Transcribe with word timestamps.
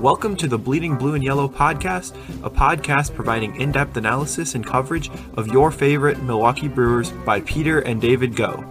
Welcome 0.00 0.34
to 0.36 0.48
the 0.48 0.56
Bleeding 0.56 0.96
Blue 0.96 1.12
and 1.12 1.22
Yellow 1.22 1.46
podcast, 1.46 2.16
a 2.42 2.48
podcast 2.48 3.14
providing 3.14 3.60
in 3.60 3.70
depth 3.70 3.98
analysis 3.98 4.54
and 4.54 4.66
coverage 4.66 5.10
of 5.36 5.48
your 5.48 5.70
favorite 5.70 6.22
Milwaukee 6.22 6.68
Brewers 6.68 7.10
by 7.10 7.42
Peter 7.42 7.80
and 7.80 8.00
David 8.00 8.34
Go. 8.34 8.64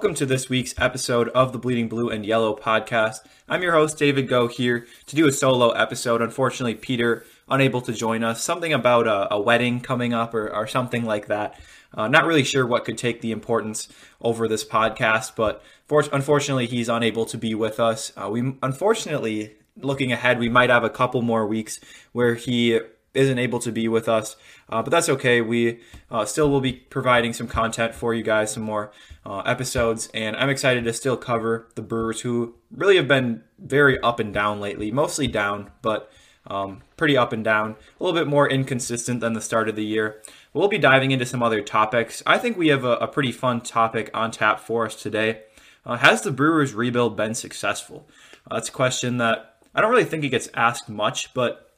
Welcome 0.00 0.16
to 0.16 0.24
this 0.24 0.48
week's 0.48 0.74
episode 0.78 1.28
of 1.28 1.52
the 1.52 1.58
Bleeding 1.58 1.86
Blue 1.86 2.08
and 2.08 2.24
Yellow 2.24 2.56
podcast. 2.56 3.18
I'm 3.50 3.60
your 3.60 3.72
host, 3.72 3.98
David 3.98 4.28
Go, 4.28 4.48
here 4.48 4.86
to 5.04 5.14
do 5.14 5.28
a 5.28 5.30
solo 5.30 5.72
episode. 5.72 6.22
Unfortunately, 6.22 6.74
Peter 6.74 7.26
unable 7.50 7.82
to 7.82 7.92
join 7.92 8.24
us. 8.24 8.42
Something 8.42 8.72
about 8.72 9.06
a, 9.06 9.34
a 9.34 9.38
wedding 9.38 9.80
coming 9.80 10.14
up 10.14 10.32
or, 10.32 10.48
or 10.56 10.66
something 10.66 11.04
like 11.04 11.26
that. 11.26 11.60
Uh, 11.92 12.08
not 12.08 12.24
really 12.24 12.44
sure 12.44 12.66
what 12.66 12.86
could 12.86 12.96
take 12.96 13.20
the 13.20 13.30
importance 13.30 13.88
over 14.22 14.48
this 14.48 14.64
podcast, 14.64 15.36
but 15.36 15.62
for, 15.86 16.02
unfortunately, 16.14 16.66
he's 16.66 16.88
unable 16.88 17.26
to 17.26 17.36
be 17.36 17.54
with 17.54 17.78
us. 17.78 18.10
Uh, 18.16 18.30
we 18.30 18.54
unfortunately, 18.62 19.54
looking 19.76 20.12
ahead, 20.12 20.38
we 20.38 20.48
might 20.48 20.70
have 20.70 20.82
a 20.82 20.88
couple 20.88 21.20
more 21.20 21.46
weeks 21.46 21.78
where 22.12 22.36
he 22.36 22.80
isn't 23.14 23.38
able 23.38 23.58
to 23.58 23.72
be 23.72 23.88
with 23.88 24.08
us, 24.08 24.36
uh, 24.68 24.82
but 24.82 24.90
that's 24.90 25.08
okay. 25.08 25.40
We 25.40 25.80
uh, 26.10 26.24
still 26.24 26.50
will 26.50 26.60
be 26.60 26.72
providing 26.72 27.32
some 27.32 27.48
content 27.48 27.94
for 27.94 28.14
you 28.14 28.22
guys, 28.22 28.52
some 28.52 28.62
more 28.62 28.92
uh, 29.26 29.38
episodes, 29.40 30.08
and 30.14 30.36
I'm 30.36 30.48
excited 30.48 30.84
to 30.84 30.92
still 30.92 31.16
cover 31.16 31.68
the 31.74 31.82
Brewers, 31.82 32.20
who 32.20 32.54
really 32.70 32.96
have 32.96 33.08
been 33.08 33.42
very 33.58 33.98
up 34.00 34.20
and 34.20 34.32
down 34.32 34.60
lately, 34.60 34.90
mostly 34.92 35.26
down, 35.26 35.70
but 35.82 36.10
um, 36.46 36.82
pretty 36.96 37.16
up 37.16 37.32
and 37.32 37.44
down, 37.44 37.76
a 37.98 38.04
little 38.04 38.18
bit 38.18 38.28
more 38.28 38.48
inconsistent 38.48 39.20
than 39.20 39.32
the 39.32 39.40
start 39.40 39.68
of 39.68 39.76
the 39.76 39.84
year. 39.84 40.22
We'll 40.52 40.68
be 40.68 40.78
diving 40.78 41.10
into 41.10 41.26
some 41.26 41.42
other 41.42 41.62
topics. 41.62 42.22
I 42.26 42.38
think 42.38 42.56
we 42.56 42.68
have 42.68 42.84
a, 42.84 42.96
a 42.96 43.08
pretty 43.08 43.32
fun 43.32 43.60
topic 43.60 44.10
on 44.14 44.30
tap 44.30 44.60
for 44.60 44.86
us 44.86 44.94
today. 44.94 45.42
Uh, 45.84 45.96
has 45.96 46.22
the 46.22 46.30
Brewers 46.30 46.74
rebuild 46.74 47.16
been 47.16 47.34
successful? 47.34 48.08
Uh, 48.50 48.54
that's 48.54 48.68
a 48.68 48.72
question 48.72 49.18
that 49.18 49.56
I 49.74 49.80
don't 49.80 49.90
really 49.90 50.04
think 50.04 50.24
it 50.24 50.30
gets 50.30 50.48
asked 50.54 50.88
much, 50.88 51.32
but 51.34 51.69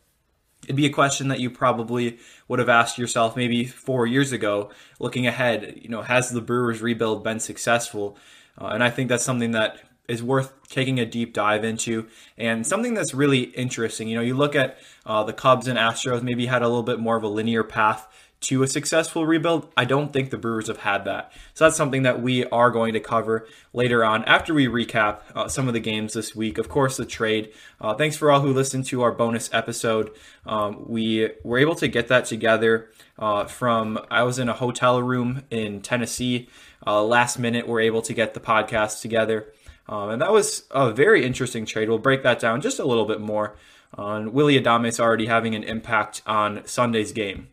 it'd 0.64 0.76
be 0.76 0.86
a 0.86 0.90
question 0.90 1.28
that 1.28 1.40
you 1.40 1.50
probably 1.50 2.18
would 2.48 2.58
have 2.58 2.68
asked 2.68 2.98
yourself 2.98 3.36
maybe 3.36 3.64
four 3.64 4.06
years 4.06 4.32
ago 4.32 4.70
looking 5.00 5.26
ahead 5.26 5.78
you 5.80 5.88
know 5.88 6.02
has 6.02 6.30
the 6.30 6.40
brewers 6.40 6.80
rebuild 6.80 7.24
been 7.24 7.40
successful? 7.40 8.16
Uh, 8.60 8.66
and 8.66 8.84
i 8.84 8.90
think 8.90 9.08
that's 9.08 9.24
something 9.24 9.52
that 9.52 9.78
is 10.08 10.22
worth 10.22 10.52
taking 10.68 10.98
a 10.98 11.06
deep 11.06 11.32
dive 11.32 11.64
into 11.64 12.06
and 12.36 12.66
something 12.66 12.94
that's 12.94 13.14
really 13.14 13.42
interesting. 13.42 14.08
You 14.08 14.16
know 14.16 14.22
you 14.22 14.34
look 14.34 14.54
at 14.54 14.78
uh, 15.06 15.24
the 15.24 15.32
cubs 15.32 15.68
and 15.68 15.78
astros 15.78 16.22
maybe 16.22 16.46
had 16.46 16.62
a 16.62 16.68
little 16.68 16.82
bit 16.82 16.98
more 16.98 17.16
of 17.16 17.22
a 17.22 17.28
linear 17.28 17.64
path 17.64 18.06
to 18.42 18.62
a 18.62 18.68
successful 18.68 19.26
rebuild. 19.26 19.72
I 19.76 19.84
don't 19.84 20.12
think 20.12 20.30
the 20.30 20.38
Brewers 20.38 20.68
have 20.68 20.78
had 20.78 21.04
that. 21.04 21.32
So 21.54 21.64
that's 21.64 21.76
something 21.76 22.02
that 22.02 22.22
we 22.22 22.44
are 22.46 22.70
going 22.70 22.92
to 22.92 23.00
cover 23.00 23.46
later 23.72 24.04
on 24.04 24.24
after 24.24 24.52
we 24.54 24.66
recap 24.66 25.20
uh, 25.34 25.48
some 25.48 25.68
of 25.68 25.74
the 25.74 25.80
games 25.80 26.12
this 26.12 26.34
week. 26.34 26.58
Of 26.58 26.68
course, 26.68 26.96
the 26.96 27.06
trade. 27.06 27.52
Uh, 27.80 27.94
thanks 27.94 28.16
for 28.16 28.30
all 28.30 28.40
who 28.40 28.52
listened 28.52 28.86
to 28.86 29.02
our 29.02 29.12
bonus 29.12 29.52
episode. 29.52 30.10
Um, 30.46 30.84
we 30.86 31.30
were 31.44 31.58
able 31.58 31.74
to 31.76 31.88
get 31.88 32.08
that 32.08 32.26
together 32.26 32.90
uh, 33.18 33.46
from, 33.46 33.98
I 34.10 34.22
was 34.22 34.38
in 34.38 34.48
a 34.48 34.54
hotel 34.54 35.02
room 35.02 35.42
in 35.50 35.80
Tennessee. 35.80 36.48
Uh, 36.86 37.02
last 37.02 37.38
minute, 37.38 37.68
we're 37.68 37.80
able 37.80 38.02
to 38.02 38.12
get 38.12 38.34
the 38.34 38.40
podcast 38.40 39.00
together. 39.00 39.52
Um, 39.88 40.10
and 40.10 40.22
that 40.22 40.32
was 40.32 40.64
a 40.70 40.92
very 40.92 41.24
interesting 41.24 41.66
trade. 41.66 41.88
We'll 41.88 41.98
break 41.98 42.22
that 42.22 42.38
down 42.38 42.60
just 42.60 42.78
a 42.78 42.84
little 42.84 43.04
bit 43.04 43.20
more 43.20 43.56
on 43.94 44.32
Willy 44.32 44.58
Adames 44.60 44.98
already 44.98 45.26
having 45.26 45.54
an 45.54 45.62
impact 45.64 46.22
on 46.26 46.62
Sunday's 46.66 47.12
game. 47.12 47.48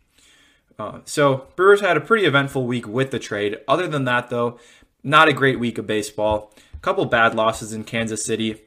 Uh, 0.79 0.99
so 1.03 1.47
Brewers 1.55 1.81
had 1.81 1.97
a 1.97 2.01
pretty 2.01 2.25
eventful 2.25 2.65
week 2.65 2.87
with 2.87 3.11
the 3.11 3.19
trade. 3.19 3.57
Other 3.67 3.87
than 3.87 4.05
that, 4.05 4.29
though, 4.29 4.59
not 5.03 5.27
a 5.27 5.33
great 5.33 5.59
week 5.59 5.77
of 5.77 5.85
baseball. 5.85 6.53
A 6.73 6.79
couple 6.79 7.05
bad 7.05 7.35
losses 7.35 7.73
in 7.73 7.83
Kansas 7.83 8.23
City. 8.23 8.61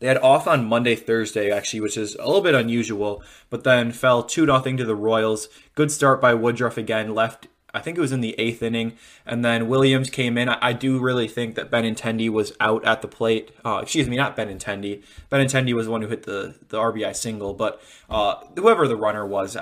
They 0.00 0.08
had 0.08 0.18
off 0.18 0.46
on 0.46 0.68
Monday, 0.68 0.94
Thursday, 0.94 1.50
actually, 1.50 1.80
which 1.80 1.96
is 1.96 2.14
a 2.16 2.26
little 2.26 2.40
bit 2.40 2.54
unusual, 2.54 3.22
but 3.50 3.64
then 3.64 3.92
fell 3.92 4.22
2 4.22 4.46
0 4.46 4.60
to 4.60 4.84
the 4.84 4.94
Royals. 4.94 5.48
Good 5.74 5.90
start 5.90 6.20
by 6.20 6.34
Woodruff 6.34 6.76
again, 6.76 7.14
left, 7.14 7.48
I 7.74 7.80
think 7.80 7.98
it 7.98 8.00
was 8.00 8.12
in 8.12 8.20
the 8.20 8.38
eighth 8.38 8.62
inning. 8.62 8.94
And 9.26 9.44
then 9.44 9.68
Williams 9.68 10.10
came 10.10 10.38
in. 10.38 10.48
I, 10.48 10.58
I 10.60 10.72
do 10.72 10.98
really 10.98 11.28
think 11.28 11.54
that 11.56 11.70
Benintendi 11.70 12.30
was 12.30 12.52
out 12.60 12.84
at 12.84 13.02
the 13.02 13.08
plate. 13.08 13.52
Uh, 13.64 13.80
excuse 13.82 14.08
me, 14.08 14.16
not 14.16 14.36
Benintendi. 14.36 15.02
Benintendi 15.30 15.72
was 15.74 15.86
the 15.86 15.92
one 15.92 16.02
who 16.02 16.08
hit 16.08 16.24
the, 16.24 16.54
the 16.68 16.78
RBI 16.78 17.14
single, 17.14 17.54
but 17.54 17.80
uh, 18.08 18.36
whoever 18.56 18.88
the 18.88 18.96
runner 18.96 19.26
was, 19.26 19.56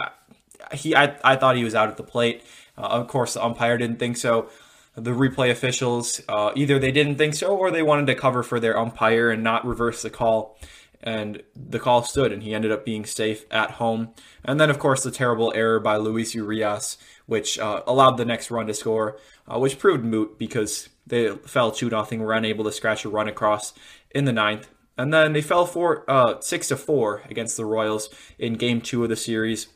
he 0.73 0.95
I, 0.95 1.17
I 1.25 1.37
thought 1.37 1.57
he 1.57 1.65
was 1.65 1.75
out 1.75 1.89
at 1.89 1.97
the 1.97 2.03
plate. 2.03 2.43
Uh, 2.77 2.83
of 2.83 3.09
course, 3.09 3.35
the 3.35 3.45
umpire 3.45 3.79
didn't 3.79 3.99
think 3.99 4.17
so. 4.17 4.49
The 4.95 5.11
replay 5.11 5.51
officials 5.51 6.21
uh, 6.29 6.53
either 6.55 6.79
they 6.79 6.93
didn't 6.93 7.17
think 7.17 7.35
so 7.35 7.57
or 7.57 7.71
they 7.71 7.83
wanted 7.83 8.07
to 8.07 8.15
cover 8.15 8.43
for 8.43 8.59
their 8.59 8.79
umpire 8.79 9.31
and 9.31 9.43
not 9.43 9.67
reverse 9.67 10.03
the 10.03 10.11
call. 10.11 10.59
And 11.03 11.43
the 11.55 11.79
call 11.79 12.03
stood, 12.03 12.33
and 12.33 12.43
he 12.43 12.55
ended 12.55 12.73
up 12.73 12.85
being 12.85 13.05
safe 13.05 13.45
at 13.51 13.73
home. 13.73 14.15
And 14.45 14.59
then, 14.59 14.71
of 14.71 14.79
course, 14.79 15.05
the 15.05 15.11
terrible 15.11 15.53
error 15.55 15.79
by 15.79 15.99
Luis 15.99 16.35
Urias, 16.35 16.97
which 17.27 17.59
uh, 17.59 17.83
allowed 17.87 18.17
the 18.17 18.25
next 18.25 18.51
run 18.51 18.67
to 18.67 18.75
score, 18.75 19.19
uh, 19.47 19.59
which 19.59 19.79
proved 19.79 20.05
moot 20.05 20.39
because 20.39 20.89
they 21.07 21.29
fell 21.47 21.71
2 21.71 21.91
nothing, 21.91 22.21
were 22.21 22.33
unable 22.33 22.65
to 22.65 22.73
scratch 22.73 23.05
a 23.05 23.09
run 23.09 23.29
across 23.29 23.73
in 24.11 24.25
the 24.25 24.33
ninth. 24.33 24.69
And 24.99 25.13
then 25.13 25.33
they 25.33 25.43
fell 25.43 25.67
four, 25.67 26.11
uh, 26.11 26.41
6 26.41 26.69
to 26.69 26.77
4 26.77 27.25
against 27.29 27.57
the 27.57 27.67
Royals 27.67 28.09
in 28.39 28.55
game 28.55 28.81
two 28.81 29.03
of 29.03 29.11
the 29.11 29.17
series 29.17 29.69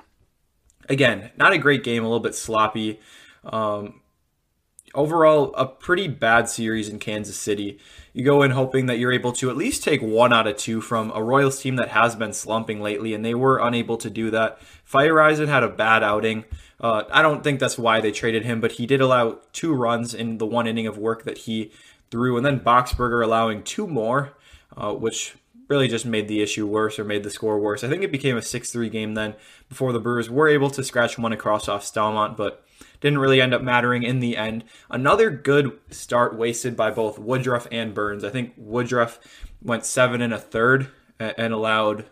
again, 0.91 1.31
not 1.37 1.55
a 1.55 1.59
great 1.59 1.85
game, 1.85 2.03
a 2.03 2.07
little 2.07 2.21
bit 2.21 2.35
sloppy. 2.35 3.01
Um, 3.45 4.01
overall, 4.95 5.55
a 5.55 5.65
pretty 5.65 6.09
bad 6.09 6.49
series 6.49 6.89
in 6.89 6.99
Kansas 6.99 7.37
City. 7.37 7.79
You 8.13 8.25
go 8.25 8.43
in 8.43 8.51
hoping 8.51 8.87
that 8.87 8.99
you're 8.99 9.13
able 9.13 9.33
to 9.35 9.49
at 9.49 9.57
least 9.57 9.85
take 9.85 10.03
one 10.03 10.33
out 10.33 10.49
of 10.49 10.57
two 10.57 10.81
from 10.81 11.13
a 11.15 11.23
Royals 11.23 11.61
team 11.61 11.77
that 11.77 11.91
has 11.91 12.17
been 12.17 12.33
slumping 12.33 12.83
lately, 12.83 13.15
and 13.15 13.25
they 13.25 13.35
were 13.35 13.59
unable 13.59 13.97
to 13.99 14.11
do 14.11 14.31
that. 14.31 14.59
Feyereisen 14.91 15.49
had 15.49 15.63
a 15.63 15.69
bad 15.69 16.03
outing. 16.03 16.45
Uh, 16.81 17.05
I 17.13 17.23
don't 17.23 17.45
think 17.45 17.61
that's 17.61 17.79
why 17.79 18.01
they 18.01 18.11
traded 18.11 18.45
him, 18.45 18.61
but 18.61 18.73
he 18.73 18.87
did 18.87 19.01
allow 19.01 19.39
two 19.53 19.73
runs 19.73 20.13
in 20.13 20.39
the 20.39 20.47
one 20.47 20.67
inning 20.67 20.89
of 20.89 20.99
work 20.99 21.23
that 21.25 21.39
he 21.39 21.71
threw, 22.11 22.37
and 22.37 22.45
then 22.45 22.59
Boxberger 22.59 23.25
allowing 23.25 23.63
two 23.63 23.87
more, 23.87 24.33
uh, 24.77 24.93
which 24.93 25.37
really 25.71 25.89
just 25.89 26.05
made 26.05 26.27
the 26.27 26.43
issue 26.43 26.67
worse 26.67 26.99
or 26.99 27.05
made 27.05 27.23
the 27.23 27.31
score 27.31 27.59
worse. 27.59 27.85
I 27.85 27.89
think 27.89 28.03
it 28.03 28.11
became 28.11 28.37
a 28.37 28.43
6 28.43 28.71
3 28.71 28.91
game 28.91 29.15
then 29.15 29.37
before 29.69 29.93
the 29.93 30.01
Brewers 30.01 30.29
were 30.29 30.49
able 30.49 30.69
to 30.71 30.83
scratch 30.83 31.17
one 31.17 31.33
across 31.33 31.69
off 31.69 31.85
Staumont, 31.85 32.37
but 32.37 32.67
didn't 33.01 33.21
really 33.21 33.41
end 33.41 33.55
up 33.55 33.63
mattering 33.63 34.03
in 34.03 34.19
the 34.19 34.37
end. 34.37 34.65
Another 34.91 35.31
good 35.31 35.79
start 35.91 36.37
wasted 36.37 36.77
by 36.77 36.91
both 36.91 37.19
Woodruff 37.19 37.69
and 37.71 37.95
Burnes. 37.95 38.25
I 38.25 38.31
think 38.31 38.53
Woodruff 38.57 39.21
went 39.63 39.87
seven 39.87 40.21
and 40.21 40.35
a 40.35 40.39
third 40.39 40.89
and 41.19 41.53
allowed 41.55 42.07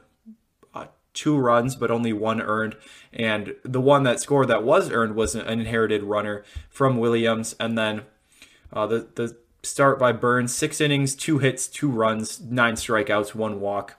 uh, 0.72 0.86
two 1.12 1.36
runs, 1.36 1.74
but 1.74 1.90
only 1.90 2.12
one 2.12 2.40
earned. 2.40 2.76
And 3.12 3.56
the 3.64 3.80
one 3.80 4.04
that 4.04 4.20
scored 4.20 4.48
that 4.48 4.62
was 4.62 4.90
earned 4.90 5.16
was 5.16 5.34
an 5.34 5.46
inherited 5.60 6.04
runner 6.04 6.44
from 6.70 6.98
Williams. 6.98 7.56
And 7.58 7.76
then 7.76 8.02
uh, 8.72 8.86
the 8.86 9.08
the 9.14 9.36
start 9.62 9.98
by 9.98 10.12
Burnes 10.12 10.54
Six 10.54 10.80
innings, 10.80 11.14
two 11.14 11.38
hits, 11.38 11.66
two 11.66 11.88
runs, 11.88 12.40
nine 12.40 12.74
strikeouts, 12.74 13.34
one 13.34 13.60
walk. 13.60 13.96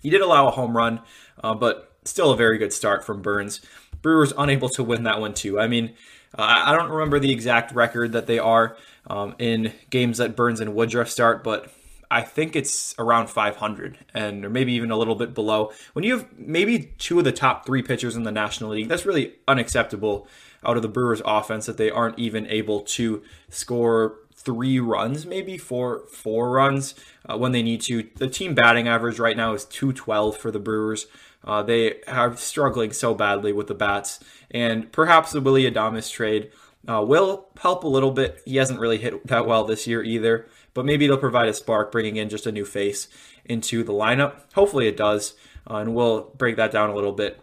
He 0.00 0.10
did 0.10 0.20
allow 0.20 0.48
a 0.48 0.50
home 0.50 0.76
run, 0.76 1.00
uh, 1.42 1.54
but 1.54 1.92
still 2.04 2.32
a 2.32 2.36
very 2.36 2.58
good 2.58 2.72
start 2.72 3.04
from 3.04 3.22
Burnes. 3.22 3.60
Brewers 4.00 4.32
unable 4.36 4.68
to 4.70 4.82
win 4.82 5.04
that 5.04 5.20
one 5.20 5.34
too. 5.34 5.60
I 5.60 5.68
mean, 5.68 5.94
uh, 6.36 6.62
I 6.66 6.76
don't 6.76 6.90
remember 6.90 7.18
the 7.18 7.30
exact 7.30 7.72
record 7.72 8.12
that 8.12 8.26
they 8.26 8.38
are 8.38 8.76
um, 9.06 9.34
in 9.38 9.72
games 9.90 10.18
that 10.18 10.34
Burnes 10.34 10.60
and 10.60 10.74
Woodruff 10.74 11.08
start, 11.08 11.44
but 11.44 11.72
I 12.10 12.20
think 12.20 12.56
it's 12.56 12.94
around 12.98 13.28
500 13.28 13.98
and 14.12 14.44
or 14.44 14.50
maybe 14.50 14.74
even 14.74 14.90
a 14.90 14.96
little 14.96 15.14
bit 15.14 15.34
below. 15.34 15.72
When 15.94 16.04
you 16.04 16.18
have 16.18 16.38
maybe 16.38 16.92
two 16.98 17.18
of 17.18 17.24
the 17.24 17.32
top 17.32 17.64
three 17.64 17.82
pitchers 17.82 18.16
in 18.16 18.24
the 18.24 18.32
National 18.32 18.70
League, 18.70 18.88
that's 18.88 19.06
really 19.06 19.34
unacceptable 19.48 20.28
out 20.64 20.76
of 20.76 20.82
the 20.82 20.88
Brewers 20.88 21.22
offense 21.24 21.66
that 21.66 21.78
they 21.78 21.90
aren't 21.90 22.18
even 22.18 22.46
able 22.48 22.80
to 22.80 23.22
score 23.48 24.16
three 24.44 24.78
runs, 24.80 25.26
maybe 25.26 25.56
four 25.58 26.06
four 26.08 26.50
runs 26.50 26.94
uh, 27.28 27.36
when 27.36 27.52
they 27.52 27.62
need 27.62 27.80
to. 27.82 28.08
The 28.16 28.28
team 28.28 28.54
batting 28.54 28.88
average 28.88 29.18
right 29.18 29.36
now 29.36 29.54
is 29.54 29.64
212 29.64 30.36
for 30.36 30.50
the 30.50 30.58
Brewers. 30.58 31.06
Uh, 31.44 31.62
they 31.62 32.02
are 32.02 32.36
struggling 32.36 32.92
so 32.92 33.14
badly 33.14 33.52
with 33.52 33.66
the 33.66 33.74
bats, 33.74 34.20
and 34.50 34.90
perhaps 34.92 35.32
the 35.32 35.40
Willy 35.40 35.70
Adames 35.70 36.10
trade 36.10 36.50
uh, 36.88 37.04
will 37.06 37.48
help 37.60 37.84
a 37.84 37.88
little 37.88 38.12
bit. 38.12 38.40
He 38.44 38.56
hasn't 38.56 38.80
really 38.80 38.98
hit 38.98 39.26
that 39.26 39.46
well 39.46 39.64
this 39.64 39.86
year 39.86 40.02
either, 40.02 40.46
but 40.74 40.84
maybe 40.84 41.04
it'll 41.04 41.16
provide 41.16 41.48
a 41.48 41.54
spark, 41.54 41.90
bringing 41.90 42.16
in 42.16 42.28
just 42.28 42.46
a 42.46 42.52
new 42.52 42.64
face 42.64 43.08
into 43.44 43.82
the 43.82 43.92
lineup. 43.92 44.40
Hopefully 44.54 44.86
it 44.86 44.96
does, 44.96 45.34
uh, 45.68 45.76
and 45.76 45.94
we'll 45.94 46.32
break 46.36 46.56
that 46.56 46.72
down 46.72 46.90
a 46.90 46.94
little 46.94 47.12
bit. 47.12 47.40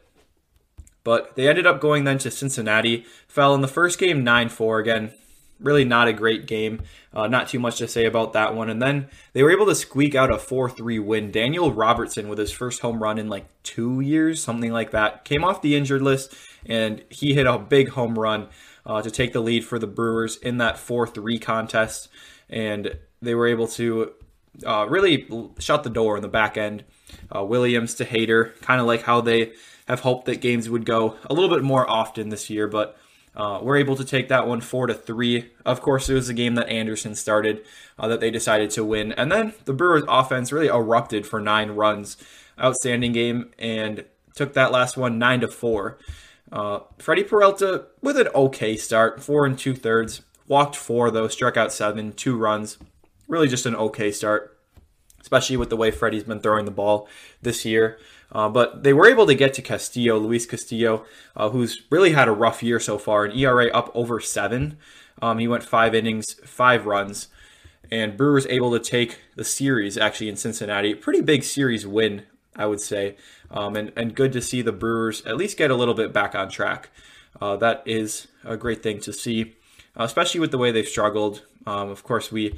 But 1.04 1.36
they 1.36 1.48
ended 1.48 1.66
up 1.66 1.82
going 1.82 2.04
then 2.04 2.18
to 2.20 2.32
Cincinnati, 2.32 3.06
fell 3.28 3.56
in 3.56 3.62
the 3.62 3.68
first 3.68 4.00
game 4.00 4.24
9 4.24 4.50
4. 4.50 4.80
Again, 4.80 5.14
really 5.60 5.84
not 5.84 6.08
a 6.08 6.14
great 6.14 6.48
game. 6.48 6.82
Uh, 7.14 7.28
not 7.28 7.48
too 7.48 7.60
much 7.60 7.78
to 7.78 7.88
say 7.88 8.06
about 8.06 8.34
that 8.34 8.56
one. 8.56 8.70
And 8.70 8.82
then 8.82 9.08
they 9.34 9.44
were 9.44 9.52
able 9.52 9.66
to 9.66 9.76
squeak 9.76 10.16
out 10.16 10.32
a 10.32 10.38
4 10.38 10.70
3 10.70 11.00
win. 11.00 11.32
Daniel 11.32 11.72
Robertson, 11.72 12.30
with 12.30 12.38
his 12.38 12.52
first 12.52 12.82
home 12.82 13.02
run 13.02 13.18
in 13.18 13.30
like 13.30 13.46
two 13.64 14.00
years, 14.00 14.42
something 14.42 14.72
like 14.72 14.92
that, 14.92 15.26
came 15.26 15.44
off 15.44 15.62
the 15.62 15.76
injured 15.76 16.02
list 16.02 16.34
and 16.66 17.04
he 17.10 17.34
hit 17.34 17.48
a 17.48 17.58
big 17.58 17.90
home 17.90 18.18
run 18.18 18.48
uh, 18.86 19.02
to 19.02 19.12
take 19.12 19.34
the 19.34 19.42
lead 19.42 19.66
for 19.66 19.80
the 19.80 19.88
Brewers 19.88 20.38
in 20.38 20.58
that 20.58 20.78
4 20.78 21.08
3 21.08 21.40
contest. 21.40 22.10
And 22.50 22.98
they 23.22 23.36
were 23.36 23.48
able 23.48 23.68
to 23.68 24.14
uh, 24.66 24.88
really 24.90 25.28
shut 25.60 25.84
the 25.84 25.90
door 25.90 26.16
in 26.16 26.22
the 26.22 26.28
back 26.28 26.58
end. 26.58 26.84
Uh, 27.36 27.44
Williams 27.44 27.96
to 27.96 28.06
Hader, 28.06 28.60
kind 28.62 28.80
of 28.80 28.88
like 28.88 29.04
how 29.04 29.22
they 29.22 29.54
have 29.88 30.02
hoped 30.02 30.26
that 30.26 30.42
games 30.42 30.70
would 30.70 30.86
go 30.86 31.18
a 31.30 31.34
little 31.34 31.50
bit 31.50 31.64
more 31.64 31.90
often 31.90 32.30
this 32.30 32.50
year, 32.50 32.68
but 32.68 32.98
uh, 33.40 33.60
we're 33.62 33.78
able 33.78 33.96
to 33.96 34.04
take 34.04 34.28
that 34.28 34.48
one 34.48 34.60
four 34.60 34.86
to 34.86 34.94
three. 34.94 35.50
Of 35.66 35.82
course, 35.82 36.10
it 36.10 36.14
was 36.14 36.28
a 36.28 36.34
game 36.34 36.56
that 36.56 36.68
Anderson 36.68 37.16
started 37.16 37.64
uh, 37.98 38.10
that 38.10 38.20
they 38.20 38.32
decided 38.32 38.70
to 38.72 38.84
win, 38.84 39.14
and 39.14 39.32
then 39.32 39.54
the 39.64 39.72
Brewers' 39.72 40.04
offense 40.10 40.52
really 40.52 40.68
erupted 40.68 41.26
for 41.26 41.40
nine 41.40 41.72
runs. 41.72 42.18
Outstanding 42.60 43.14
game, 43.14 43.52
and 43.58 44.04
took 44.36 44.54
that 44.54 44.74
last 44.74 44.98
one 44.98 45.18
nine 45.18 45.40
to 45.40 45.48
four. 45.48 45.98
Uh, 46.52 46.80
Freddie 46.98 47.24
Peralta 47.24 47.86
with 48.02 48.18
an 48.18 48.28
okay 48.36 48.76
start, 48.76 49.24
four 49.24 49.46
and 49.46 49.58
two 49.58 49.74
thirds. 49.74 50.22
Walked 50.46 50.76
four 50.76 51.10
though, 51.10 51.30
struck 51.30 51.56
out 51.56 51.72
seven, 51.72 52.12
two 52.12 52.36
runs. 52.36 52.78
Really 53.30 53.48
just 53.48 53.66
an 53.66 53.76
okay 53.76 54.12
start, 54.12 54.60
especially 55.22 55.56
with 55.56 55.70
the 55.70 55.78
way 55.78 55.92
Freddie's 55.92 56.26
been 56.26 56.42
throwing 56.42 56.66
the 56.66 56.72
ball 56.72 57.08
this 57.42 57.64
year. 57.64 57.98
Uh, 58.32 58.48
but 58.48 58.84
they 58.84 58.94
were 58.94 59.08
able 59.08 59.26
to 59.26 59.34
get 59.34 59.54
to 59.56 59.62
Castillo, 59.62 60.18
Luis 60.18 60.46
Castillo, 60.46 61.06
uh, 61.36 61.50
who's 61.50 61.82
really 61.90 62.12
had 62.12 62.28
a 62.28 62.32
rough 62.32 62.62
year 62.62 62.80
so 62.80 62.98
far. 62.98 63.26
An 63.26 63.38
ERA 63.38 63.68
up 63.72 63.92
over 63.96 64.20
seven. 64.20 64.78
Um, 65.22 65.40
he 65.40 65.48
went 65.48 65.64
five 65.64 65.96
innings, 65.96 66.36
five 66.46 66.86
runs, 66.86 67.28
and 67.92 68.16
Brewers 68.16 68.46
able 68.48 68.72
to 68.72 68.80
take 68.80 69.20
the 69.36 69.44
series 69.44 69.98
actually 69.98 70.30
in 70.30 70.36
Cincinnati. 70.36 70.94
Pretty 70.94 71.22
big 71.22 71.44
series 71.44 71.86
win, 71.86 72.24
I 72.56 72.68
would 72.68 72.80
say, 72.80 73.18
um, 73.52 73.76
and 73.76 73.92
and 73.96 74.16
good 74.16 74.32
to 74.34 74.42
see 74.42 74.62
the 74.62 74.72
Brewers 74.72 75.26
at 75.26 75.38
least 75.38 75.58
get 75.58 75.72
a 75.72 75.76
little 75.76 75.94
bit 75.94 76.14
back 76.14 76.36
on 76.36 76.50
track. 76.50 76.90
Uh, 77.42 77.56
that 77.58 77.84
is 77.86 78.28
a 78.44 78.58
great 78.58 78.84
thing 78.84 79.00
to 79.02 79.14
see, 79.14 79.56
especially 79.96 80.40
with 80.40 80.52
the 80.52 80.58
way 80.58 80.72
they've 80.72 80.88
struggled. 80.88 81.44
Um, 81.66 81.90
of 81.90 82.04
course, 82.04 82.32
we 82.32 82.58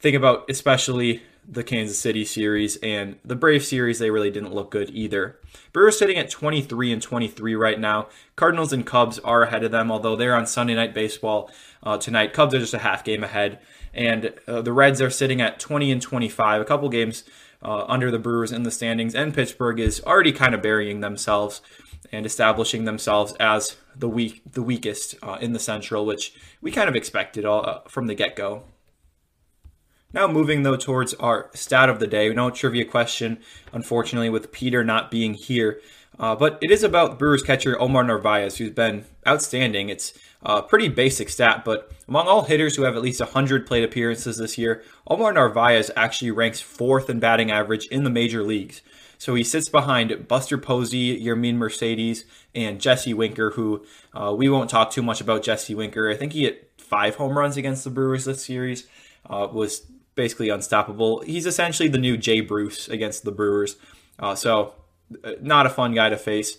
think 0.00 0.16
about 0.16 0.48
especially 0.48 1.22
the 1.50 1.64
Kansas 1.64 1.98
City 1.98 2.24
series 2.24 2.76
and 2.76 3.16
the 3.24 3.34
Brave 3.34 3.64
series, 3.64 3.98
they 3.98 4.10
really 4.10 4.30
didn't 4.30 4.54
look 4.54 4.70
good 4.70 4.90
either. 4.90 5.38
Brewers 5.72 5.98
sitting 5.98 6.16
at 6.16 6.30
23 6.30 6.92
and 6.92 7.02
23 7.02 7.56
right 7.56 7.80
now. 7.80 8.08
Cardinals 8.36 8.72
and 8.72 8.86
Cubs 8.86 9.18
are 9.18 9.42
ahead 9.42 9.64
of 9.64 9.72
them, 9.72 9.90
although 9.90 10.14
they're 10.14 10.36
on 10.36 10.46
Sunday 10.46 10.74
Night 10.74 10.94
Baseball 10.94 11.50
uh, 11.82 11.98
tonight. 11.98 12.32
Cubs 12.32 12.54
are 12.54 12.60
just 12.60 12.74
a 12.74 12.78
half 12.78 13.02
game 13.02 13.24
ahead, 13.24 13.58
and 13.92 14.32
uh, 14.46 14.62
the 14.62 14.72
Reds 14.72 15.00
are 15.00 15.10
sitting 15.10 15.40
at 15.40 15.58
20 15.58 15.90
and 15.90 16.00
25, 16.00 16.62
a 16.62 16.64
couple 16.64 16.88
games 16.88 17.24
uh, 17.62 17.84
under 17.88 18.12
the 18.12 18.18
Brewers 18.18 18.52
in 18.52 18.62
the 18.62 18.70
standings, 18.70 19.14
and 19.14 19.34
Pittsburgh 19.34 19.80
is 19.80 20.00
already 20.06 20.32
kind 20.32 20.54
of 20.54 20.62
burying 20.62 21.00
themselves 21.00 21.60
and 22.12 22.24
establishing 22.24 22.84
themselves 22.84 23.32
as 23.40 23.76
the 23.96 24.08
weak, 24.08 24.40
the 24.52 24.62
weakest 24.62 25.16
uh, 25.22 25.38
in 25.40 25.52
the 25.52 25.58
Central, 25.58 26.06
which 26.06 26.32
we 26.60 26.70
kind 26.70 26.88
of 26.88 26.94
expected 26.94 27.44
all, 27.44 27.66
uh, 27.68 27.80
from 27.88 28.06
the 28.06 28.14
get 28.14 28.36
go. 28.36 28.64
Now, 30.12 30.26
moving 30.26 30.62
though 30.64 30.76
towards 30.76 31.14
our 31.14 31.50
stat 31.54 31.88
of 31.88 32.00
the 32.00 32.06
day, 32.06 32.32
no 32.32 32.50
trivia 32.50 32.84
question, 32.84 33.38
unfortunately, 33.72 34.28
with 34.28 34.50
Peter 34.50 34.82
not 34.82 35.10
being 35.10 35.34
here. 35.34 35.80
Uh, 36.18 36.34
but 36.34 36.58
it 36.60 36.70
is 36.70 36.82
about 36.82 37.18
Brewers 37.18 37.42
catcher 37.42 37.80
Omar 37.80 38.04
Narvaez, 38.04 38.58
who's 38.58 38.70
been 38.70 39.04
outstanding. 39.26 39.88
It's 39.88 40.12
a 40.42 40.62
pretty 40.62 40.88
basic 40.88 41.28
stat, 41.30 41.64
but 41.64 41.90
among 42.08 42.26
all 42.26 42.42
hitters 42.42 42.76
who 42.76 42.82
have 42.82 42.96
at 42.96 43.02
least 43.02 43.20
100 43.20 43.66
plate 43.66 43.84
appearances 43.84 44.36
this 44.36 44.58
year, 44.58 44.82
Omar 45.06 45.32
Narvaez 45.32 45.90
actually 45.96 46.30
ranks 46.30 46.60
fourth 46.60 47.08
in 47.08 47.20
batting 47.20 47.50
average 47.50 47.86
in 47.86 48.04
the 48.04 48.10
major 48.10 48.42
leagues. 48.42 48.82
So 49.16 49.34
he 49.34 49.44
sits 49.44 49.68
behind 49.68 50.28
Buster 50.28 50.58
Posey, 50.58 51.22
Yermin 51.22 51.56
Mercedes, 51.56 52.24
and 52.54 52.80
Jesse 52.80 53.14
Winker, 53.14 53.50
who 53.50 53.84
uh, 54.14 54.34
we 54.36 54.48
won't 54.48 54.70
talk 54.70 54.90
too 54.90 55.02
much 55.02 55.20
about 55.20 55.42
Jesse 55.42 55.74
Winker. 55.74 56.10
I 56.10 56.16
think 56.16 56.32
he 56.32 56.44
hit 56.44 56.72
five 56.78 57.16
home 57.16 57.36
runs 57.38 57.56
against 57.56 57.84
the 57.84 57.90
Brewers 57.90 58.24
this 58.24 58.44
series. 58.44 58.88
Uh, 59.28 59.46
was 59.52 59.82
basically 60.14 60.48
unstoppable. 60.48 61.20
He's 61.20 61.46
essentially 61.46 61.88
the 61.88 61.98
new 61.98 62.16
Jay 62.16 62.40
Bruce 62.40 62.88
against 62.88 63.24
the 63.24 63.32
Brewers. 63.32 63.76
Uh, 64.18 64.34
so, 64.34 64.74
uh, 65.24 65.32
not 65.40 65.66
a 65.66 65.70
fun 65.70 65.94
guy 65.94 66.08
to 66.08 66.16
face. 66.16 66.56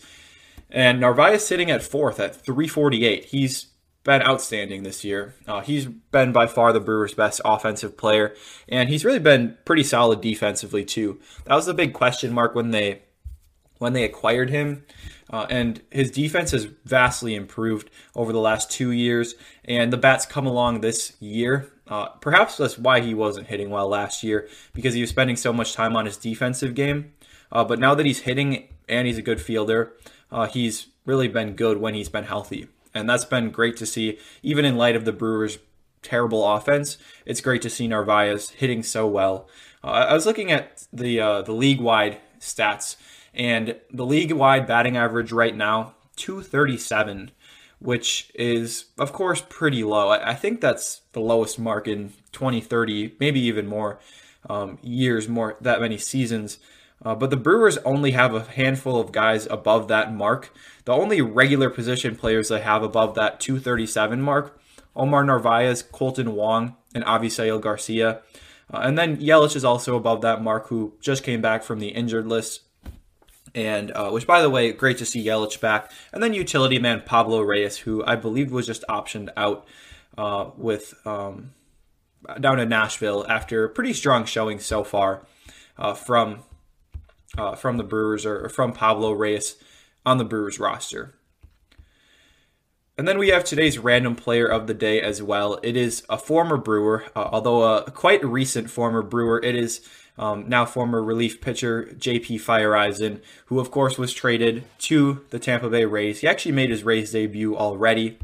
And 0.69 0.99
Narvaez 0.99 1.45
sitting 1.45 1.69
at 1.69 1.83
fourth 1.83 2.19
at 2.19 2.35
348. 2.35 3.25
He's 3.25 3.67
been 4.03 4.21
outstanding 4.21 4.83
this 4.83 5.03
year. 5.03 5.35
Uh, 5.47 5.61
he's 5.61 5.85
been 5.85 6.31
by 6.31 6.47
far 6.47 6.73
the 6.73 6.79
Brewers' 6.79 7.13
best 7.13 7.41
offensive 7.45 7.97
player, 7.97 8.35
and 8.67 8.89
he's 8.89 9.05
really 9.05 9.19
been 9.19 9.57
pretty 9.65 9.83
solid 9.83 10.21
defensively 10.21 10.83
too. 10.83 11.19
That 11.45 11.55
was 11.55 11.65
the 11.65 11.73
big 11.73 11.93
question 11.93 12.33
mark 12.33 12.55
when 12.55 12.71
they 12.71 13.03
when 13.77 13.93
they 13.93 14.03
acquired 14.03 14.49
him. 14.49 14.85
Uh, 15.29 15.47
and 15.49 15.81
his 15.91 16.11
defense 16.11 16.51
has 16.51 16.65
vastly 16.83 17.35
improved 17.35 17.89
over 18.15 18.33
the 18.33 18.39
last 18.39 18.69
two 18.69 18.91
years, 18.91 19.35
and 19.63 19.91
the 19.93 19.97
bats 19.97 20.25
come 20.25 20.45
along 20.45 20.81
this 20.81 21.13
year 21.21 21.71
uh, 21.91 22.07
perhaps 22.21 22.55
that's 22.55 22.79
why 22.79 23.01
he 23.01 23.13
wasn't 23.13 23.47
hitting 23.47 23.69
well 23.69 23.89
last 23.89 24.23
year 24.23 24.47
because 24.73 24.93
he 24.93 25.01
was 25.01 25.09
spending 25.09 25.35
so 25.35 25.51
much 25.51 25.73
time 25.73 25.97
on 25.97 26.05
his 26.05 26.15
defensive 26.15 26.73
game. 26.73 27.11
Uh, 27.51 27.65
but 27.65 27.79
now 27.79 27.93
that 27.93 28.05
he's 28.05 28.21
hitting 28.21 28.69
and 28.87 29.05
he's 29.05 29.17
a 29.17 29.21
good 29.21 29.41
fielder, 29.41 29.91
uh, 30.31 30.47
he's 30.47 30.87
really 31.05 31.27
been 31.27 31.53
good 31.53 31.79
when 31.79 31.93
he's 31.93 32.07
been 32.07 32.23
healthy. 32.23 32.69
And 32.93 33.09
that's 33.09 33.25
been 33.25 33.51
great 33.51 33.75
to 33.77 33.85
see, 33.85 34.17
even 34.41 34.63
in 34.63 34.77
light 34.77 34.95
of 34.95 35.03
the 35.03 35.11
Brewers' 35.11 35.59
terrible 36.01 36.49
offense. 36.49 36.97
It's 37.25 37.41
great 37.41 37.61
to 37.63 37.69
see 37.69 37.89
Narvaez 37.89 38.51
hitting 38.51 38.83
so 38.83 39.05
well. 39.05 39.49
Uh, 39.83 40.05
I 40.09 40.13
was 40.13 40.25
looking 40.25 40.49
at 40.49 40.87
the 40.93 41.19
uh, 41.19 41.41
the 41.41 41.53
league 41.53 41.81
wide 41.81 42.19
stats, 42.39 42.95
and 43.33 43.75
the 43.91 44.05
league 44.05 44.31
wide 44.31 44.65
batting 44.65 44.95
average 44.95 45.31
right 45.33 45.55
now 45.55 45.95
237 46.15 47.31
which 47.81 48.31
is, 48.35 48.85
of 48.99 49.11
course, 49.11 49.43
pretty 49.49 49.83
low. 49.83 50.09
I, 50.09 50.35
think 50.35 50.61
that's 50.61 51.01
the 51.13 51.19
lowest 51.19 51.57
mark 51.57 51.87
in 51.87 52.13
20, 52.31 52.61
30, 52.61 53.15
maybe 53.19 53.39
even 53.41 53.67
more 53.67 53.99
um, 54.47 54.77
years, 54.83 55.27
more 55.27 55.57
that 55.61 55.81
many 55.81 55.97
seasons. 55.97 56.59
Uh, 57.03 57.15
but 57.15 57.31
the 57.31 57.37
Brewers 57.37 57.79
only 57.79 58.11
have 58.11 58.35
a 58.35 58.43
handful 58.43 58.99
of 58.99 59.11
guys 59.11 59.47
above 59.47 59.87
that 59.87 60.13
mark. 60.13 60.53
The 60.85 60.93
only 60.93 61.21
regular 61.21 61.71
position 61.71 62.15
players 62.15 62.49
they 62.49 62.61
have 62.61 62.83
above 62.83 63.15
that 63.15 63.39
237 63.39 64.21
mark 64.21 64.59
Omar 64.95 65.23
Narvaez, 65.23 65.81
Kolten 65.83 66.33
Wong, 66.33 66.75
and 66.93 67.03
Avisail 67.05 67.61
Garcia. 67.61 68.21
Uh, 68.71 68.81
and 68.83 68.97
then 68.97 69.17
Yelich 69.17 69.55
is 69.55 69.65
also 69.65 69.95
above 69.95 70.21
that 70.21 70.43
mark, 70.43 70.67
who 70.67 70.93
just 71.01 71.23
came 71.23 71.41
back 71.41 71.63
from 71.63 71.79
the 71.79 71.89
injured 71.89 72.27
list 72.27 72.61
and 73.53 73.91
uh, 73.91 74.09
which, 74.09 74.27
by 74.27 74.41
the 74.41 74.49
way, 74.49 74.71
great 74.71 74.97
to 74.99 75.05
see 75.05 75.25
Yelich 75.25 75.59
back. 75.59 75.91
And 76.13 76.21
then 76.21 76.33
utility 76.33 76.79
man 76.79 77.03
Pablo 77.05 77.41
Reyes, 77.41 77.77
who 77.77 78.03
I 78.05 78.15
believe 78.15 78.51
was 78.51 78.65
just 78.65 78.83
optioned 78.89 79.29
out 79.35 79.67
uh, 80.17 80.51
with 80.57 80.93
um, 81.05 81.51
down 82.39 82.59
in 82.59 82.69
Nashville 82.69 83.25
after 83.27 83.63
a 83.63 83.69
pretty 83.69 83.93
strong 83.93 84.25
showing 84.25 84.59
so 84.59 84.83
far 84.83 85.25
uh, 85.77 85.93
from 85.93 86.43
uh, 87.37 87.55
from 87.55 87.77
the 87.77 87.83
Brewers 87.83 88.25
or 88.25 88.49
from 88.49 88.73
Pablo 88.73 89.11
Reyes 89.11 89.55
on 90.05 90.17
the 90.17 90.25
Brewers 90.25 90.59
roster. 90.59 91.13
And 92.97 93.07
then 93.07 93.17
we 93.17 93.29
have 93.29 93.43
today's 93.43 93.79
random 93.79 94.15
player 94.15 94.45
of 94.45 94.67
the 94.67 94.73
day 94.73 95.01
as 95.01 95.23
well. 95.23 95.59
It 95.63 95.75
is 95.75 96.03
a 96.09 96.17
former 96.17 96.57
Brewer, 96.57 97.05
uh, 97.15 97.29
although 97.31 97.63
a 97.63 97.89
quite 97.89 98.23
recent 98.23 98.69
former 98.69 99.01
Brewer. 99.01 99.41
It 99.41 99.55
is 99.55 99.81
um, 100.21 100.47
now 100.47 100.65
former 100.65 101.03
relief 101.03 101.41
pitcher 101.41 101.89
JP 101.97 102.39
Feyereisen, 102.41 103.21
who 103.47 103.59
of 103.59 103.71
course 103.71 103.97
was 103.97 104.13
traded 104.13 104.63
to 104.77 105.25
the 105.31 105.39
Tampa 105.39 105.67
Bay 105.67 105.83
Rays. 105.83 106.19
He 106.19 106.27
actually 106.27 106.51
made 106.51 106.69
his 106.69 106.83
Rays 106.83 107.11
debut 107.11 107.57
already. 107.57 108.19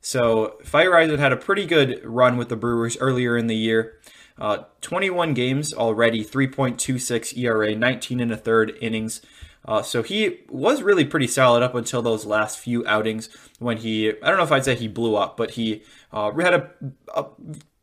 So 0.00 0.56
Feyereisen 0.64 1.20
had 1.20 1.32
a 1.32 1.36
pretty 1.36 1.64
good 1.64 2.04
run 2.04 2.36
with 2.36 2.48
the 2.48 2.56
Brewers 2.56 2.96
earlier 2.98 3.36
in 3.36 3.46
the 3.46 3.54
year. 3.56 4.00
Uh, 4.36 4.64
21 4.80 5.32
games 5.34 5.72
already, 5.72 6.24
3.26 6.24 7.38
ERA, 7.38 7.76
19 7.76 8.18
and 8.18 8.32
a 8.32 8.36
third 8.36 8.76
innings. 8.80 9.22
Uh, 9.64 9.80
so 9.80 10.02
he 10.02 10.40
was 10.48 10.82
really 10.82 11.04
pretty 11.04 11.28
solid 11.28 11.62
up 11.62 11.76
until 11.76 12.02
those 12.02 12.26
last 12.26 12.58
few 12.58 12.84
outings 12.84 13.28
when 13.60 13.76
he, 13.76 14.08
I 14.08 14.28
don't 14.28 14.38
know 14.38 14.42
if 14.42 14.50
I'd 14.50 14.64
say 14.64 14.74
he 14.74 14.88
blew 14.88 15.14
up, 15.14 15.36
but 15.36 15.52
he 15.52 15.84
uh, 16.12 16.32
had 16.32 16.54
a, 16.54 16.70
a 17.14 17.26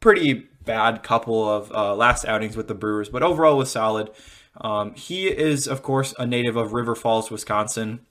pretty 0.02 0.50
bad 0.70 1.02
couple 1.02 1.50
of 1.50 1.72
uh, 1.72 1.96
last 1.96 2.26
outings 2.26 2.56
with 2.56 2.68
the 2.68 2.76
Brewers, 2.76 3.10
but 3.10 3.24
overall 3.24 3.58
was 3.58 3.72
solid. 3.72 4.12
Um, 4.62 4.94
he 4.94 5.28
is, 5.28 5.68
of 5.68 5.82
course, 5.82 6.14
a 6.20 6.28
native 6.28 6.56
of 6.56 6.74
River 6.74 6.94
Falls, 6.94 7.32
Wisconsin. 7.32 8.02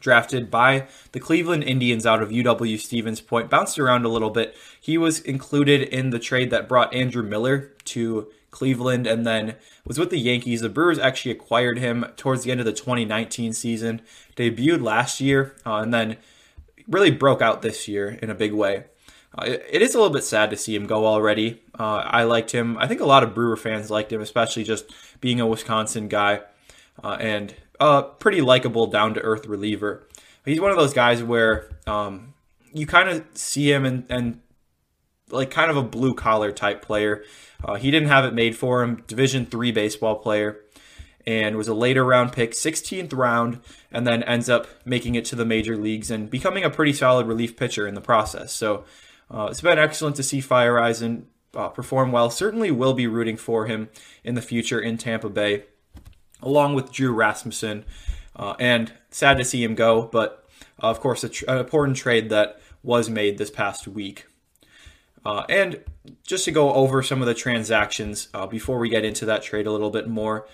Drafted 0.00 0.50
by 0.50 0.88
the 1.12 1.20
Cleveland 1.20 1.64
Indians 1.64 2.06
out 2.06 2.22
of 2.22 2.30
UW 2.30 2.80
Stevens 2.80 3.20
Point, 3.20 3.50
bounced 3.50 3.78
around 3.78 4.06
a 4.06 4.08
little 4.08 4.30
bit. 4.30 4.56
He 4.80 4.96
was 4.96 5.20
included 5.20 5.82
in 5.82 6.10
the 6.10 6.18
trade 6.18 6.50
that 6.50 6.66
brought 6.66 6.94
Andrew 6.94 7.22
Miller 7.22 7.72
to 7.84 8.28
Cleveland 8.50 9.06
and 9.06 9.26
then 9.26 9.54
was 9.86 9.98
with 9.98 10.08
the 10.10 10.18
Yankees. 10.18 10.62
The 10.62 10.70
Brewers 10.70 10.98
actually 10.98 11.32
acquired 11.32 11.78
him 11.78 12.06
towards 12.16 12.42
the 12.42 12.50
end 12.50 12.58
of 12.58 12.66
the 12.66 12.72
2019 12.72 13.52
season, 13.52 14.00
debuted 14.34 14.82
last 14.82 15.20
year, 15.20 15.54
uh, 15.64 15.76
and 15.76 15.92
then 15.92 16.16
really 16.88 17.10
broke 17.10 17.42
out 17.42 17.62
this 17.62 17.86
year 17.86 18.18
in 18.22 18.30
a 18.30 18.34
big 18.34 18.54
way. 18.54 18.84
Uh, 19.36 19.44
it, 19.46 19.80
is 19.80 19.94
a 19.94 19.98
little 19.98 20.12
bit 20.12 20.24
sad 20.24 20.50
to 20.50 20.56
see 20.56 20.74
him 20.74 20.86
go 20.86 21.06
already. 21.06 21.62
Uh, 21.78 22.02
I 22.04 22.24
liked 22.24 22.50
him. 22.50 22.76
I 22.78 22.86
think 22.86 23.00
a 23.00 23.06
lot 23.06 23.22
of 23.22 23.34
Brewer 23.34 23.56
fans 23.56 23.90
liked 23.90 24.12
him, 24.12 24.20
especially 24.20 24.64
just 24.64 24.92
being 25.20 25.40
a 25.40 25.46
Wisconsin 25.46 26.08
guy 26.08 26.40
uh, 27.02 27.16
and 27.18 27.54
a 27.80 28.02
pretty 28.02 28.40
likable, 28.40 28.86
down 28.86 29.14
to 29.14 29.20
earth 29.20 29.46
reliever. 29.46 30.06
He's 30.44 30.60
one 30.60 30.70
of 30.70 30.76
those 30.76 30.92
guys 30.92 31.22
where 31.22 31.70
um, 31.86 32.34
you 32.74 32.86
kind 32.86 33.08
of 33.08 33.24
see 33.34 33.72
him 33.72 33.84
and, 33.84 34.04
and 34.08 34.40
like 35.30 35.50
kind 35.50 35.70
of 35.70 35.76
a 35.76 35.82
blue 35.82 36.14
collar 36.14 36.52
type 36.52 36.82
player. 36.82 37.24
Uh, 37.64 37.74
he 37.74 37.90
didn't 37.90 38.08
have 38.08 38.24
it 38.24 38.34
made 38.34 38.56
for 38.56 38.82
him. 38.82 39.02
Division 39.06 39.46
three 39.46 39.72
baseball 39.72 40.16
player, 40.16 40.60
and 41.26 41.56
was 41.56 41.68
a 41.68 41.74
later 41.74 42.04
round 42.04 42.32
pick, 42.32 42.52
16th 42.52 43.16
round, 43.16 43.60
and 43.90 44.06
then 44.06 44.22
ends 44.24 44.50
up 44.50 44.66
making 44.84 45.14
it 45.14 45.24
to 45.26 45.36
the 45.36 45.44
major 45.44 45.76
leagues 45.76 46.10
and 46.10 46.28
becoming 46.28 46.64
a 46.64 46.70
pretty 46.70 46.92
solid 46.92 47.26
relief 47.26 47.56
pitcher 47.56 47.86
in 47.86 47.94
the 47.94 48.00
process. 48.00 48.52
So 48.52 48.84
uh, 49.32 49.48
it's 49.50 49.60
been 49.60 49.78
excellent 49.78 50.16
to 50.16 50.22
see 50.22 50.40
Feyereisen 50.40 51.24
uh, 51.54 51.68
perform 51.68 52.12
well. 52.12 52.30
Certainly 52.30 52.70
will 52.70 52.94
be 52.94 53.06
rooting 53.06 53.36
for 53.36 53.66
him 53.66 53.88
in 54.24 54.34
the 54.34 54.42
future 54.42 54.80
in 54.80 54.98
Tampa 54.98 55.28
Bay, 55.28 55.64
along 56.42 56.74
with 56.74 56.92
Drew 56.92 57.12
Rasmussen. 57.12 57.84
Uh, 58.34 58.54
and 58.58 58.92
sad 59.10 59.36
to 59.36 59.44
see 59.44 59.62
him 59.62 59.74
go, 59.74 60.04
but 60.10 60.48
uh, 60.82 60.86
of 60.86 61.00
course, 61.00 61.24
tr- 61.30 61.44
an 61.48 61.58
important 61.58 61.98
trade 61.98 62.30
that 62.30 62.60
was 62.82 63.10
made 63.10 63.36
this 63.36 63.50
past 63.50 63.86
week. 63.86 64.26
Uh, 65.24 65.44
and 65.48 65.80
just 66.24 66.46
to 66.46 66.50
go 66.50 66.72
over 66.72 67.02
some 67.02 67.20
of 67.20 67.26
the 67.26 67.34
transactions 67.34 68.28
uh, 68.34 68.46
before 68.46 68.78
we 68.78 68.88
get 68.88 69.04
into 69.04 69.26
that 69.26 69.42
trade 69.42 69.66
a 69.66 69.70
little 69.70 69.90
bit 69.90 70.08
more, 70.08 70.48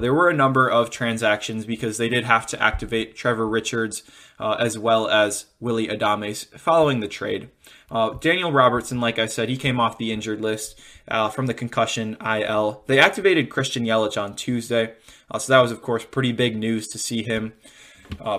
there 0.00 0.14
were 0.14 0.28
a 0.28 0.34
number 0.34 0.70
of 0.70 0.90
transactions 0.90 1.66
because 1.66 1.96
they 1.96 2.08
did 2.08 2.22
have 2.24 2.46
to 2.46 2.62
activate 2.62 3.16
Trevor 3.16 3.48
Richards 3.48 4.04
as 4.38 4.78
well 4.78 5.08
as 5.08 5.46
Willy 5.58 5.88
Adames 5.88 6.46
following 6.56 7.00
the 7.00 7.08
trade. 7.08 7.48
Uh, 7.92 8.14
Daniel 8.14 8.50
Robertson, 8.50 9.00
like 9.00 9.18
I 9.18 9.26
said, 9.26 9.50
he 9.50 9.56
came 9.58 9.78
off 9.78 9.98
the 9.98 10.12
injured 10.12 10.40
list 10.40 10.80
uh, 11.08 11.28
from 11.28 11.46
the 11.46 11.52
concussion 11.52 12.16
IL. 12.24 12.82
They 12.86 12.98
activated 12.98 13.50
Christian 13.50 13.84
Yelich 13.84 14.20
on 14.20 14.34
Tuesday, 14.34 14.94
so 15.38 15.52
that 15.52 15.60
was, 15.60 15.70
of 15.70 15.82
course, 15.82 16.06
pretty 16.06 16.32
big 16.32 16.56
news 16.56 16.88
to 16.88 16.98
see 16.98 17.22
him. 17.22 17.52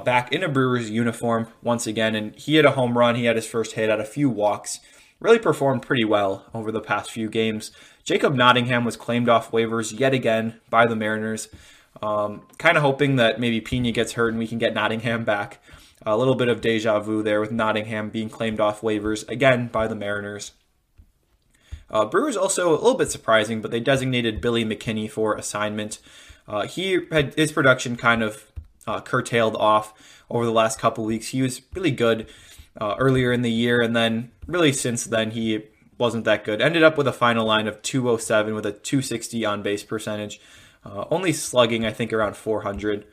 back 0.04 0.34
in 0.34 0.44
a 0.44 0.50
Brewers 0.50 0.90
uniform 0.90 1.48
once 1.62 1.86
again, 1.86 2.16
and 2.16 2.36
he 2.36 2.56
had 2.56 2.66
a 2.66 2.72
home 2.72 2.98
run. 2.98 3.16
He 3.16 3.26
had 3.26 3.36
his 3.36 3.46
first 3.46 3.74
hit, 3.74 3.92
had 3.92 4.00
a 4.00 4.06
few 4.06 4.28
walks, 4.28 4.80
really 5.20 5.40
performed 5.40 5.84
pretty 5.84 6.04
well 6.04 6.46
over 6.54 6.72
the 6.72 6.82
past 6.82 7.12
few 7.12 7.30
games. 7.30 7.72
Jacob 8.04 8.34
Nottingham 8.34 8.84
was 8.84 8.98
claimed 8.98 9.30
off 9.30 9.52
waivers 9.52 9.98
yet 9.98 10.14
again 10.14 10.60
by 10.70 10.88
the 10.88 10.96
Mariners. 10.96 11.48
Um, 12.02 12.42
kind 12.58 12.76
of 12.76 12.84
hoping 12.84 13.16
that 13.16 13.40
maybe 13.40 13.62
Pena 13.62 13.92
gets 13.92 14.14
hurt 14.14 14.30
and 14.30 14.40
we 14.40 14.48
can 14.48 14.58
get 14.58 14.74
Nottingham 14.74 15.24
back. 15.24 15.60
A 16.06 16.18
little 16.18 16.36
bit 16.36 16.50
of 16.50 16.62
deja 16.62 17.00
vu 17.00 17.24
there 17.24 17.40
with 17.40 17.52
Nottingham 17.52 18.10
being 18.10 18.30
claimed 18.30 18.60
off 18.60 18.82
waivers 18.82 19.28
again 19.30 19.68
by 19.68 19.88
the 19.88 19.96
Mariners. 19.96 20.52
Uh, 21.90 22.06
Brewers 22.06 22.36
also 22.36 22.72
a 22.72 22.74
little 22.74 22.96
bit 22.96 23.12
surprising, 23.12 23.62
but 23.62 23.72
they 23.72 23.80
designated 23.80 24.42
Billy 24.42 24.66
McKinney 24.66 25.10
for 25.10 25.36
assignment. 25.36 26.00
Uh, 26.48 26.68
he 26.68 27.00
had 27.12 27.34
his 27.36 27.52
production 27.52 27.96
kind 27.96 28.24
of 28.24 28.52
uh, 28.88 29.00
curtailed 29.00 29.56
off 29.56 30.24
over 30.30 30.46
the 30.46 30.52
last 30.52 30.80
couple 30.80 31.06
weeks. 31.06 31.28
He 31.28 31.42
was 31.42 31.62
really 31.74 31.92
good 31.92 32.28
uh, 32.80 32.96
earlier 32.98 33.32
in 33.32 33.42
the 33.42 33.52
year, 33.52 33.82
and 33.82 33.96
then 33.96 34.32
really 34.48 34.74
since 34.74 35.06
then 35.06 35.32
he 35.32 35.64
wasn't 35.98 36.26
that 36.26 36.44
good. 36.44 36.62
Ended 36.62 36.84
up 36.84 36.98
with 36.98 37.08
a 37.08 37.14
final 37.14 37.46
line 37.46 37.68
of 37.68 37.82
207 37.82 38.56
with 38.56 38.66
a 38.66 38.72
260 38.72 39.46
on 39.46 39.62
base 39.62 39.84
percentage, 39.84 40.42
uh, 40.84 41.06
only 41.12 41.32
slugging 41.32 41.86
I 41.86 41.92
think 41.92 42.12
around 42.12 42.36
400. 42.36 43.06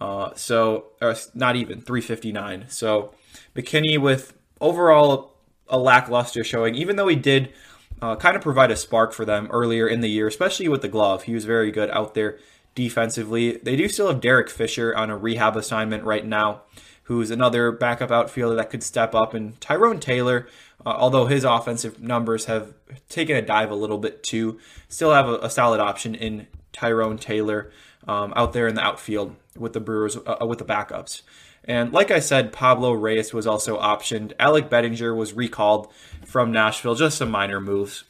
Uh, 0.00 0.32
so 0.34 0.86
not 1.34 1.56
even 1.56 1.80
359. 1.80 2.66
So 2.68 3.14
McKinney 3.56 4.00
with 4.00 4.34
overall 4.60 5.34
a 5.68 5.78
lackluster 5.78 6.44
showing, 6.44 6.74
even 6.74 6.96
though 6.96 7.08
he 7.08 7.16
did 7.16 7.52
uh, 8.00 8.16
kind 8.16 8.36
of 8.36 8.42
provide 8.42 8.70
a 8.70 8.76
spark 8.76 9.12
for 9.12 9.24
them 9.24 9.48
earlier 9.50 9.86
in 9.86 10.00
the 10.00 10.08
year, 10.08 10.26
especially 10.26 10.68
with 10.68 10.82
the 10.82 10.88
glove. 10.88 11.24
He 11.24 11.34
was 11.34 11.44
very 11.44 11.70
good 11.70 11.90
out 11.90 12.14
there 12.14 12.38
defensively. 12.74 13.56
They 13.56 13.76
do 13.76 13.88
still 13.88 14.08
have 14.08 14.20
Derek 14.20 14.48
Fisher 14.48 14.94
on 14.94 15.10
a 15.10 15.16
rehab 15.16 15.56
assignment 15.56 16.04
right 16.04 16.24
now 16.24 16.62
who's 17.08 17.30
another 17.30 17.72
backup 17.72 18.10
outfielder 18.10 18.54
that 18.54 18.68
could 18.68 18.82
step 18.82 19.14
up, 19.14 19.32
and 19.32 19.58
Tyrone 19.62 19.98
Taylor, 19.98 20.46
uh, 20.84 20.90
although 20.90 21.24
his 21.24 21.42
offensive 21.42 21.98
numbers 22.00 22.44
have 22.44 22.74
taken 23.08 23.34
a 23.34 23.40
dive 23.40 23.70
a 23.70 23.74
little 23.74 23.96
bit 23.96 24.22
too, 24.22 24.60
still 24.88 25.12
have 25.14 25.26
a, 25.26 25.38
a 25.38 25.48
solid 25.48 25.80
option 25.80 26.14
in 26.14 26.46
Tyrone 26.70 27.16
Taylor 27.16 27.72
um, 28.06 28.32
out 28.36 28.52
there 28.52 28.68
in 28.68 28.74
the 28.74 28.82
outfield 28.82 29.34
with 29.56 29.72
the 29.72 29.80
Brewers 29.80 30.16
uh, 30.16 30.36
uh, 30.40 30.46
with 30.46 30.58
the 30.58 30.64
backups. 30.64 31.22
And 31.64 31.92
like 31.92 32.10
I 32.10 32.20
said, 32.20 32.52
Pablo 32.52 32.92
Reyes 32.92 33.34
was 33.34 33.46
also 33.46 33.78
optioned. 33.78 34.32
Alec 34.38 34.70
Bettinger 34.70 35.14
was 35.14 35.34
recalled 35.34 35.92
from 36.24 36.50
Nashville. 36.52 36.94
Just 36.94 37.18
some 37.18 37.30
minor 37.30 37.60
moves 37.60 38.04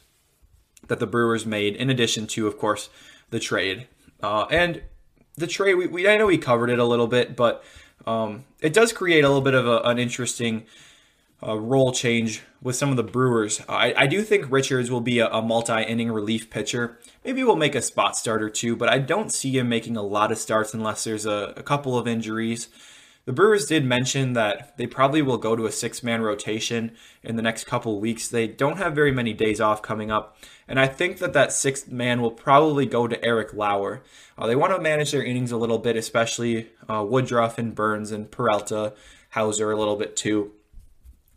that 0.87 0.99
the 0.99 1.07
Brewers 1.07 1.45
made, 1.45 1.75
in 1.75 1.89
addition 1.89 2.25
to, 2.27 2.47
of 2.47 2.57
course, 2.57 2.89
the 3.31 3.39
trade. 3.39 3.87
Uh, 4.21 4.45
and 4.49 4.81
the 5.35 5.47
trade, 5.47 5.75
we, 5.75 5.87
we, 5.87 6.07
I 6.07 6.17
know 6.17 6.27
we 6.27 6.37
covered 6.37 6.69
it 6.69 6.79
a 6.79 6.85
little 6.85 7.07
bit, 7.07 7.35
but 7.35 7.63
um, 8.05 8.45
it 8.61 8.73
does 8.73 8.93
create 8.93 9.23
a 9.23 9.27
little 9.27 9.41
bit 9.41 9.53
of 9.53 9.67
a, 9.67 9.79
an 9.81 9.99
interesting 9.99 10.65
uh, 11.41 11.57
role 11.57 11.91
change 11.91 12.41
with 12.61 12.75
some 12.75 12.89
of 12.89 12.97
the 12.97 13.03
Brewers. 13.03 13.61
I, 13.69 13.93
I 13.95 14.07
do 14.07 14.21
think 14.23 14.51
Richards 14.51 14.91
will 14.91 15.01
be 15.01 15.19
a, 15.19 15.29
a 15.29 15.41
multi 15.41 15.81
inning 15.83 16.11
relief 16.11 16.49
pitcher. 16.49 16.99
Maybe 17.23 17.43
we'll 17.43 17.55
make 17.55 17.75
a 17.75 17.81
spot 17.81 18.17
starter 18.17 18.49
too, 18.49 18.75
but 18.75 18.89
I 18.89 18.99
don't 18.99 19.31
see 19.31 19.57
him 19.57 19.69
making 19.69 19.95
a 19.95 20.01
lot 20.01 20.31
of 20.31 20.37
starts 20.37 20.73
unless 20.73 21.03
there's 21.03 21.25
a, 21.25 21.53
a 21.55 21.63
couple 21.63 21.97
of 21.97 22.07
injuries. 22.07 22.67
The 23.25 23.33
Brewers 23.33 23.67
did 23.67 23.85
mention 23.85 24.33
that 24.33 24.75
they 24.77 24.87
probably 24.87 25.21
will 25.21 25.37
go 25.37 25.55
to 25.55 25.67
a 25.67 25.71
six 25.71 26.01
man 26.01 26.21
rotation 26.21 26.93
in 27.23 27.35
the 27.35 27.43
next 27.43 27.65
couple 27.65 27.99
weeks. 27.99 28.27
They 28.27 28.47
don't 28.47 28.77
have 28.77 28.95
very 28.95 29.11
many 29.11 29.33
days 29.33 29.61
off 29.61 29.81
coming 29.81 30.09
up. 30.09 30.37
And 30.67 30.79
I 30.79 30.87
think 30.87 31.19
that 31.19 31.33
that 31.33 31.53
sixth 31.53 31.89
man 31.89 32.21
will 32.21 32.31
probably 32.31 32.85
go 32.85 33.07
to 33.07 33.23
Eric 33.23 33.53
Lauer. 33.53 34.01
Uh, 34.37 34.47
they 34.47 34.55
want 34.55 34.73
to 34.73 34.81
manage 34.81 35.11
their 35.11 35.23
innings 35.23 35.51
a 35.51 35.57
little 35.57 35.77
bit, 35.77 35.95
especially 35.95 36.69
uh, 36.89 37.05
Woodruff 37.07 37.57
and 37.57 37.75
Burnes 37.75 38.11
and 38.11 38.31
Peralta, 38.31 38.93
Houser 39.29 39.71
a 39.71 39.77
little 39.77 39.95
bit 39.95 40.15
too. 40.15 40.51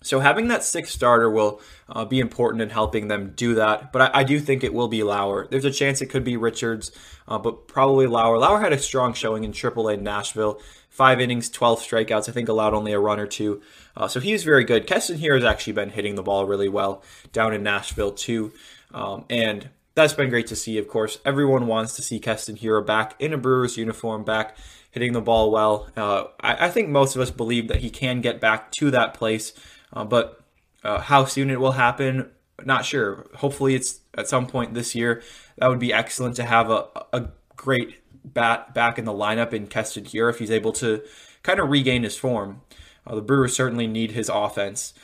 So 0.03 0.21
having 0.21 0.49
that 0.49 0.65
sixth 0.65 0.93
starter 0.93 1.31
will 1.31 1.61
uh, 1.89 2.05
be 2.05 2.21
important 2.21 2.63
in 2.63 2.71
helping 2.71 3.09
them 3.09 3.33
do 3.35 3.55
that. 3.55 3.93
But 3.93 4.15
I, 4.15 4.21
I, 4.21 4.25
do 4.25 4.41
think 4.41 4.65
it 4.65 4.75
will 4.75 4.89
be 4.89 5.03
Lauer. 5.03 5.47
There's 5.51 5.65
a 5.65 5.71
chance 5.71 6.01
it 6.01 6.07
could 6.07 6.25
be 6.25 6.37
Richards, 6.37 6.93
uh, 7.29 7.39
but 7.39 7.69
probably 7.69 8.07
Lauer. 8.07 8.39
Lauer 8.39 8.61
had 8.61 8.73
a 8.73 8.79
strong 8.79 9.15
showing 9.15 9.45
in 9.45 9.53
AAA 9.53 10.01
Nashville. 10.01 10.61
Five 10.89 11.21
innings, 11.21 11.49
12 11.49 11.81
strikeouts. 11.81 12.29
I 12.29 12.33
think 12.33 12.49
allowed 12.49 12.75
only 12.75 12.93
a 12.93 12.99
run 12.99 13.19
or 13.19 13.27
two. 13.27 13.63
Uh, 13.97 14.09
so 14.09 14.21
he's 14.21 14.45
very 14.45 14.65
good. 14.65 14.87
Keston 14.87 15.19
Hiura 15.19 15.37
has 15.37 15.45
actually 15.45 15.73
been 15.73 15.91
hitting 15.91 16.17
the 16.17 16.23
ball 16.23 16.47
really 16.47 16.69
well 16.69 17.03
down 17.33 17.55
in 17.55 17.63
Nashville 17.63 18.13
too. 18.13 18.53
Um, 18.93 19.25
and 19.31 19.71
that's 19.95 20.15
been 20.15 20.31
great 20.31 20.47
to 20.49 20.57
see, 20.57 20.79
of 20.79 20.89
course. 20.89 21.19
Everyone 21.25 21.67
wants 21.67 21.97
to 21.97 22.03
see 22.03 22.19
Keston 22.19 22.57
Hiura 22.57 22.85
back 22.85 23.15
in 23.19 23.33
a 23.33 23.39
Brewers 23.39 23.77
uniform, 23.77 24.25
back 24.25 24.57
hitting 24.91 25.13
the 25.13 25.21
ball 25.21 25.51
well. 25.51 25.89
Uh, 25.97 26.25
I, 26.41 26.67
I, 26.67 26.71
think 26.71 26.89
most 26.89 27.17
of 27.17 27.23
us 27.23 27.31
believe 27.31 27.69
that 27.69 27.79
he 27.79 27.91
can 27.91 28.21
get 28.21 28.41
back 28.41 28.71
to 28.73 28.91
that 28.91 29.15
place, 29.15 29.53
uh, 29.93 30.05
but 30.05 30.43
uh, 30.85 31.01
how 31.01 31.25
soon 31.25 31.51
it 31.51 31.61
will 31.61 31.73
happen, 31.73 32.31
not 32.65 32.85
sure. 32.85 33.27
Hopefully, 33.37 33.75
it's 33.75 34.01
at 34.15 34.29
some 34.29 34.47
point 34.47 34.75
this 34.75 34.95
year. 34.95 35.23
That 35.59 35.69
would 35.69 35.79
be 35.79 35.93
excellent 35.93 36.37
to 36.37 36.45
have 36.45 36.71
a, 36.71 36.87
a 37.13 37.29
great 37.57 38.01
bat 38.25 38.75
back 38.75 38.99
in 38.99 39.05
the 39.05 39.13
lineup 39.13 39.53
in 39.53 39.67
Keston 39.67 40.05
Hiura 40.05 40.31
if 40.31 40.39
he's 40.39 40.51
able 40.51 40.73
to 40.73 41.03
kind 41.43 41.61
of 41.61 41.71
regain 41.71 42.03
his 42.03 42.17
form. 42.17 42.63
Uh, 43.07 43.17
the 43.17 43.23
Brewers 43.23 43.55
certainly 43.55 43.87
need 43.87 44.13
his 44.13 44.29
offense 44.29 44.95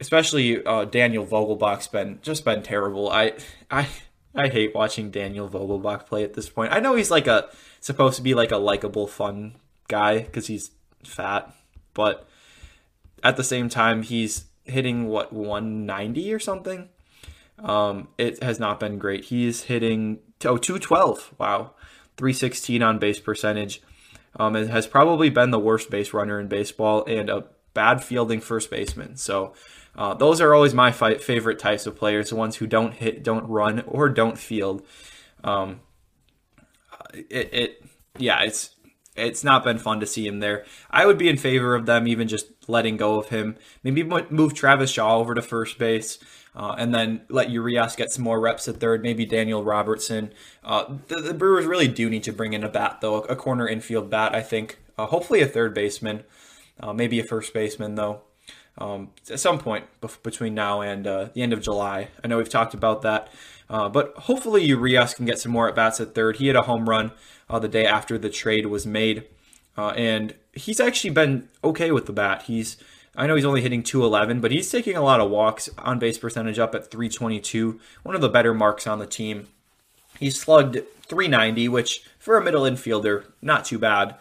especially 0.00 0.64
uh, 0.64 0.84
Daniel 0.84 1.26
Vogelbach's 1.26 1.88
been 1.88 2.18
just 2.22 2.44
been 2.44 2.62
terrible. 2.62 3.10
I 3.10 3.34
I 3.70 3.88
I 4.34 4.48
hate 4.48 4.74
watching 4.74 5.10
Daniel 5.10 5.48
Vogelbach 5.48 6.06
play 6.06 6.24
at 6.24 6.34
this 6.34 6.48
point. 6.48 6.72
I 6.72 6.80
know 6.80 6.94
he's 6.94 7.10
like 7.10 7.26
a 7.26 7.48
supposed 7.80 8.16
to 8.16 8.22
be 8.22 8.34
like 8.34 8.52
a 8.52 8.58
likable, 8.58 9.06
fun 9.06 9.56
guy 9.88 10.20
because 10.20 10.46
he's 10.46 10.70
fat, 11.04 11.54
but 11.94 12.28
at 13.22 13.36
the 13.36 13.44
same 13.44 13.68
time 13.68 14.02
he's 14.02 14.44
hitting 14.64 15.06
what 15.06 15.32
190 15.32 16.32
or 16.32 16.38
something. 16.38 16.88
Um, 17.58 18.08
it 18.18 18.42
has 18.42 18.60
not 18.60 18.80
been 18.80 18.98
great. 18.98 19.26
He's 19.26 19.64
hitting 19.64 20.18
oh 20.44 20.58
212. 20.58 21.34
Wow, 21.38 21.72
316 22.16 22.82
on 22.82 22.98
base 22.98 23.18
percentage. 23.18 23.82
Um, 24.38 24.54
has 24.54 24.86
probably 24.86 25.30
been 25.30 25.50
the 25.50 25.58
worst 25.58 25.88
base 25.88 26.12
runner 26.12 26.38
in 26.38 26.48
baseball 26.48 27.04
and 27.06 27.30
a 27.30 27.46
bad 27.72 28.04
fielding 28.04 28.40
first 28.40 28.70
baseman. 28.70 29.16
So 29.16 29.54
uh, 29.96 30.12
those 30.12 30.42
are 30.42 30.54
always 30.54 30.74
my 30.74 30.92
fi- 30.92 31.16
favorite 31.16 31.58
types 31.58 31.86
of 31.86 31.96
players, 31.96 32.28
the 32.30 32.36
ones 32.36 32.56
who 32.56 32.66
don't 32.66 32.92
hit, 32.92 33.24
don't 33.24 33.48
run, 33.48 33.82
or 33.86 34.10
don't 34.10 34.36
field. 34.38 34.82
Um, 35.42 35.80
it, 37.14 37.54
it, 37.54 37.84
yeah, 38.18 38.42
it's 38.42 38.75
it's 39.16 39.44
not 39.44 39.64
been 39.64 39.78
fun 39.78 40.00
to 40.00 40.06
see 40.06 40.26
him 40.26 40.40
there. 40.40 40.64
I 40.90 41.06
would 41.06 41.18
be 41.18 41.28
in 41.28 41.36
favor 41.36 41.74
of 41.74 41.86
them 41.86 42.06
even 42.06 42.28
just 42.28 42.46
letting 42.68 42.96
go 42.96 43.18
of 43.18 43.28
him. 43.28 43.56
Maybe 43.82 44.02
move 44.02 44.54
Travis 44.54 44.90
Shaw 44.90 45.18
over 45.18 45.34
to 45.34 45.42
first 45.42 45.78
base. 45.78 46.18
Uh, 46.54 46.74
and 46.78 46.94
then 46.94 47.20
let 47.28 47.50
Urias 47.50 47.96
get 47.96 48.10
some 48.10 48.24
more 48.24 48.40
reps 48.40 48.66
at 48.66 48.80
third, 48.80 49.02
maybe 49.02 49.26
Daniel 49.26 49.62
Robertson. 49.62 50.32
Uh, 50.64 50.96
the, 51.08 51.16
the, 51.16 51.34
Brewers 51.34 51.66
really 51.66 51.86
do 51.86 52.08
need 52.08 52.22
to 52.22 52.32
bring 52.32 52.54
in 52.54 52.64
a 52.64 52.68
bat, 52.68 53.02
though, 53.02 53.20
a 53.24 53.36
corner 53.36 53.68
infield 53.68 54.08
bat, 54.08 54.34
I 54.34 54.40
think. 54.40 54.78
Uh, 54.96 55.04
hopefully 55.04 55.42
a 55.42 55.46
third 55.46 55.74
baseman, 55.74 56.24
uh, 56.80 56.94
maybe 56.94 57.20
a 57.20 57.24
first 57.24 57.52
baseman, 57.52 57.94
though. 57.96 58.22
um, 58.78 59.10
at 59.30 59.40
some 59.40 59.58
point 59.58 59.84
between 60.22 60.54
now 60.54 60.80
and 60.80 61.06
uh, 61.06 61.28
the 61.34 61.42
end 61.42 61.52
of 61.52 61.60
July. 61.60 62.08
I 62.22 62.28
know 62.28 62.36
we've 62.38 62.48
talked 62.48 62.74
about 62.74 63.02
that, 63.02 63.28
uh, 63.68 63.88
but 63.88 64.12
hopefully 64.16 64.64
Urias 64.64 65.14
can 65.14 65.26
get 65.26 65.38
some 65.38 65.52
more 65.52 65.68
at 65.68 65.74
bats 65.74 66.00
at 66.00 66.14
third. 66.14 66.36
He 66.36 66.46
had 66.46 66.56
a 66.56 66.62
home 66.62 66.88
run 66.88 67.12
uh, 67.48 67.58
the 67.58 67.68
day 67.68 67.86
after 67.86 68.18
the 68.18 68.30
trade 68.30 68.66
was 68.66 68.86
made, 68.86 69.24
uh, 69.76 69.90
and 69.90 70.34
he's 70.52 70.80
actually 70.80 71.10
been 71.10 71.48
okay 71.64 71.90
with 71.90 72.06
the 72.06 72.12
bat. 72.12 72.42
He's 72.42 72.76
I 73.16 73.26
know 73.26 73.34
he's 73.34 73.46
only 73.46 73.62
hitting 73.62 73.82
211, 73.82 74.40
but 74.40 74.50
he's 74.50 74.70
taking 74.70 74.96
a 74.96 75.02
lot 75.02 75.20
of 75.20 75.30
walks 75.30 75.70
on 75.78 75.98
base 75.98 76.18
percentage 76.18 76.58
up 76.58 76.74
at 76.74 76.90
322, 76.90 77.80
one 78.02 78.14
of 78.14 78.20
the 78.20 78.28
better 78.28 78.52
marks 78.52 78.86
on 78.86 78.98
the 78.98 79.06
team. 79.06 79.48
He's 80.20 80.38
slugged 80.38 80.82
390, 81.06 81.68
which 81.68 82.04
for 82.18 82.36
a 82.36 82.44
middle 82.44 82.62
infielder, 82.62 83.24
not 83.40 83.64
too 83.64 83.78
bad. 83.78 84.16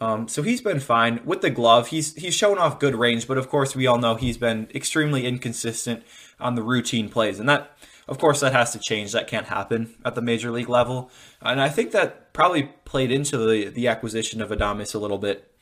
Um, 0.00 0.28
so 0.28 0.42
he's 0.42 0.60
been 0.60 0.80
fine 0.80 1.20
with 1.24 1.40
the 1.40 1.50
glove. 1.50 1.88
He's 1.88 2.14
he's 2.14 2.34
shown 2.34 2.56
off 2.56 2.78
good 2.78 2.94
range, 2.94 3.26
but 3.26 3.36
of 3.36 3.48
course 3.48 3.74
we 3.74 3.86
all 3.86 3.98
know 3.98 4.14
he's 4.14 4.38
been 4.38 4.68
extremely 4.74 5.26
inconsistent 5.26 6.04
on 6.38 6.54
the 6.54 6.62
routine 6.62 7.08
plays, 7.08 7.40
and 7.40 7.48
that 7.48 7.76
of 8.08 8.18
course 8.18 8.40
that 8.40 8.52
has 8.52 8.72
to 8.72 8.78
change. 8.78 9.12
That 9.12 9.26
can't 9.26 9.46
happen 9.46 9.94
at 10.04 10.14
the 10.14 10.22
major 10.22 10.50
league 10.50 10.68
level, 10.68 11.10
and 11.40 11.60
I 11.60 11.68
think 11.68 11.92
that 11.92 12.32
probably 12.32 12.64
played 12.84 13.10
into 13.10 13.36
the 13.38 13.68
the 13.68 13.88
acquisition 13.88 14.42
of 14.42 14.50
Adames 14.50 14.94
a 14.94 14.98
little 14.98 15.18
bit. 15.18 15.52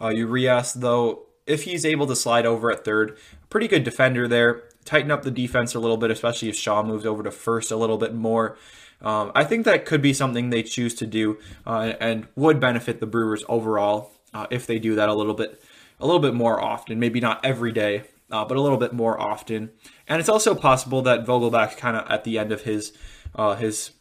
Uh, 0.00 0.08
Urias, 0.08 0.72
though, 0.72 1.26
if 1.46 1.64
he's 1.64 1.84
able 1.84 2.06
to 2.06 2.16
slide 2.16 2.46
over 2.46 2.70
at 2.70 2.84
third, 2.84 3.16
pretty 3.50 3.68
good 3.68 3.84
defender 3.84 4.26
there. 4.26 4.64
Tighten 4.84 5.12
up 5.12 5.22
the 5.22 5.30
defense 5.30 5.74
a 5.74 5.78
little 5.78 5.96
bit, 5.96 6.10
especially 6.10 6.48
if 6.48 6.56
Shaw 6.56 6.82
moves 6.82 7.06
over 7.06 7.22
to 7.22 7.30
first 7.30 7.70
a 7.70 7.76
little 7.76 7.98
bit 7.98 8.12
more. 8.14 8.56
Um, 9.00 9.32
I 9.34 9.44
think 9.44 9.64
that 9.64 9.84
could 9.84 10.02
be 10.02 10.12
something 10.12 10.50
they 10.50 10.62
choose 10.62 10.94
to 10.96 11.06
do 11.06 11.38
uh, 11.66 11.92
and 12.00 12.26
would 12.36 12.60
benefit 12.60 13.00
the 13.00 13.06
Brewers 13.06 13.44
overall 13.48 14.12
uh, 14.32 14.46
if 14.50 14.66
they 14.66 14.78
do 14.78 14.94
that 14.94 15.08
a 15.08 15.14
little 15.14 15.34
bit, 15.34 15.62
a 16.00 16.06
little 16.06 16.20
bit 16.20 16.34
more 16.34 16.60
often. 16.60 16.98
Maybe 16.98 17.20
not 17.20 17.44
every 17.44 17.72
day, 17.72 18.04
uh, 18.32 18.44
but 18.44 18.56
a 18.56 18.60
little 18.60 18.78
bit 18.78 18.92
more 18.92 19.20
often. 19.20 19.70
And 20.08 20.18
it's 20.18 20.28
also 20.28 20.54
possible 20.54 21.02
that 21.02 21.24
Vogelbach 21.24 21.76
kind 21.76 21.96
of 21.96 22.10
at 22.10 22.24
the 22.24 22.38
end 22.38 22.50
of 22.50 22.62
his 22.62 22.92
uh, 23.34 23.54
his 23.54 23.92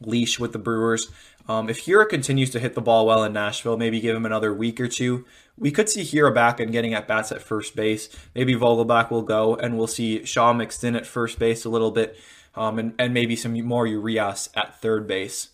leash 0.00 0.38
with 0.38 0.52
the 0.52 0.58
Brewers. 0.58 1.10
Um, 1.46 1.68
if 1.68 1.84
Hiura 1.84 2.08
continues 2.08 2.50
to 2.50 2.58
hit 2.58 2.74
the 2.74 2.80
ball 2.80 3.06
well 3.06 3.22
in 3.22 3.34
Nashville, 3.34 3.76
maybe 3.76 4.00
give 4.00 4.16
him 4.16 4.24
another 4.24 4.52
week 4.52 4.80
or 4.80 4.88
two, 4.88 5.26
we 5.58 5.70
could 5.70 5.90
see 5.90 6.02
Hiura 6.02 6.34
back 6.34 6.58
and 6.58 6.72
getting 6.72 6.94
at 6.94 7.06
bats 7.06 7.30
at 7.32 7.42
first 7.42 7.76
base. 7.76 8.08
Maybe 8.34 8.54
Vogelbach 8.54 9.10
will 9.10 9.22
go, 9.22 9.54
and 9.54 9.76
we'll 9.76 9.86
see 9.86 10.24
Shaw 10.24 10.54
mixed 10.54 10.82
in 10.84 10.96
at 10.96 11.06
first 11.06 11.38
base 11.38 11.66
a 11.66 11.68
little 11.68 11.90
bit 11.90 12.18
um, 12.54 12.78
and, 12.78 12.94
and 12.98 13.14
maybe 13.14 13.36
some 13.36 13.60
more 13.62 13.86
Urias 13.86 14.50
at 14.54 14.80
third 14.80 15.06
base. 15.06 15.50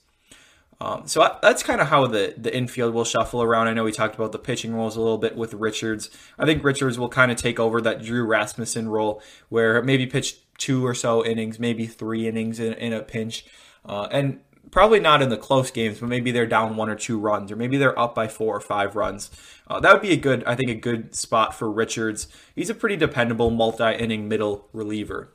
Um, 0.81 1.07
so 1.07 1.37
that's 1.43 1.63
kind 1.63 1.81
of 1.81 1.89
how 1.89 2.07
the, 2.07 2.35
the 2.39 2.55
infield 2.57 2.95
will 2.95 3.05
shuffle 3.05 3.43
around. 3.43 3.69
I 3.69 3.75
know 3.75 3.85
we 3.85 3.93
talked 3.93 4.15
about 4.15 4.33
the 4.33 4.39
pitching 4.39 4.75
roles 4.75 4.97
a 4.97 5.01
little 5.01 5.19
bit 5.19 5.37
with 5.37 5.53
Richards. 5.53 6.09
I 6.39 6.47
think 6.47 6.65
Richards 6.65 6.99
will 6.99 7.11
kind 7.11 7.31
of 7.31 7.37
take 7.37 7.61
over 7.61 7.83
that 7.83 8.03
Drew 8.03 8.25
Rasmussen 8.25 8.89
role 8.89 9.23
where 9.51 9.83
maybe 9.83 10.07
pitch 10.07 10.39
two 10.57 10.87
or 10.87 10.95
so 10.95 11.25
innings, 11.25 11.59
maybe 11.59 11.87
three 11.87 12.27
innings 12.27 12.59
in, 12.59 12.73
in 12.75 12.95
a 12.95 13.03
pinch. 13.03 13.45
Uh, 13.85 14.09
and 14.11 14.41
probably 14.71 15.01
not 15.01 15.21
in 15.21 15.29
the 15.29 15.37
close 15.37 15.71
games, 15.71 16.01
but 16.01 16.09
maybe 16.09 16.31
they're 16.31 16.47
down 16.47 16.77
one 16.77 16.89
or 16.89 16.95
two 16.95 17.19
runs, 17.19 17.51
or 17.53 17.57
maybe 17.57 17.77
they're 17.77 17.99
up 17.99 18.15
by 18.15 18.29
four 18.29 18.57
or 18.57 18.61
five 18.61 18.97
runs. 18.97 19.31
Uh, 19.69 19.81
that 19.81 19.93
would 19.93 20.03
be 20.03 20.13
a 20.13 20.17
good, 20.17 20.45
I 20.45 20.55
think, 20.55 20.71
a 20.71 20.75
good 20.75 21.15
spot 21.15 21.55
for 21.55 21.71
Richards. 21.71 22.29
He's 22.55 22.71
a 22.71 22.75
pretty 22.75 22.97
dependable 22.97 23.51
multi 23.51 23.95
inning 23.95 24.29
middle 24.29 24.69
reliever. 24.73 25.33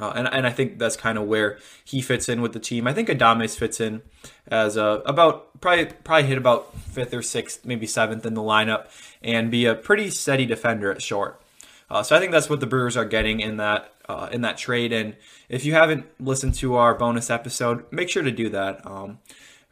Uh, 0.00 0.12
and, 0.14 0.28
and 0.28 0.46
I 0.46 0.50
think 0.50 0.78
that's 0.78 0.96
kind 0.96 1.18
of 1.18 1.26
where 1.26 1.58
he 1.84 2.00
fits 2.00 2.28
in 2.28 2.40
with 2.40 2.52
the 2.52 2.60
team. 2.60 2.86
I 2.86 2.92
think 2.92 3.08
Adames 3.08 3.56
fits 3.56 3.80
in 3.80 4.02
as 4.46 4.76
a, 4.76 5.02
about 5.06 5.60
probably 5.60 5.86
probably 6.04 6.28
hit 6.28 6.38
about 6.38 6.72
fifth 6.78 7.12
or 7.12 7.22
sixth, 7.22 7.64
maybe 7.64 7.86
seventh 7.86 8.24
in 8.24 8.34
the 8.34 8.42
lineup, 8.42 8.86
and 9.22 9.50
be 9.50 9.66
a 9.66 9.74
pretty 9.74 10.10
steady 10.10 10.46
defender 10.46 10.92
at 10.92 11.02
short. 11.02 11.42
Uh, 11.90 12.02
so 12.02 12.14
I 12.14 12.20
think 12.20 12.32
that's 12.32 12.50
what 12.50 12.60
the 12.60 12.66
Brewers 12.66 12.96
are 12.96 13.04
getting 13.04 13.40
in 13.40 13.56
that 13.56 13.92
uh, 14.08 14.28
in 14.30 14.42
that 14.42 14.56
trade. 14.56 14.92
And 14.92 15.16
if 15.48 15.64
you 15.64 15.74
haven't 15.74 16.06
listened 16.20 16.54
to 16.56 16.76
our 16.76 16.94
bonus 16.94 17.30
episode, 17.30 17.84
make 17.90 18.08
sure 18.08 18.22
to 18.22 18.30
do 18.30 18.50
that. 18.50 18.86
Um, 18.86 19.18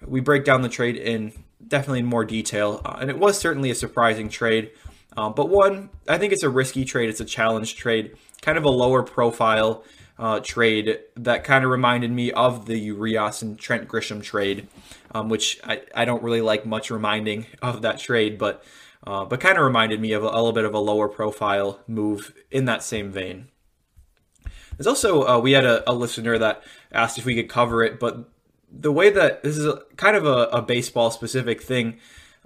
we 0.04 0.20
break 0.20 0.44
down 0.44 0.62
the 0.62 0.68
trade 0.68 0.96
in 0.96 1.32
definitely 1.66 2.00
in 2.00 2.06
more 2.06 2.24
detail, 2.24 2.80
uh, 2.84 2.96
and 3.00 3.10
it 3.10 3.18
was 3.18 3.38
certainly 3.38 3.70
a 3.70 3.74
surprising 3.74 4.28
trade. 4.28 4.72
Um, 5.16 5.32
but 5.34 5.48
one, 5.48 5.88
I 6.08 6.18
think 6.18 6.32
it's 6.32 6.42
a 6.42 6.50
risky 6.50 6.84
trade. 6.84 7.08
It's 7.08 7.20
a 7.20 7.24
challenge 7.24 7.76
trade, 7.76 8.16
kind 8.42 8.58
of 8.58 8.64
a 8.64 8.70
lower 8.70 9.02
profile 9.02 9.82
uh, 10.18 10.40
trade 10.40 10.98
that 11.14 11.44
kind 11.44 11.64
of 11.64 11.70
reminded 11.70 12.10
me 12.10 12.32
of 12.32 12.66
the 12.66 12.78
Urias 12.78 13.42
and 13.42 13.58
Trent 13.58 13.88
Grisham 13.88 14.22
trade, 14.22 14.68
um, 15.14 15.28
which 15.28 15.60
I, 15.64 15.82
I 15.94 16.04
don't 16.04 16.22
really 16.22 16.40
like 16.40 16.64
much 16.64 16.90
reminding 16.90 17.46
of 17.62 17.82
that 17.82 17.98
trade, 17.98 18.38
but 18.38 18.64
uh, 19.06 19.24
but 19.24 19.40
kind 19.40 19.56
of 19.56 19.64
reminded 19.64 20.00
me 20.00 20.12
of 20.12 20.24
a, 20.24 20.26
a, 20.26 20.34
little 20.36 20.52
bit 20.52 20.64
of 20.64 20.74
a 20.74 20.78
lower 20.78 21.08
profile 21.08 21.80
move 21.86 22.34
in 22.50 22.64
that 22.64 22.82
same 22.82 23.10
vein. 23.10 23.48
There's 24.76 24.86
also 24.86 25.26
uh, 25.26 25.38
we 25.38 25.52
had 25.52 25.64
a, 25.64 25.88
a, 25.88 25.94
listener 25.94 26.38
that 26.38 26.62
asked 26.90 27.16
if 27.16 27.24
we 27.24 27.36
could 27.36 27.48
cover 27.48 27.84
it, 27.84 28.00
but 28.00 28.28
the 28.70 28.90
way 28.90 29.10
that 29.10 29.42
this 29.44 29.56
is 29.56 29.66
a, 29.66 29.82
kind 29.96 30.16
of 30.16 30.26
a, 30.26 30.60
baseball 30.60 31.10
specific 31.10 31.62
thing, 31.62 31.98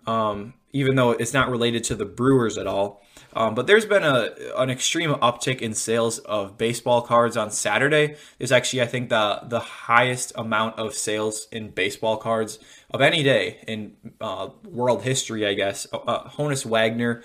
um, 0.06 0.54
even 0.72 0.96
though 0.96 1.12
it's 1.12 1.32
not 1.32 1.50
related 1.50 1.82
to 1.84 1.94
the 1.94 2.04
Brewers 2.04 2.58
at 2.58 2.66
all. 2.66 3.02
Um, 3.32 3.54
but 3.54 3.66
there's 3.66 3.86
been 3.86 4.02
a 4.02 4.30
an 4.56 4.70
extreme 4.70 5.10
uptick 5.14 5.60
in 5.60 5.74
sales 5.74 6.18
of 6.20 6.58
baseball 6.58 7.02
cards 7.02 7.36
on 7.36 7.50
Saturday. 7.50 8.16
Is 8.38 8.50
actually 8.50 8.82
I 8.82 8.86
think 8.86 9.08
the 9.08 9.40
the 9.44 9.60
highest 9.60 10.32
amount 10.34 10.78
of 10.78 10.94
sales 10.94 11.46
in 11.52 11.70
baseball 11.70 12.16
cards 12.16 12.58
of 12.90 13.00
any 13.00 13.22
day 13.22 13.58
in 13.68 13.96
uh, 14.20 14.48
world 14.64 15.02
history. 15.02 15.46
I 15.46 15.54
guess 15.54 15.86
uh, 15.92 15.98
uh 15.98 16.30
Honus 16.30 16.66
Wagner. 16.66 17.22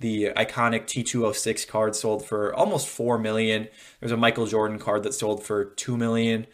The 0.00 0.26
iconic 0.36 0.84
T206 0.84 1.66
card 1.66 1.96
sold 1.96 2.24
for 2.24 2.54
almost 2.54 2.86
four 2.86 3.18
million. 3.18 3.66
There's 3.98 4.12
a 4.12 4.16
Michael 4.16 4.46
Jordan 4.46 4.78
card 4.78 5.02
that 5.02 5.12
sold 5.12 5.42
for 5.42 5.64
two 5.64 5.96
million, 5.96 6.46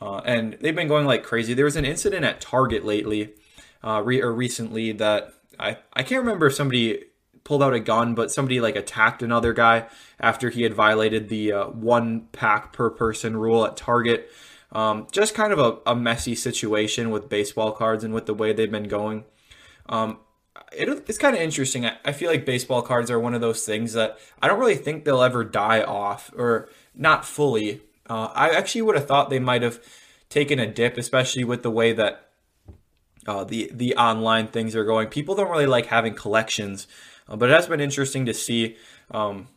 uh, 0.00 0.18
and 0.18 0.56
they've 0.60 0.76
been 0.76 0.86
going 0.86 1.04
like 1.04 1.24
crazy. 1.24 1.52
There 1.52 1.64
was 1.64 1.74
an 1.74 1.84
incident 1.84 2.24
at 2.24 2.40
Target 2.40 2.84
lately, 2.84 3.34
uh, 3.82 4.02
re- 4.04 4.22
or 4.22 4.32
recently 4.32 4.92
that 4.92 5.34
I 5.58 5.78
I 5.92 6.04
can't 6.04 6.20
remember 6.20 6.46
if 6.46 6.54
somebody 6.54 7.06
pulled 7.44 7.62
out 7.62 7.74
a 7.74 7.80
gun, 7.80 8.14
but 8.14 8.30
somebody 8.30 8.60
like 8.60 8.76
attacked 8.76 9.22
another 9.22 9.52
guy 9.52 9.86
after 10.20 10.50
he 10.50 10.62
had 10.62 10.74
violated 10.74 11.28
the 11.28 11.52
uh, 11.52 11.66
one 11.68 12.28
pack 12.32 12.72
per 12.72 12.90
person 12.90 13.36
rule 13.36 13.64
at 13.64 13.76
Target. 13.76 14.30
Um, 14.70 15.06
just 15.12 15.34
kind 15.34 15.52
of 15.52 15.58
a, 15.58 15.90
a, 15.90 15.94
messy 15.94 16.34
situation 16.34 17.10
with 17.10 17.28
baseball 17.28 17.72
cards 17.72 18.04
and 18.04 18.14
with 18.14 18.24
the 18.24 18.32
way 18.32 18.54
they've 18.54 18.70
been 18.70 18.88
going. 18.88 19.24
Um, 19.86 20.18
it, 20.72 20.88
it's 21.06 21.18
kind 21.18 21.36
of 21.36 21.42
interesting. 21.42 21.84
I, 21.84 21.98
I, 22.06 22.12
feel 22.12 22.30
like 22.30 22.46
baseball 22.46 22.80
cards 22.80 23.10
are 23.10 23.20
one 23.20 23.34
of 23.34 23.42
those 23.42 23.66
things 23.66 23.92
that 23.92 24.18
I 24.40 24.48
don't 24.48 24.58
really 24.58 24.76
think 24.76 25.04
they'll 25.04 25.22
ever 25.22 25.44
die 25.44 25.82
off, 25.82 26.30
or 26.34 26.70
not 26.94 27.26
fully. 27.26 27.82
Uh, 28.08 28.30
I 28.34 28.50
actually 28.50 28.82
would 28.82 28.96
have 28.96 29.06
thought 29.06 29.28
they 29.28 29.38
might 29.38 29.60
have 29.60 29.78
taken 30.30 30.58
a 30.58 30.66
dip, 30.66 30.96
especially 30.96 31.44
with 31.44 31.62
the 31.62 31.70
way 31.70 31.92
that 31.92 32.30
uh, 33.26 33.44
the 33.44 33.70
the 33.74 33.94
online 33.96 34.46
things 34.46 34.74
are 34.74 34.84
going. 34.84 35.08
People 35.08 35.34
don't 35.34 35.50
really 35.50 35.66
like 35.66 35.86
having 35.86 36.14
collections 36.14 36.86
uh, 37.28 37.36
but 37.36 37.50
it 37.50 37.52
has 37.52 37.66
been 37.66 37.80
interesting 37.80 38.26
to 38.26 38.34
see 38.34 38.76
um, 39.10 39.48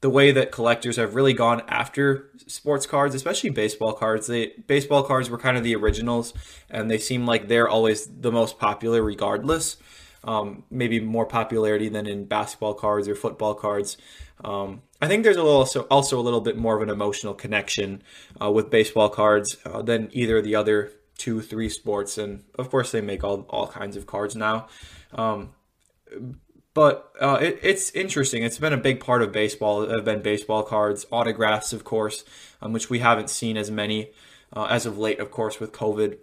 the 0.00 0.10
way 0.10 0.30
that 0.30 0.52
collectors 0.52 0.96
have 0.96 1.14
really 1.14 1.32
gone 1.32 1.62
after 1.68 2.30
sports 2.46 2.86
cards, 2.86 3.14
especially 3.14 3.50
baseball 3.50 3.92
cards. 3.92 4.26
They 4.26 4.52
baseball 4.66 5.02
cards 5.02 5.28
were 5.28 5.38
kind 5.38 5.56
of 5.56 5.64
the 5.64 5.74
originals, 5.74 6.34
and 6.70 6.90
they 6.90 6.98
seem 6.98 7.26
like 7.26 7.48
they're 7.48 7.68
always 7.68 8.06
the 8.06 8.32
most 8.32 8.58
popular, 8.58 9.02
regardless. 9.02 9.76
Um, 10.24 10.64
maybe 10.70 11.00
more 11.00 11.26
popularity 11.26 11.88
than 11.88 12.06
in 12.06 12.24
basketball 12.24 12.74
cards 12.74 13.08
or 13.08 13.14
football 13.14 13.54
cards. 13.54 13.96
Um, 14.44 14.82
I 15.00 15.06
think 15.06 15.22
there's 15.22 15.36
a 15.36 15.42
little, 15.42 15.58
also, 15.58 15.82
also 15.82 16.18
a 16.18 16.22
little 16.22 16.40
bit 16.40 16.56
more 16.56 16.76
of 16.76 16.82
an 16.82 16.90
emotional 16.90 17.34
connection 17.34 18.02
uh, 18.42 18.50
with 18.50 18.68
baseball 18.68 19.08
cards 19.08 19.56
uh, 19.64 19.80
than 19.80 20.10
either 20.12 20.38
of 20.38 20.44
the 20.44 20.56
other 20.56 20.90
two, 21.16 21.40
three 21.40 21.68
sports, 21.68 22.18
and 22.18 22.44
of 22.56 22.70
course 22.70 22.92
they 22.92 23.00
make 23.00 23.24
all 23.24 23.46
all 23.48 23.66
kinds 23.66 23.96
of 23.96 24.06
cards 24.06 24.36
now. 24.36 24.68
Um, 25.12 25.50
but 26.78 27.12
uh, 27.20 27.38
it, 27.40 27.58
it's 27.60 27.90
interesting. 27.90 28.44
It's 28.44 28.58
been 28.58 28.72
a 28.72 28.76
big 28.76 29.00
part 29.00 29.20
of 29.20 29.32
baseball. 29.32 29.88
Have 29.88 30.04
been 30.04 30.22
baseball 30.22 30.62
cards, 30.62 31.06
autographs, 31.10 31.72
of 31.72 31.82
course, 31.82 32.22
um, 32.62 32.72
which 32.72 32.88
we 32.88 33.00
haven't 33.00 33.30
seen 33.30 33.56
as 33.56 33.68
many 33.68 34.12
uh, 34.52 34.66
as 34.66 34.86
of 34.86 34.96
late, 34.96 35.18
of 35.18 35.32
course, 35.32 35.58
with 35.58 35.72
COVID. 35.72 36.18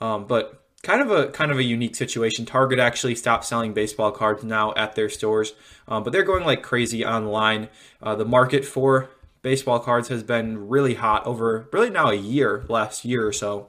Um, 0.00 0.28
but 0.28 0.62
kind 0.84 1.02
of 1.02 1.10
a 1.10 1.32
kind 1.32 1.50
of 1.50 1.58
a 1.58 1.64
unique 1.64 1.96
situation. 1.96 2.46
Target 2.46 2.78
actually 2.78 3.16
stopped 3.16 3.44
selling 3.44 3.72
baseball 3.72 4.12
cards 4.12 4.44
now 4.44 4.72
at 4.76 4.94
their 4.94 5.08
stores, 5.08 5.54
um, 5.88 6.04
but 6.04 6.12
they're 6.12 6.22
going 6.22 6.44
like 6.44 6.62
crazy 6.62 7.04
online. 7.04 7.68
Uh, 8.00 8.14
the 8.14 8.24
market 8.24 8.64
for 8.64 9.10
baseball 9.42 9.80
cards 9.80 10.06
has 10.10 10.22
been 10.22 10.68
really 10.68 10.94
hot 10.94 11.26
over 11.26 11.68
really 11.72 11.90
now 11.90 12.08
a 12.08 12.14
year, 12.14 12.64
last 12.68 13.04
year 13.04 13.26
or 13.26 13.32
so. 13.32 13.68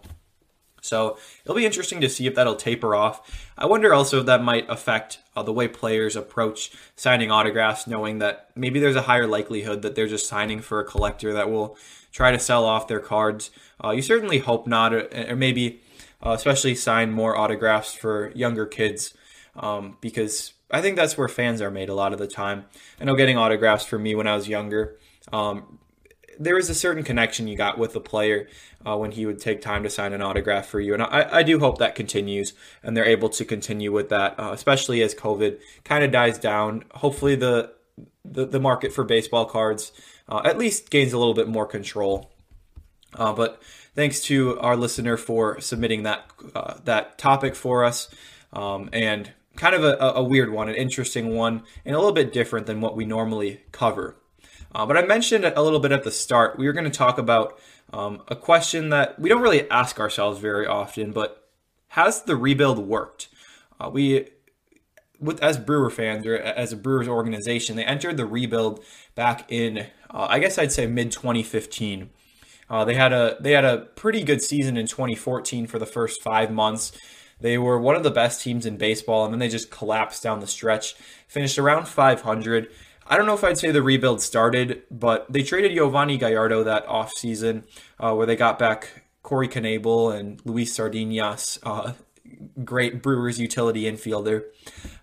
So 0.82 1.18
it'll 1.44 1.56
be 1.56 1.65
interesting 1.65 2.02
to 2.02 2.10
see 2.10 2.28
if 2.28 2.36
that'll 2.36 2.56
taper 2.56 2.96
off. 2.96 3.50
I 3.58 3.65
wonder 3.65 3.94
also 3.94 4.20
if 4.20 4.26
that 4.26 4.44
might 4.44 4.70
affect 4.70 5.20
uh, 5.36 5.44
the 5.44 5.54
way 5.54 5.68
players 5.68 6.15
approach 6.15 6.72
signing 6.96 7.32
autographs, 7.32 7.88
knowing 7.88 8.20
that 8.20 8.50
maybe 8.56 8.80
there's 8.80 8.96
a 8.96 9.04
higher 9.04 9.28
likelihood 9.28 9.82
that 9.82 9.96
they're 9.96 10.08
just 10.08 10.28
signing 10.28 10.62
for 10.62 10.80
a 10.80 10.86
collector 10.86 11.34
that 11.34 11.50
will 11.50 11.78
try 12.12 12.32
to 12.32 12.39
sell 12.39 12.65
off 12.65 12.88
their 12.88 13.00
cards. 13.00 13.52
Uh, 13.84 13.92
you 13.92 14.02
certainly 14.02 14.39
hope 14.39 14.68
not, 14.68 14.94
or, 14.94 15.08
or 15.30 15.36
maybe 15.36 15.82
uh, 16.26 16.32
especially 16.32 16.76
sign 16.76 17.12
more 17.12 17.38
autographs 17.38 17.94
for 17.94 18.32
younger 18.36 18.65
kids 18.65 19.13
um, 19.56 19.98
because 20.02 20.54
I 20.72 20.82
think 20.82 20.96
that's 20.96 21.18
where 21.18 21.28
fans 21.28 21.62
are 21.62 21.72
made 21.72 21.89
a 21.89 21.96
lot 21.96 22.13
of 22.13 22.20
the 22.20 22.28
time. 22.28 22.65
I 23.00 23.06
know 23.06 23.15
getting 23.15 23.38
autographs 23.38 23.86
for 23.86 23.98
me 23.98 24.15
when 24.15 24.28
I 24.28 24.36
was 24.36 24.48
younger, 24.48 24.98
um, 25.32 25.80
there 26.39 26.56
was 26.56 26.69
a 26.69 26.73
certain 26.73 27.04
connection 27.04 27.47
you 27.47 27.58
got 27.58 27.78
with 27.78 27.91
the 27.93 27.99
player 27.99 28.47
uh, 28.88 28.97
when 28.97 29.12
he 29.12 29.25
would 29.25 29.39
take 29.39 29.62
time 29.62 29.84
to 29.84 29.89
sign 29.89 30.13
an 30.13 30.21
autograph 30.21 30.65
for 30.65 30.80
you. 30.80 30.93
And 30.93 31.04
I, 31.04 31.28
I 31.32 31.43
do 31.43 31.60
hope 31.60 31.78
that 31.80 31.95
continues 31.95 32.54
and 32.82 32.95
they're 32.95 33.06
able 33.06 33.30
to 33.30 33.43
continue 33.43 33.91
with 33.91 34.10
that, 34.10 34.39
uh, 34.39 34.52
especially 34.54 35.02
as 35.02 35.13
COVID 35.13 35.60
kind 35.84 36.04
of 36.04 36.12
dies 36.12 36.39
down. 36.39 36.86
Hopefully, 36.95 37.36
the, 37.36 37.73
the, 38.23 38.45
the 38.45 38.60
market 38.60 38.93
for 38.93 39.04
baseball 39.04 39.45
cards 39.45 39.91
uh, 40.30 40.41
at 40.45 40.58
least 40.58 40.89
gains 40.89 41.12
a 41.12 41.17
little 41.17 41.34
bit 41.34 41.49
more 41.49 41.65
control. 41.65 42.32
Uh, 43.13 43.34
but 43.34 43.62
thanks 43.95 44.21
to 44.21 44.58
our 44.60 44.78
listener 44.78 45.17
for 45.17 45.60
submitting 45.60 46.04
that 46.04 46.30
uh, 46.56 46.75
that 46.86 47.17
topic 47.17 47.56
for 47.56 47.84
us. 47.84 48.08
Um, 48.54 48.89
and 48.93 49.32
kind 49.56 49.75
of 49.75 49.84
a, 49.84 49.97
a, 50.15 50.23
weird 50.23 50.52
one, 50.52 50.69
an 50.69 50.75
interesting 50.75 51.36
one, 51.36 51.63
and 51.86 51.93
a 51.93 51.99
little 51.99 52.13
bit 52.13 52.32
different 52.32 52.65
than 52.65 52.82
what 52.82 52.95
we 52.95 53.06
normally 53.06 53.62
cover. 53.71 54.15
Uh, 54.73 54.86
but 54.86 54.97
I 54.97 55.01
mentioned 55.03 55.45
a 55.45 55.62
little 55.62 55.79
bit 55.79 55.91
at 55.91 56.03
the 56.03 56.12
start, 56.12 56.58
we 56.58 56.67
were 56.67 56.73
going 56.73 56.86
to 56.86 56.91
talk 56.91 57.17
about 57.17 57.60
um, 57.91 58.21
a 58.27 58.36
question 58.36 58.89
that 58.89 59.19
we 59.19 59.29
don't 59.29 59.41
really 59.41 59.69
ask 59.69 59.99
ourselves 59.99 60.39
very 60.39 60.67
often, 60.67 61.12
but 61.12 61.49
has 61.89 62.21
the 62.23 62.36
rebuild 62.36 62.79
worked? 62.79 63.29
Uh, 63.79 63.89
we, 63.91 64.27
with 65.19 65.41
as 65.41 65.58
Brewer 65.58 65.89
fans 65.89 66.25
or 66.25 66.38
as 66.38 66.71
a 66.71 66.77
Brewers 66.77 67.08
organization, 67.08 67.75
they 67.75 67.86
entered 67.86 68.17
the 68.17 68.25
rebuild 68.25 68.84
back 69.15 69.51
in, 69.51 69.88
uh, 70.10 70.27
I 70.29 70.39
guess 70.39 70.58
I'd 70.58 70.71
say 70.71 70.86
mid 70.86 71.12
2015. 71.12 72.10
Uh, 72.69 72.86
they 72.86 72.93
had 72.93 73.12
a 73.12 73.36
they 73.39 73.53
had 73.53 73.65
a 73.65 73.79
pretty 73.79 74.23
good 74.23 74.41
season 74.43 74.77
in 74.77 74.86
2014 74.86 75.65
for 75.65 75.79
the 75.79 75.88
first 75.88 76.21
five 76.21 76.51
months. 76.51 76.91
They 77.41 77.58
were 77.58 77.79
one 77.79 77.95
of 77.95 78.03
the 78.03 78.12
best 78.12 78.41
teams 78.41 78.65
in 78.65 78.77
baseball, 78.77 79.25
and 79.25 79.34
then 79.34 79.39
they 79.39 79.47
just 79.47 79.71
collapsed 79.71 80.21
down 80.21 80.39
the 80.39 80.47
stretch. 80.47 80.93
Finished 81.27 81.58
around 81.58 81.88
500. 81.88 82.69
I 83.10 83.17
don't 83.17 83.26
know 83.26 83.34
if 83.34 83.43
I'd 83.43 83.58
say 83.58 83.72
the 83.72 83.82
rebuild 83.82 84.22
started, 84.22 84.84
but 84.91 85.26
they 85.32 85.41
traded 85.41 85.72
Yovani 85.72 86.19
Gallardo 86.19 86.63
that 86.63 86.86
offseason, 86.86 87.63
uh, 88.00 88.13
where 88.13 88.28
they 88.28 88.36
got 88.36 88.60
back 88.60 89.04
Corey 89.24 89.48
Knebel 89.48 90.15
and 90.15 90.39
Luis 90.45 90.78
Sardinas, 90.78 91.58
uh, 91.63 91.93
great 92.63 93.02
Brewers 93.02 93.39
utility 93.39 93.84
infielder. 93.84 94.43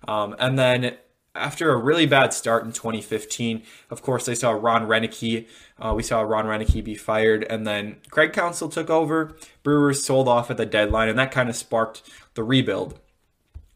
Um, 0.07 0.37
and 0.39 0.57
then 0.57 0.97
after 1.35 1.73
a 1.73 1.77
really 1.77 2.07
bad 2.07 2.33
start 2.33 2.65
in 2.65 2.71
2015, 2.71 3.65
of 3.91 4.03
course, 4.03 4.25
they 4.25 4.37
saw 4.37 4.53
Ron 4.53 4.87
Roenicke. 4.87 5.49
Uh, 5.79 5.93
we 5.95 6.05
saw 6.05 6.21
Ron 6.21 6.47
Roenicke 6.47 6.85
be 6.85 6.95
fired, 6.95 7.45
and 7.51 7.67
then 7.67 7.97
Craig 8.11 8.33
Counsell 8.33 8.69
took 8.69 8.89
over. 8.89 9.37
Brewers 9.65 10.05
sold 10.05 10.29
off 10.29 10.49
at 10.49 10.57
the 10.57 10.65
deadline, 10.65 11.09
and 11.09 11.19
that 11.19 11.33
kind 11.33 11.49
of 11.49 11.57
sparked 11.57 12.03
the 12.35 12.45
rebuild. 12.45 13.01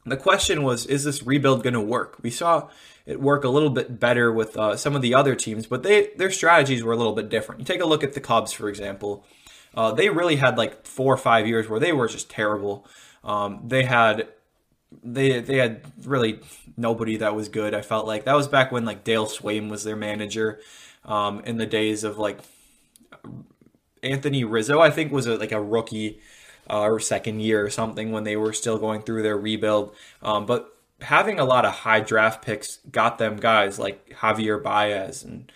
The 0.06 0.16
question 0.16 0.62
was, 0.62 0.86
is 0.86 1.04
this 1.04 1.22
rebuild 1.22 1.62
going 1.62 1.74
to 1.74 1.80
work? 1.80 2.16
We 2.22 2.30
saw 2.30 2.68
it 3.10 3.20
work 3.20 3.42
a 3.42 3.48
little 3.48 3.70
bit 3.70 3.98
better 3.98 4.32
with 4.32 4.56
uh, 4.56 4.76
some 4.76 4.94
of 4.94 5.02
the 5.02 5.14
other 5.14 5.34
teams, 5.34 5.66
but 5.66 5.82
they 5.82 6.10
their 6.16 6.30
strategies 6.30 6.84
were 6.84 6.92
a 6.92 6.96
little 6.96 7.12
bit 7.12 7.28
different. 7.28 7.60
You 7.60 7.64
take 7.64 7.80
a 7.80 7.86
look 7.86 8.04
at 8.04 8.12
the 8.12 8.20
Cubs, 8.20 8.52
for 8.52 8.68
example. 8.68 9.26
Uh, 9.74 9.92
they 9.92 10.08
really 10.08 10.36
had 10.36 10.56
like 10.56 10.86
four 10.86 11.12
or 11.12 11.16
five 11.16 11.46
years 11.46 11.68
where 11.68 11.80
they 11.80 11.92
were 11.92 12.08
just 12.08 12.30
terrible. 12.30 12.86
Um, 13.24 13.62
they 13.66 13.84
had 13.84 14.28
they 15.02 15.40
they 15.40 15.56
had 15.56 15.82
really 16.04 16.40
nobody 16.76 17.16
that 17.16 17.34
was 17.34 17.48
good. 17.48 17.74
I 17.74 17.82
felt 17.82 18.06
like 18.06 18.24
that 18.24 18.36
was 18.36 18.46
back 18.46 18.70
when 18.70 18.84
like 18.84 19.02
Dale 19.02 19.26
Sveum 19.26 19.70
was 19.70 19.82
their 19.82 19.96
manager, 19.96 20.60
um, 21.04 21.40
in 21.40 21.56
the 21.56 21.66
days 21.66 22.04
of 22.04 22.16
like 22.16 22.38
Anthony 24.04 24.44
Rizzo. 24.44 24.80
I 24.80 24.90
think 24.90 25.10
was 25.10 25.26
a, 25.26 25.36
like 25.36 25.52
a 25.52 25.60
rookie 25.60 26.20
uh, 26.68 26.82
or 26.82 27.00
second 27.00 27.40
year 27.40 27.64
or 27.64 27.70
something 27.70 28.12
when 28.12 28.22
they 28.22 28.36
were 28.36 28.52
still 28.52 28.78
going 28.78 29.02
through 29.02 29.22
their 29.22 29.36
rebuild. 29.36 29.94
Um, 30.22 30.46
but 30.46 30.76
having 31.02 31.38
a 31.38 31.44
lot 31.44 31.64
of 31.64 31.72
high 31.72 32.00
draft 32.00 32.42
picks 32.44 32.78
got 32.90 33.18
them 33.18 33.36
guys 33.36 33.78
like 33.78 34.08
Javier 34.20 34.62
Baez 34.62 35.22
and 35.22 35.50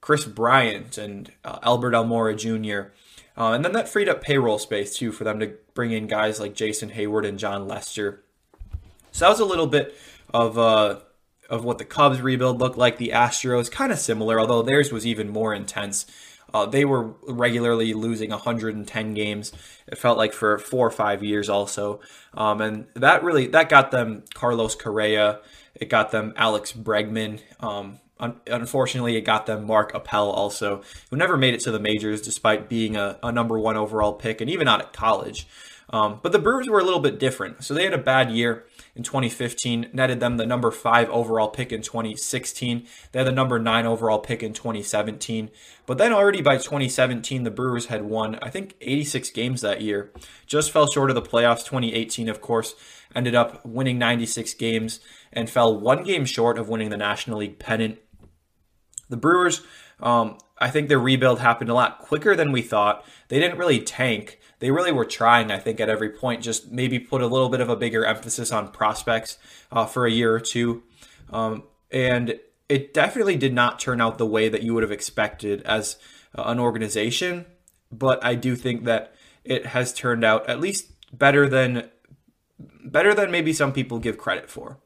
Kris 0.00 0.24
Bryant 0.24 0.98
and 0.98 1.32
uh, 1.44 1.58
Albert 1.62 1.92
Almora 1.92 2.36
Jr. 2.36 2.92
Uh, 3.36 3.52
and 3.52 3.64
then 3.64 3.72
that 3.72 3.88
freed 3.88 4.08
up 4.08 4.22
payroll 4.22 4.58
space 4.58 4.96
too 4.96 5.12
for 5.12 5.24
them 5.24 5.38
to 5.40 5.54
bring 5.74 5.92
in 5.92 6.06
guys 6.06 6.40
like 6.40 6.54
Jason 6.54 6.90
Heyward 6.90 7.26
and 7.26 7.38
Jon 7.38 7.68
Lester. 7.68 8.22
So 9.12 9.24
that 9.24 9.30
was 9.30 9.40
a 9.40 9.44
little 9.44 9.66
bit 9.66 9.96
of 10.32 10.58
uh, 10.58 11.00
of 11.48 11.64
what 11.64 11.78
the 11.78 11.84
Cubs 11.84 12.20
rebuild 12.20 12.58
looked 12.58 12.78
like. 12.78 12.98
The 12.98 13.12
Astros 13.14 13.70
kind 13.70 13.92
of 13.92 13.98
similar, 13.98 14.38
although 14.38 14.62
theirs 14.62 14.92
was 14.92 15.06
even 15.06 15.28
more 15.28 15.54
intense. 15.54 16.06
Uh, 16.52 16.66
they 16.66 16.84
were 16.84 17.14
regularly 17.26 17.94
losing 17.94 18.30
110 18.30 19.14
games. 19.14 19.52
It 19.86 19.98
felt 19.98 20.18
like 20.18 20.32
for 20.32 20.58
four 20.58 20.86
or 20.86 20.90
five 20.90 21.22
years, 21.22 21.48
also, 21.48 22.00
um, 22.34 22.60
and 22.60 22.86
that 22.94 23.22
really 23.22 23.46
that 23.48 23.68
got 23.68 23.90
them 23.90 24.24
Carlos 24.34 24.74
Correa. 24.74 25.40
It 25.74 25.88
got 25.88 26.10
them 26.10 26.32
Alex 26.36 26.72
Bregman. 26.72 27.40
Um, 27.60 28.00
un- 28.18 28.40
unfortunately, 28.46 29.16
it 29.16 29.22
got 29.22 29.46
them 29.46 29.66
Mark 29.66 29.94
Appel 29.94 30.30
also, 30.30 30.82
who 31.10 31.16
never 31.16 31.36
made 31.36 31.54
it 31.54 31.60
to 31.60 31.70
the 31.70 31.78
majors 31.78 32.22
despite 32.22 32.68
being 32.68 32.96
a, 32.96 33.18
a 33.22 33.30
number 33.30 33.58
one 33.58 33.76
overall 33.76 34.14
pick 34.14 34.40
and 34.40 34.50
even 34.50 34.68
out 34.68 34.80
of 34.80 34.92
college. 34.92 35.46
Um, 35.90 36.20
but 36.22 36.32
the 36.32 36.38
Brewers 36.38 36.68
were 36.68 36.80
a 36.80 36.84
little 36.84 37.00
bit 37.00 37.18
different. 37.18 37.64
So 37.64 37.74
they 37.74 37.84
had 37.84 37.94
a 37.94 37.98
bad 37.98 38.30
year 38.30 38.66
in 38.98 39.04
2015, 39.04 39.90
netted 39.92 40.18
them 40.18 40.36
the 40.36 40.44
number 40.44 40.72
five 40.72 41.08
overall 41.10 41.48
pick 41.48 41.72
in 41.72 41.82
2016. 41.82 42.84
They 43.12 43.20
had 43.20 43.28
the 43.28 43.32
number 43.32 43.60
nine 43.60 43.86
overall 43.86 44.18
pick 44.18 44.42
in 44.42 44.52
2017. 44.52 45.50
But 45.86 45.98
then 45.98 46.12
already 46.12 46.42
by 46.42 46.56
2017, 46.56 47.44
the 47.44 47.50
Brewers 47.52 47.86
had 47.86 48.02
won, 48.02 48.40
I 48.42 48.50
think, 48.50 48.74
86 48.80 49.30
games 49.30 49.60
that 49.60 49.80
year. 49.80 50.12
Just 50.46 50.72
fell 50.72 50.90
short 50.90 51.10
of 51.10 51.14
the 51.14 51.22
playoffs. 51.22 51.64
2018, 51.64 52.28
of 52.28 52.40
course, 52.40 52.74
ended 53.14 53.36
up 53.36 53.64
winning 53.64 53.98
96 53.98 54.52
games 54.54 54.98
and 55.32 55.48
fell 55.48 55.78
one 55.78 56.02
game 56.02 56.24
short 56.24 56.58
of 56.58 56.68
winning 56.68 56.90
the 56.90 56.96
National 56.96 57.38
League 57.38 57.60
pennant. 57.60 57.98
The 59.08 59.16
Brewers, 59.16 59.62
um, 60.00 60.38
I 60.58 60.70
think 60.70 60.88
their 60.88 60.98
rebuild 60.98 61.38
happened 61.38 61.70
a 61.70 61.74
lot 61.74 62.00
quicker 62.00 62.34
than 62.34 62.50
we 62.50 62.62
thought. 62.62 63.04
They 63.28 63.38
didn't 63.38 63.58
really 63.58 63.80
tank 63.80 64.40
they 64.60 64.70
really 64.70 64.92
were 64.92 65.04
trying, 65.04 65.50
I 65.50 65.58
think, 65.58 65.80
at 65.80 65.88
every 65.88 66.10
point, 66.10 66.42
just 66.42 66.70
maybe 66.70 66.98
put 66.98 67.22
a 67.22 67.26
little 67.26 67.48
bit 67.48 67.60
of 67.60 67.68
a 67.68 67.76
bigger 67.76 68.04
emphasis 68.04 68.50
on 68.52 68.68
prospects 68.68 69.38
uh, 69.70 69.86
for 69.86 70.06
a 70.06 70.10
year 70.10 70.34
or 70.34 70.40
two. 70.40 70.82
Um, 71.30 71.64
and 71.90 72.38
it 72.68 72.92
definitely 72.92 73.36
did 73.36 73.54
not 73.54 73.78
turn 73.78 74.00
out 74.00 74.18
the 74.18 74.26
way 74.26 74.48
that 74.48 74.62
you 74.62 74.74
would 74.74 74.82
have 74.82 74.92
expected 74.92 75.62
as 75.62 75.96
uh, 76.36 76.42
an 76.46 76.58
organization. 76.58 77.46
But 77.90 78.24
I 78.24 78.34
do 78.34 78.56
think 78.56 78.84
that 78.84 79.14
it 79.44 79.66
has 79.66 79.94
turned 79.94 80.24
out 80.24 80.48
at 80.48 80.60
least 80.60 80.92
better 81.16 81.48
than 81.48 81.88
better 82.84 83.14
than 83.14 83.30
maybe 83.30 83.52
some 83.52 83.72
people 83.72 83.98
give 83.98 84.18
credit 84.18 84.50
for. 84.50 84.78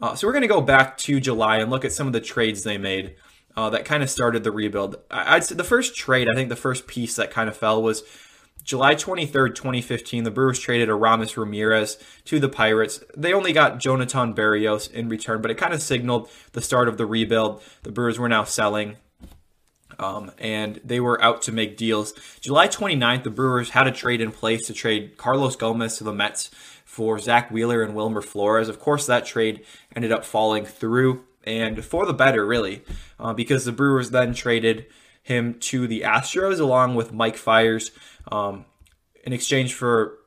Uh, 0.00 0.14
so 0.14 0.26
we're 0.26 0.32
going 0.32 0.42
to 0.42 0.48
go 0.48 0.60
back 0.60 0.96
to 0.96 1.20
July 1.20 1.58
and 1.58 1.70
look 1.70 1.84
at 1.84 1.92
some 1.92 2.06
of 2.06 2.12
the 2.12 2.20
trades 2.20 2.62
they 2.62 2.78
made 2.78 3.14
uh, 3.56 3.70
that 3.70 3.84
kind 3.84 4.02
of 4.02 4.10
started 4.10 4.42
the 4.42 4.50
rebuild. 4.50 4.96
I'd 5.10 5.44
say 5.44 5.54
the 5.54 5.62
first 5.62 5.94
trade, 5.94 6.28
I 6.28 6.34
think 6.34 6.48
the 6.48 6.56
first 6.56 6.86
piece 6.86 7.16
that 7.16 7.30
kind 7.30 7.48
of 7.48 7.56
fell 7.56 7.82
was 7.82 8.02
July 8.62 8.94
23rd, 8.94 9.54
2015, 9.54 10.24
the 10.24 10.30
Brewers 10.30 10.58
traded 10.58 10.88
Aramis 10.88 11.36
Ramirez 11.36 11.98
to 12.24 12.38
the 12.38 12.48
Pirates. 12.48 13.02
They 13.16 13.32
only 13.32 13.52
got 13.52 13.80
Yhonathan 13.80 14.34
Barrios 14.34 14.86
in 14.86 15.08
return, 15.08 15.42
but 15.42 15.50
it 15.50 15.58
kind 15.58 15.74
of 15.74 15.82
signaled 15.82 16.30
the 16.52 16.60
start 16.60 16.88
of 16.88 16.96
the 16.96 17.06
rebuild. 17.06 17.62
The 17.82 17.90
Brewers 17.90 18.18
were 18.18 18.28
now 18.28 18.44
selling. 18.44 18.96
Um, 19.98 20.32
and 20.38 20.80
they 20.84 21.00
were 21.00 21.22
out 21.22 21.42
to 21.42 21.52
make 21.52 21.76
deals. 21.76 22.14
July 22.40 22.66
29th, 22.66 23.24
the 23.24 23.30
Brewers 23.30 23.70
had 23.70 23.86
a 23.86 23.92
trade 23.92 24.20
in 24.20 24.32
place 24.32 24.66
to 24.66 24.72
trade 24.72 25.16
Carlos 25.16 25.54
Gomez 25.54 25.98
to 25.98 26.04
the 26.04 26.12
Mets 26.12 26.50
for 26.84 27.18
Zack 27.18 27.50
Wheeler 27.50 27.82
and 27.82 27.94
Wilmer 27.94 28.22
Flores. 28.22 28.68
Of 28.68 28.80
course, 28.80 29.06
that 29.06 29.26
trade 29.26 29.64
ended 29.94 30.10
up 30.10 30.24
falling 30.24 30.64
through, 30.64 31.24
and 31.44 31.84
for 31.84 32.06
the 32.06 32.14
better, 32.14 32.44
really, 32.44 32.82
uh, 33.20 33.32
because 33.32 33.64
the 33.64 33.72
Brewers 33.72 34.10
then 34.10 34.34
traded 34.34 34.86
him 35.22 35.54
to 35.54 35.86
the 35.86 36.00
Astros 36.00 36.58
along 36.58 36.94
with 36.94 37.12
Mike 37.12 37.36
Fiers 37.36 37.92
um, 38.30 38.64
in 39.24 39.32
exchange 39.32 39.74
for 39.74 40.18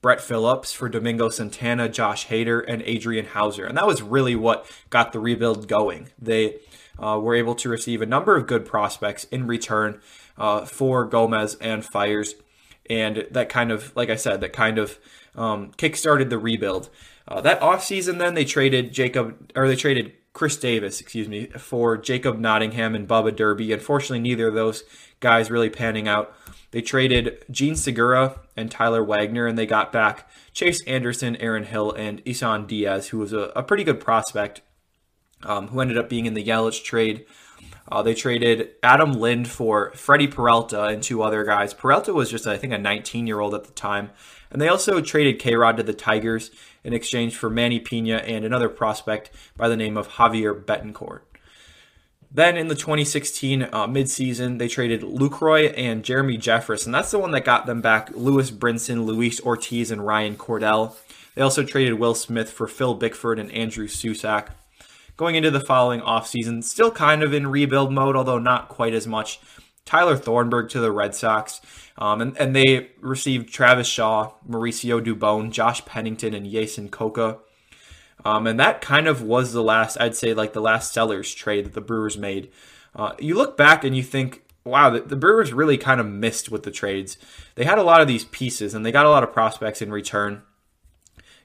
Brett 0.00 0.20
Phillips, 0.20 0.72
for 0.72 0.88
Domingo 0.88 1.28
Santana, 1.28 1.88
Josh 1.88 2.26
Hader, 2.26 2.62
and 2.66 2.82
Adrian 2.82 3.26
Houser. 3.26 3.64
And 3.64 3.78
that 3.78 3.86
was 3.86 4.02
really 4.02 4.34
what 4.34 4.66
got 4.90 5.12
the 5.12 5.20
rebuild 5.20 5.68
going. 5.68 6.08
They 6.20 6.56
uh, 6.98 7.20
were 7.22 7.36
able 7.36 7.54
to 7.54 7.68
receive 7.68 8.02
a 8.02 8.06
number 8.06 8.36
of 8.36 8.48
good 8.48 8.66
prospects 8.66 9.24
in 9.24 9.46
return 9.46 10.00
uh, 10.36 10.64
for 10.64 11.04
Gomez 11.04 11.54
and 11.60 11.84
Fiers. 11.84 12.34
And 12.90 13.28
that 13.30 13.48
kind 13.48 13.70
of, 13.70 13.94
like 13.94 14.10
I 14.10 14.16
said, 14.16 14.40
that 14.40 14.52
kind 14.52 14.78
of 14.78 14.98
um, 15.36 15.70
kickstarted 15.78 16.30
the 16.30 16.38
rebuild. 16.38 16.90
Uh, 17.28 17.40
that 17.40 17.60
offseason, 17.60 18.18
then 18.18 18.34
they 18.34 18.44
traded 18.44 18.92
Jacob, 18.92 19.52
or 19.54 19.68
they 19.68 19.76
traded 19.76 20.12
Khris 20.32 20.56
Davis, 20.56 21.00
excuse 21.00 21.28
me, 21.28 21.46
for 21.58 21.96
Jacob 21.98 22.38
Nottingham 22.38 22.94
and 22.94 23.06
Bubba 23.06 23.34
Derby. 23.34 23.72
Unfortunately, 23.72 24.18
neither 24.18 24.48
of 24.48 24.54
those 24.54 24.84
guys 25.20 25.50
really 25.50 25.70
panning 25.70 26.08
out. 26.08 26.34
They 26.70 26.80
traded 26.80 27.44
Jean 27.50 27.76
Segura 27.76 28.40
and 28.56 28.70
Tyler 28.70 29.04
Wagner, 29.04 29.46
and 29.46 29.58
they 29.58 29.66
got 29.66 29.92
back 29.92 30.28
Chase 30.54 30.82
Anderson, 30.86 31.36
Aaron 31.36 31.64
Hill, 31.64 31.92
and 31.92 32.22
Isan 32.24 32.66
Diaz, 32.66 33.08
who 33.08 33.18
was 33.18 33.34
a, 33.34 33.52
a 33.54 33.62
pretty 33.62 33.84
good 33.84 34.00
prospect, 34.00 34.62
um, 35.42 35.68
who 35.68 35.80
ended 35.80 35.98
up 35.98 36.08
being 36.08 36.24
in 36.24 36.34
the 36.34 36.44
Yelich 36.44 36.82
trade. 36.82 37.26
Uh, 37.90 38.00
they 38.00 38.14
traded 38.14 38.70
Adam 38.82 39.12
Lind 39.12 39.48
for 39.48 39.92
Freddie 39.92 40.28
Peralta 40.28 40.84
and 40.84 41.02
two 41.02 41.22
other 41.22 41.44
guys. 41.44 41.74
Peralta 41.74 42.14
was 42.14 42.30
just, 42.30 42.46
I 42.46 42.56
think, 42.56 42.72
a 42.72 42.78
19 42.78 43.26
year 43.26 43.40
old 43.40 43.54
at 43.54 43.64
the 43.64 43.72
time. 43.72 44.10
And 44.50 44.60
they 44.62 44.68
also 44.68 45.00
traded 45.02 45.38
K 45.38 45.54
Rod 45.56 45.76
to 45.76 45.82
the 45.82 45.92
Tigers 45.92 46.50
in 46.84 46.92
exchange 46.92 47.36
for 47.36 47.50
Manny 47.50 47.78
Pina 47.78 48.16
and 48.16 48.44
another 48.44 48.68
prospect 48.68 49.30
by 49.56 49.68
the 49.68 49.76
name 49.76 49.96
of 49.96 50.08
Javier 50.08 50.64
Betancourt. 50.64 51.20
Then 52.34 52.56
in 52.56 52.68
the 52.68 52.74
2016 52.74 53.62
uh, 53.62 53.68
midseason, 53.86 54.58
they 54.58 54.68
traded 54.68 55.02
Lucroy 55.02 55.74
and 55.76 56.02
Jeremy 56.02 56.38
Jeffress, 56.38 56.86
and 56.86 56.94
that's 56.94 57.10
the 57.10 57.18
one 57.18 57.32
that 57.32 57.44
got 57.44 57.66
them 57.66 57.82
back 57.82 58.10
Lewis 58.14 58.50
Brinson, 58.50 59.04
Luis 59.04 59.38
Ortiz, 59.42 59.90
and 59.90 60.06
Ryan 60.06 60.36
Cordell. 60.36 60.96
They 61.34 61.42
also 61.42 61.62
traded 61.62 61.98
Will 61.98 62.14
Smith 62.14 62.50
for 62.50 62.66
Phil 62.66 62.94
Bickford 62.94 63.38
and 63.38 63.52
Andrew 63.52 63.86
Susac. 63.86 64.48
Going 65.18 65.34
into 65.34 65.50
the 65.50 65.60
following 65.60 66.00
offseason, 66.00 66.64
still 66.64 66.90
kind 66.90 67.22
of 67.22 67.34
in 67.34 67.48
rebuild 67.48 67.92
mode, 67.92 68.16
although 68.16 68.38
not 68.38 68.68
quite 68.68 68.94
as 68.94 69.06
much. 69.06 69.38
Tyler 69.84 70.16
Thornburg 70.16 70.68
to 70.70 70.80
the 70.80 70.92
Red 70.92 71.14
Sox, 71.14 71.60
um, 71.98 72.20
and, 72.20 72.36
and 72.38 72.54
they 72.54 72.90
received 73.00 73.52
Travis 73.52 73.86
Shaw, 73.86 74.32
Mauricio 74.48 75.04
Dubon, 75.04 75.50
Josh 75.50 75.84
Pennington, 75.84 76.34
and 76.34 76.46
Yeison 76.46 76.90
Coca. 76.90 77.38
Um, 78.24 78.46
and 78.46 78.58
that 78.60 78.80
kind 78.80 79.08
of 79.08 79.22
was 79.22 79.52
the 79.52 79.62
last, 79.62 79.96
I'd 80.00 80.14
say, 80.14 80.34
like 80.34 80.52
the 80.52 80.60
last 80.60 80.92
sellers 80.92 81.34
trade 81.34 81.66
that 81.66 81.74
the 81.74 81.80
Brewers 81.80 82.16
made. 82.16 82.50
Uh, 82.94 83.14
you 83.18 83.34
look 83.34 83.56
back 83.56 83.84
and 83.84 83.96
you 83.96 84.02
think, 84.02 84.42
wow, 84.64 84.90
the, 84.90 85.00
the, 85.00 85.16
Brewers 85.16 85.52
really 85.52 85.78
kind 85.78 86.00
of 86.00 86.06
missed 86.06 86.50
with 86.50 86.62
the 86.62 86.70
trades. 86.70 87.18
They 87.54 87.64
had 87.64 87.78
a 87.78 87.82
lot 87.82 88.00
of 88.00 88.06
these 88.06 88.24
pieces 88.24 88.74
and 88.74 88.86
they 88.86 88.92
got 88.92 89.06
a 89.06 89.10
lot 89.10 89.24
of 89.24 89.32
prospects 89.32 89.82
in 89.82 89.90
return. 89.90 90.42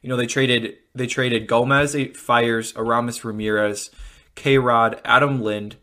You 0.01 0.09
know, 0.09 0.17
they 0.17 0.27
traded 0.27 0.75
they 0.93 1.07
traded 1.07 1.47
Gomez, 1.47 1.95
Fiers, 2.15 2.73
Aramis 2.75 3.25
Ramirez, 3.25 3.89
K 4.35 4.57
Rod, 4.57 5.01
Adam 5.03 5.41
Lind, 5.41 5.77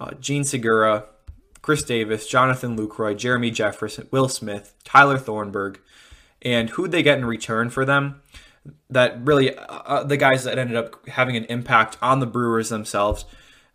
uh, 0.00 0.12
Jean 0.20 0.44
Segura, 0.44 1.06
Khris 1.62 1.82
Davis, 1.82 2.26
Jonathan 2.26 2.76
Lucroy, 2.76 3.16
Jeremy 3.16 3.50
Jefferson, 3.50 4.08
Will 4.10 4.28
Smith, 4.28 4.74
Tyler 4.84 5.18
Thornburg, 5.18 5.80
and 6.42 6.70
who'd 6.70 6.90
they 6.90 7.02
get 7.02 7.18
in 7.18 7.24
return 7.24 7.70
for 7.70 7.84
them? 7.84 8.22
that 8.90 9.24
really 9.24 9.56
uh, 9.56 9.62
uh, 9.64 10.04
the 10.04 10.16
guys 10.16 10.44
that 10.44 10.58
ended 10.58 10.76
up 10.76 11.08
having 11.08 11.36
an 11.36 11.44
impact 11.44 11.96
on 12.02 12.20
the 12.20 12.26
Brewers 12.26 12.68
themselves. 12.68 13.24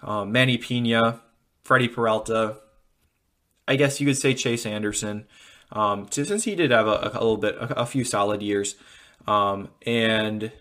Uh, 0.02 0.26
Manny 0.26 0.58
Pina, 0.58 1.22
Freddie 1.64 1.88
Peralta, 1.88 2.58
I 3.68 3.76
guess 3.76 4.00
you 4.00 4.08
could 4.08 4.18
say 4.18 4.34
Chase 4.34 4.66
Anderson, 4.66 5.26
um, 5.72 6.08
since 6.12 6.44
he 6.44 6.56
did 6.56 6.72
have 6.72 6.88
a, 6.88 7.12
a 7.14 7.14
little 7.14 7.38
bit, 7.38 7.56
a, 7.56 7.82
a, 7.82 7.86
few 7.86 8.04
solid 8.04 8.44
years. 8.44 8.76
Um, 9.28 9.70
and 9.86 10.52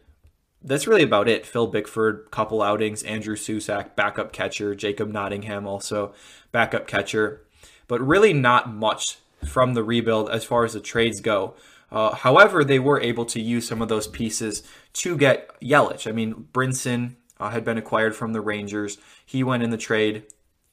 that's 0.65 0.87
really 0.87 1.03
about 1.03 1.29
it. 1.29 1.47
Phil 1.47 1.67
Bickford, 1.67 2.31
couple 2.31 2.63
outings, 2.63 3.03
Andrew 3.03 3.37
Susac, 3.37 3.95
backup 3.95 4.33
catcher, 4.33 4.75
Jacob 4.75 5.11
Nottingham, 5.11 5.67
also 5.67 6.15
backup 6.53 6.87
catcher. 6.87 7.43
But 7.87 8.01
really 8.01 8.33
not 8.33 8.73
much 8.73 9.19
from 9.45 9.75
the 9.75 9.85
rebuild 9.85 10.31
as 10.31 10.45
far 10.45 10.65
as 10.65 10.73
the 10.73 10.81
trades 10.81 11.21
go. 11.21 11.55
Uh, 11.93 12.15
however, 12.15 12.65
they 12.65 12.79
were 12.79 13.01
able 13.01 13.27
to 13.27 13.41
use 13.41 13.69
some 13.69 13.83
of 13.83 13.89
those 13.89 14.09
pieces 14.09 14.63
to 14.95 15.17
get 15.17 15.61
Yelich. 15.61 16.09
I 16.09 16.13
mean, 16.13 16.49
Brinson 16.53 17.17
uh, 17.39 17.51
had 17.51 17.65
been 17.65 17.79
acquired 17.79 18.17
from 18.17 18.33
the 18.33 18.41
Rangers. 18.41 18.99
He 19.25 19.45
went 19.45 19.63
in 19.63 19.71
the 19.71 19.77
trade. 19.77 20.25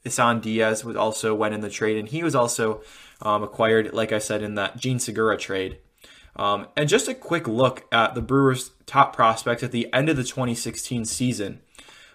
Isan 0.03 0.39
Diaz 0.39 0.83
was 0.83 0.95
also 0.95 1.35
went 1.35 1.53
in 1.53 1.61
the 1.61 1.69
trade, 1.69 1.97
and 1.97 2.07
he 2.07 2.23
was 2.23 2.33
also 2.33 2.81
um, 3.21 3.43
acquired, 3.43 3.93
like 3.93 4.11
I 4.11 4.19
said, 4.19 4.41
in 4.41 4.55
that 4.55 4.77
Jean 4.77 4.97
Segura 4.97 5.37
trade. 5.37 5.77
Um, 6.35 6.67
and 6.77 6.87
just 6.87 7.07
a 7.07 7.13
quick 7.13 7.47
look 7.47 7.85
at 7.91 8.15
the 8.15 8.21
Brewers' 8.21 8.71
top 8.85 9.15
prospects 9.15 9.63
at 9.63 9.71
the 9.71 9.91
end 9.93 10.09
of 10.09 10.15
the 10.15 10.23
2016 10.23 11.05
season. 11.05 11.61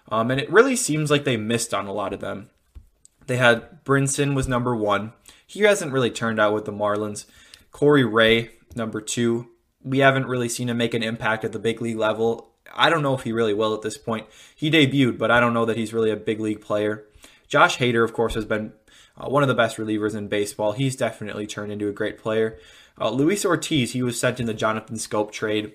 Um, 0.09 0.31
and 0.31 0.39
it 0.39 0.51
really 0.51 0.75
seems 0.75 1.11
like 1.11 1.23
they 1.23 1.37
missed 1.37 1.73
on 1.73 1.87
a 1.87 1.93
lot 1.93 2.13
of 2.13 2.19
them. 2.19 2.49
They 3.27 3.37
had 3.37 3.83
Brinson 3.83 4.35
was 4.35 4.47
number 4.47 4.75
one. 4.75 5.13
He 5.45 5.61
hasn't 5.61 5.91
really 5.91 6.11
turned 6.11 6.39
out 6.39 6.53
with 6.53 6.65
the 6.65 6.71
Marlins. 6.71 7.25
Corey 7.71 8.05
Ray 8.05 8.51
number 8.75 9.01
two. 9.01 9.49
We 9.83 9.99
haven't 9.99 10.27
really 10.27 10.49
seen 10.49 10.69
him 10.69 10.77
make 10.77 10.93
an 10.93 11.03
impact 11.03 11.45
at 11.45 11.51
the 11.51 11.59
big 11.59 11.81
league 11.81 11.97
level. 11.97 12.51
I 12.73 12.89
don't 12.89 13.03
know 13.03 13.13
if 13.13 13.23
he 13.23 13.31
really 13.31 13.53
will 13.53 13.73
at 13.73 13.81
this 13.81 13.97
point. 13.97 14.27
He 14.55 14.71
debuted, 14.71 15.17
but 15.17 15.31
I 15.31 15.39
don't 15.39 15.53
know 15.53 15.65
that 15.65 15.77
he's 15.77 15.93
really 15.93 16.11
a 16.11 16.15
big 16.15 16.39
league 16.39 16.61
player. 16.61 17.05
Josh 17.47 17.77
Hader, 17.77 18.03
of 18.03 18.13
course, 18.13 18.33
has 18.33 18.45
been 18.45 18.73
uh, 19.17 19.29
one 19.29 19.43
of 19.43 19.49
the 19.49 19.55
best 19.55 19.77
relievers 19.77 20.15
in 20.15 20.27
baseball. 20.27 20.73
He's 20.73 20.95
definitely 20.95 21.47
turned 21.47 21.71
into 21.71 21.87
a 21.87 21.93
great 21.93 22.17
player. 22.17 22.59
Uh, 22.99 23.09
Luis 23.11 23.45
Ortiz, 23.45 23.93
he 23.93 24.01
was 24.01 24.19
sent 24.19 24.39
in 24.39 24.45
the 24.45 24.53
Jonathan 24.53 24.97
Schoop 24.97 25.31
trade, 25.31 25.73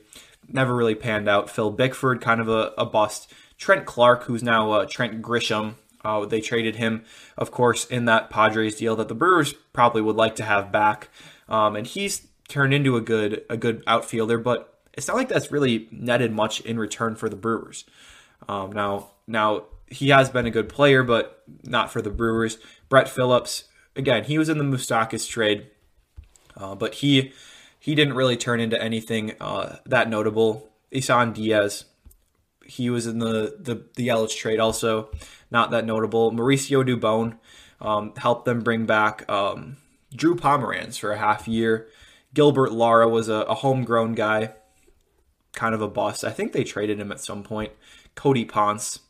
never 0.49 0.75
really 0.75 0.95
panned 0.95 1.29
out. 1.29 1.49
Phil 1.49 1.71
Bickford, 1.71 2.21
kind 2.21 2.41
of 2.41 2.49
a, 2.49 2.73
a 2.77 2.85
bust. 2.85 3.33
Trent 3.59 3.87
Clark, 3.87 4.25
who's 4.25 4.43
now 4.43 4.73
uh, 4.73 4.87
Trent 4.87 5.23
Grisham, 5.23 5.75
uh, 6.05 6.27
they 6.27 6.41
traded 6.41 6.77
him, 6.77 7.05
of 7.39 7.51
course, 7.51 7.85
in 7.85 8.07
that 8.07 8.29
Padres 8.29 8.77
deal 8.77 8.97
that 8.97 9.09
the 9.09 9.15
Brewers 9.15 9.53
probably 9.73 10.03
would 10.03 10.17
like 10.17 10.37
to 10.37 10.45
have 10.45 10.73
back. 10.73 11.09
Um, 11.49 11.77
and 11.77 11.87
he's 11.87 12.27
turned 12.49 12.75
into 12.75 12.97
a 12.97 13.01
good 13.01 13.45
a 13.49 13.57
good 13.57 13.83
outfielder, 13.87 14.39
but 14.39 14.81
it's 14.93 15.09
not 15.09 15.17
like 15.17 15.29
that's 15.29 15.53
really 15.53 15.89
netted 15.91 16.33
much 16.33 16.61
in 16.61 16.79
return 16.79 17.15
for 17.15 17.29
the 17.29 17.37
Brewers. 17.37 17.85
Um, 18.49 18.73
now 18.73 19.11
now 19.27 19.65
he 19.87 20.09
has 20.09 20.31
been 20.31 20.47
a 20.47 20.51
good 20.51 20.69
player, 20.69 21.03
but 21.03 21.43
not 21.63 21.93
for 21.93 22.03
the 22.03 22.11
Brewers. 22.11 22.59
Brett 22.89 23.09
Phillips, 23.09 23.65
again, 23.95 24.25
he 24.25 24.39
was 24.39 24.49
in 24.49 24.59
the 24.59 24.65
Moustakas 24.65 25.29
trade, 25.29 25.69
uh, 26.57 26.75
but 26.75 26.95
he 26.95 27.33
he 27.79 27.95
didn't 27.95 28.15
really 28.15 28.37
turn 28.37 28.61
into 28.61 28.81
anything 28.81 29.35
uh, 29.41 29.77
that 29.87 30.09
notable. 30.09 30.69
Isan 30.91 31.33
Diaz, 31.33 31.85
he 32.65 32.91
was 32.91 33.07
in 33.07 33.19
the 33.19 33.57
the 33.59 33.85
the 33.97 34.09
Yelich 34.09 34.37
trade, 34.37 34.61
also 34.61 35.11
not 35.51 35.71
that 35.71 35.85
notable. 35.85 36.33
Mauricio 36.33 36.87
Dubon 36.87 37.39
um, 37.81 38.15
helped 38.17 38.45
them 38.45 38.61
bring 38.61 38.87
back 38.87 39.29
um, 39.31 39.77
Drew 40.15 40.37
Pomeranz 40.37 40.99
for 40.99 41.13
a 41.13 41.19
half 41.19 41.49
year. 41.49 41.89
Gilbert 42.35 42.73
Lara 42.73 43.09
was 43.09 43.29
a, 43.29 43.43
a 43.43 43.55
homegrown 43.55 44.15
guy, 44.15 44.55
kind 45.53 45.75
of 45.75 45.83
a 45.83 45.89
bust. 45.89 46.25
I 46.25 46.31
think 46.31 46.53
they 46.53 46.65
traded 46.65 46.99
him 46.99 47.13
at 47.13 47.21
some 47.21 47.43
point. 47.43 47.73
Cody 48.15 48.45
Ponce 48.45 49.01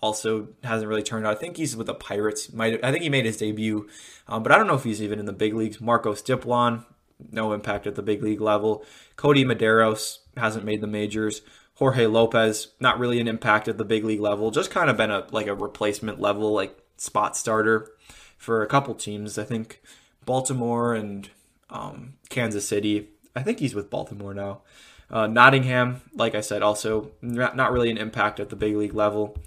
also 0.00 0.48
hasn't 0.62 0.88
really 0.88 1.02
turned 1.02 1.26
out. 1.26 1.36
I 1.36 1.40
think 1.40 1.56
he's 1.56 1.76
with 1.76 1.86
the 1.86 1.94
Pirates. 1.94 2.52
Might 2.52 2.82
I 2.84 2.90
think 2.90 3.02
he 3.02 3.08
made 3.08 3.24
his 3.24 3.36
debut, 3.36 3.88
um, 4.26 4.42
but 4.42 4.52
I 4.52 4.58
don't 4.58 4.66
know 4.66 4.74
if 4.74 4.84
he's 4.84 5.02
even 5.02 5.18
in 5.18 5.26
the 5.26 5.32
big 5.32 5.54
leagues. 5.54 5.80
Marcos 5.80 6.22
Diplan, 6.22 6.84
no 7.30 7.52
impact 7.52 7.86
at 7.86 7.94
the 7.94 8.02
big 8.02 8.22
league 8.22 8.40
level. 8.40 8.84
Kodi 9.16 9.44
Medeiros 9.44 10.18
hasn't 10.36 10.64
made 10.64 10.80
the 10.80 10.86
majors. 10.86 11.42
Jorge 11.74 12.06
Lopez, 12.06 12.68
not 12.80 12.98
really 12.98 13.20
an 13.20 13.28
impact 13.28 13.68
at 13.68 13.78
the 13.78 13.84
big 13.84 14.04
league 14.04 14.20
level. 14.20 14.50
Just 14.50 14.70
kind 14.70 14.90
of 14.90 14.96
been 14.96 15.10
a 15.10 15.26
like 15.30 15.46
a 15.46 15.54
replacement 15.54 16.20
level, 16.20 16.52
like 16.52 16.76
spot 16.96 17.36
starter 17.36 17.90
for 18.36 18.62
a 18.62 18.66
couple 18.66 18.94
teams. 18.94 19.38
I 19.38 19.44
think 19.44 19.80
Baltimore 20.24 20.94
and 20.94 21.30
um, 21.70 22.14
Kansas 22.28 22.66
City. 22.66 23.08
I 23.34 23.42
think 23.42 23.60
he's 23.60 23.74
with 23.74 23.90
Baltimore 23.90 24.34
now. 24.34 24.62
Uh, 25.10 25.26
Nottingham, 25.26 26.02
like 26.14 26.34
I 26.34 26.40
said, 26.40 26.62
also 26.62 27.12
not 27.22 27.72
really 27.72 27.90
an 27.90 27.96
impact 27.96 28.40
at 28.40 28.50
the 28.50 28.56
big 28.56 28.76
league 28.76 28.94
level. 28.94 29.38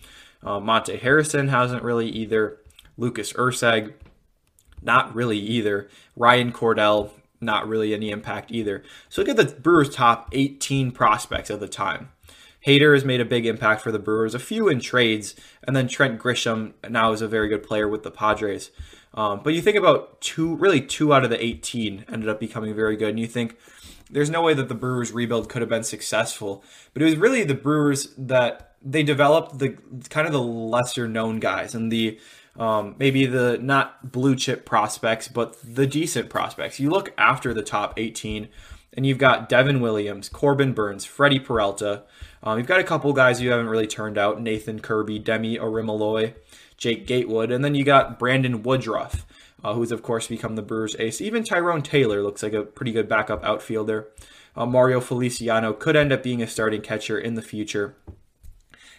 Uh, 0.44 0.60
Monte 0.60 0.98
Harrison 0.98 1.48
hasn't 1.48 1.84
really 1.84 2.10
either. 2.10 2.58
Lucas 2.98 3.34
Erceg, 3.34 3.94
not 4.82 5.14
really 5.16 5.38
either. 5.38 5.90
Ryan 6.16 6.52
Cordell, 6.52 7.12
not 7.40 7.68
really 7.68 7.94
any 7.94 8.12
impact 8.12 8.52
either. 8.52 8.84
So 9.10 9.22
look 9.22 9.30
at 9.30 9.38
the 9.38 9.56
Brewers' 9.56 9.90
top 9.90 10.30
18 10.32 10.92
prospects 10.92 11.50
at 11.50 11.60
the 11.60 11.68
time. 11.68 12.10
Hader 12.66 12.94
has 12.94 13.04
made 13.04 13.22
a 13.22 13.26
big 13.26 13.46
impact 13.46 13.82
for 13.82 13.92
the 13.92 14.00
Brewers, 14.00 14.36
a 14.36 14.40
few 14.40 14.68
in 14.68 14.80
trades, 14.80 15.36
and 15.64 15.76
then 15.76 15.88
Trent 15.88 16.20
Grisham 16.20 16.74
now 16.88 17.12
is 17.12 17.22
a 17.22 17.28
very 17.28 17.48
good 17.48 17.64
player 17.64 17.88
with 17.88 18.04
the 18.04 18.12
Padres. 18.12 18.70
Um, 19.14 19.42
but 19.44 19.54
you 19.54 19.62
think 19.62 19.78
about 19.78 20.22
two, 20.22 20.56
really 20.56 20.80
two 20.80 21.14
out 21.14 21.24
of 21.24 21.30
the 21.30 21.44
18 21.44 22.06
ended 22.12 22.30
up 22.30 22.40
becoming 22.40 22.76
very 22.76 22.96
good. 22.96 23.10
And 23.10 23.20
you 23.20 23.28
think 23.28 23.58
there's 24.10 24.30
no 24.30 24.42
way 24.42 24.54
that 24.54 24.70
the 24.70 24.76
Brewers 24.76 25.12
rebuild 25.12 25.50
could 25.50 25.62
have 25.62 25.70
been 25.70 25.84
successful. 25.84 26.64
But 26.94 27.02
it 27.02 27.06
was 27.06 27.18
really 27.18 27.44
the 27.44 27.56
Brewers 27.56 28.14
that 28.18 28.71
they 28.84 29.04
developed 29.04 29.60
the 29.60 29.78
kind 30.10 30.28
of 30.28 30.34
the 30.34 30.42
lesser 30.42 31.08
known 31.08 31.40
guys 31.40 31.76
and 31.76 31.92
the 31.92 32.20
um, 32.58 32.96
maybe 33.00 33.26
the 33.26 33.58
not 33.62 34.12
blue 34.12 34.36
chip 34.36 34.66
prospects, 34.66 35.28
but 35.28 35.58
the 35.64 35.88
decent 35.88 36.30
prospects. 36.30 36.80
You 36.80 36.90
look 36.90 37.14
after 37.18 37.54
the 37.54 37.64
top 37.64 37.94
18, 37.98 38.50
and 38.94 39.06
you've 39.06 39.18
got 39.18 39.48
Devin 39.48 39.80
Williams, 39.80 40.28
Corbin 40.28 40.74
Burnes, 40.74 41.06
Freddie 41.06 41.40
Peralta. 41.40 42.04
Um, 42.44 42.58
you've 42.58 42.68
got 42.68 42.82
a 42.82 42.84
couple 42.84 43.14
guys 43.14 43.40
you 43.40 43.52
haven't 43.52 43.70
really 43.70 43.88
turned 43.88 44.18
out 44.18 44.42
Nathan 44.42 44.82
Kirby, 44.82 45.20
Demi 45.20 45.58
Orimoloye. 45.58 46.34
Jake 46.82 47.06
Gatewood. 47.06 47.52
And 47.52 47.64
then 47.64 47.76
you 47.76 47.86
got 47.86 48.18
Brandon 48.18 48.64
Woodruff, 48.64 49.28
uh, 49.64 49.76
who's, 49.76 49.92
of 49.92 50.02
course, 50.02 50.28
become 50.28 50.56
the 50.56 50.64
Brewers' 50.64 50.96
ace. 50.98 51.22
Even 51.22 51.44
Tyrone 51.44 51.84
Taylor 51.84 52.24
looks 52.24 52.42
like 52.42 52.54
a 52.54 52.64
pretty 52.64 52.92
good 52.92 53.08
backup 53.08 53.44
outfielder. 53.46 54.08
Uh, 54.56 54.66
Mario 54.66 55.00
Feliciano 55.00 55.74
could 55.74 55.96
end 55.96 56.12
up 56.12 56.24
being 56.24 56.42
a 56.42 56.48
starting 56.48 56.82
catcher 56.82 57.20
in 57.20 57.36
the 57.36 57.42
future. 57.44 57.96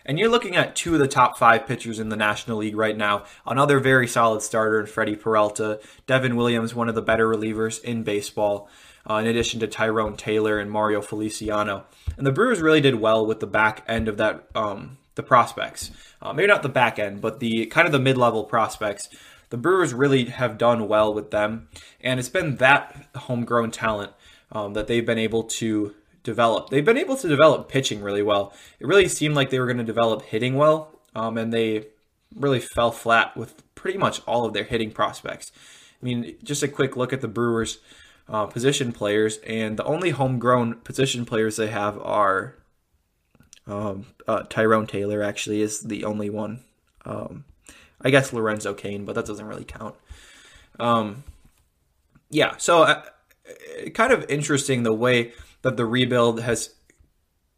And 0.04 0.18
you're 0.18 0.28
looking 0.28 0.56
at 0.56 0.74
two 0.74 0.94
of 0.94 1.00
the 1.00 1.08
top 1.08 1.38
five 1.38 1.66
pitchers 1.66 1.98
in 1.98 2.08
the 2.08 2.16
National 2.16 2.58
League 2.58 2.76
right 2.76 2.96
now. 2.96 3.24
Another 3.46 3.78
very 3.78 4.08
solid 4.08 4.42
starter 4.42 4.80
in 4.80 4.86
Freddie 4.86 5.16
Peralta. 5.16 5.80
Devin 6.06 6.36
Williams, 6.36 6.74
one 6.74 6.88
of 6.88 6.94
the 6.94 7.02
better 7.02 7.28
relievers 7.28 7.82
in 7.82 8.02
baseball, 8.02 8.68
uh, 9.08 9.14
in 9.14 9.26
addition 9.26 9.60
to 9.60 9.66
Tyrone 9.66 10.16
Taylor 10.16 10.58
and 10.58 10.70
Mario 10.70 11.00
Feliciano. 11.00 11.84
And 12.16 12.26
the 12.26 12.32
Brewers 12.32 12.60
really 12.60 12.80
did 12.80 12.96
well 12.96 13.26
with 13.26 13.40
the 13.40 13.46
back 13.46 13.84
end 13.86 14.08
of 14.08 14.16
that 14.16 14.48
um, 14.54 14.98
the 15.14 15.22
prospects. 15.22 15.90
Uh, 16.20 16.32
maybe 16.32 16.48
not 16.48 16.62
the 16.62 16.68
back 16.68 16.98
end, 16.98 17.20
but 17.20 17.40
the 17.40 17.66
kind 17.66 17.86
of 17.86 17.92
the 17.92 17.98
mid 17.98 18.16
level 18.16 18.44
prospects. 18.44 19.08
The 19.50 19.56
Brewers 19.58 19.92
really 19.92 20.26
have 20.26 20.56
done 20.56 20.88
well 20.88 21.12
with 21.12 21.30
them, 21.30 21.68
and 22.00 22.18
it's 22.18 22.30
been 22.30 22.56
that 22.56 23.08
homegrown 23.14 23.70
talent 23.70 24.12
um, 24.50 24.72
that 24.72 24.86
they've 24.86 25.04
been 25.04 25.18
able 25.18 25.42
to 25.44 25.94
develop. 26.22 26.70
They've 26.70 26.85
been 26.85 26.98
able 26.98 27.16
to 27.16 27.28
develop 27.28 27.68
pitching 27.68 28.02
really 28.02 28.22
well. 28.22 28.52
It 28.78 28.87
really 28.87 29.08
seemed 29.08 29.35
like 29.35 29.50
they 29.50 29.58
were 29.58 29.66
going 29.66 29.78
to 29.78 29.85
develop 29.85 30.22
hitting 30.22 30.54
well, 30.54 31.00
um, 31.14 31.37
and 31.37 31.52
they 31.52 31.87
really 32.35 32.61
fell 32.61 32.90
flat 32.90 33.37
with 33.37 33.62
pretty 33.74 33.98
much 33.98 34.20
all 34.26 34.46
of 34.46 34.54
their 34.54 34.64
hitting 34.64 34.90
prospects. 34.90 35.52
I 36.00 36.04
mean, 36.04 36.37
just 36.42 36.62
a 36.62 36.68
quick 36.68 36.96
look 36.96 37.12
at 37.12 37.20
the 37.20 37.28
Brewers' 37.28 37.78
uh, 38.28 38.46
position 38.46 38.92
players, 38.92 39.38
and 39.38 39.76
the 39.76 39.85
only 39.85 40.11
homegrown 40.11 40.76
position 40.80 41.24
players 41.24 41.56
they 41.56 41.68
have 41.68 41.98
are 41.98 42.56
um, 43.66 44.06
uh, 44.26 44.42
Tyrone 44.48 44.87
Taylor. 44.87 45.22
Actually, 45.22 45.61
is 45.61 45.80
the 45.80 46.04
only 46.04 46.30
one. 46.30 46.61
Um, 47.04 47.44
I 48.00 48.11
guess 48.11 48.32
Lorenzo 48.32 48.74
Cain, 48.74 49.04
but 49.04 49.14
that 49.14 49.26
doesn't 49.26 49.46
really 49.46 49.64
count. 49.64 49.94
Um, 50.80 51.24
yeah, 52.30 52.56
so 52.56 52.82
uh, 52.82 53.02
kind 53.94 54.12
of 54.12 54.28
interesting 54.28 54.82
the 54.82 54.94
way 54.94 55.32
that 55.62 55.77
the 55.77 55.87
rebuild 55.87 56.40
has 56.40 56.75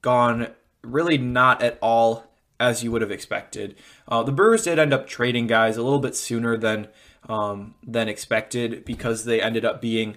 gone. 0.03 0.49
Really, 0.83 1.19
not 1.19 1.63
at 1.63 1.79
all 1.81 2.25
as 2.61 2.85
you 2.85 2.93
would 2.93 3.03
have 3.03 3.11
expected. 3.11 3.77
Uh, 4.07 4.23
the 4.23 4.33
Brewers 4.33 4.65
did 4.65 4.79
end 4.79 4.93
up 4.93 5.07
trading 5.07 5.47
guys 5.47 5.77
a 5.77 5.83
little 5.83 5.99
bit 5.99 6.15
sooner 6.15 6.57
than 6.57 6.89
um, 7.29 7.75
than 7.83 8.09
expected 8.09 8.85
because 8.85 9.25
they 9.25 9.41
ended 9.41 9.65
up 9.65 9.81
being 9.81 10.17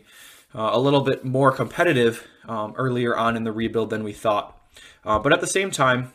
uh, 0.53 0.69
a 0.73 0.79
little 0.79 1.01
bit 1.01 1.23
more 1.23 1.51
competitive 1.51 2.25
um, 2.47 2.73
earlier 2.77 3.15
on 3.15 3.35
in 3.35 3.43
the 3.43 3.51
rebuild 3.51 3.89
than 3.89 4.03
we 4.03 4.13
thought. 4.13 4.59
Uh, 5.05 5.19
but 5.19 5.33
at 5.33 5.41
the 5.41 5.47
same 5.47 5.71
time, 5.71 6.11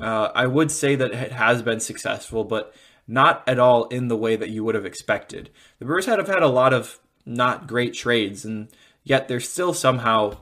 uh, 0.00 0.30
I 0.34 0.46
would 0.46 0.70
say 0.70 0.94
that 0.94 1.12
it 1.12 1.32
has 1.32 1.62
been 1.62 1.80
successful, 1.80 2.44
but 2.44 2.74
not 3.06 3.42
at 3.46 3.58
all 3.58 3.86
in 3.88 4.08
the 4.08 4.16
way 4.16 4.36
that 4.36 4.50
you 4.50 4.64
would 4.64 4.74
have 4.74 4.86
expected. 4.86 5.50
The 5.78 5.84
Brewers 5.84 6.06
have 6.06 6.26
had 6.28 6.42
a 6.42 6.48
lot 6.48 6.72
of 6.72 7.00
not 7.26 7.66
great 7.66 7.92
trades, 7.92 8.44
and 8.44 8.68
yet 9.02 9.28
they're 9.28 9.40
still 9.40 9.74
somehow 9.74 10.38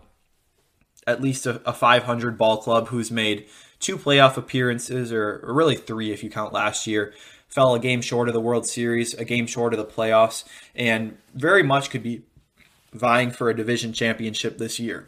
at 1.09 1.21
least 1.21 1.47
a, 1.47 1.61
a 1.69 1.73
500 1.73 2.37
ball 2.37 2.59
club 2.59 2.89
who's 2.89 3.11
made 3.11 3.47
two 3.81 3.97
playoff 3.97 4.37
appearances, 4.37 5.13
or, 5.13 5.41
or 5.43 5.55
really 5.55 5.77
three 5.77 6.13
if 6.13 6.23
you 6.23 6.31
count 6.31 6.53
last 6.53 6.87
year. 6.87 7.15
Fell 7.49 7.75
a 7.75 7.81
game 7.81 8.03
short 8.03 8.29
of 8.29 8.35
the 8.35 8.41
World 8.41 8.67
Series, 8.67 9.15
a 9.15 9.25
game 9.25 9.47
short 9.47 9.73
of 9.73 9.79
the 9.79 9.87
playoffs, 9.87 10.45
and 10.75 11.17
very 11.35 11.63
much 11.63 11.89
could 11.91 12.03
be 12.03 12.23
vying 12.93 13.31
for 13.31 13.49
a 13.49 13.57
division 13.57 13.93
championship 13.93 14.59
this 14.59 14.79
year. 14.79 15.07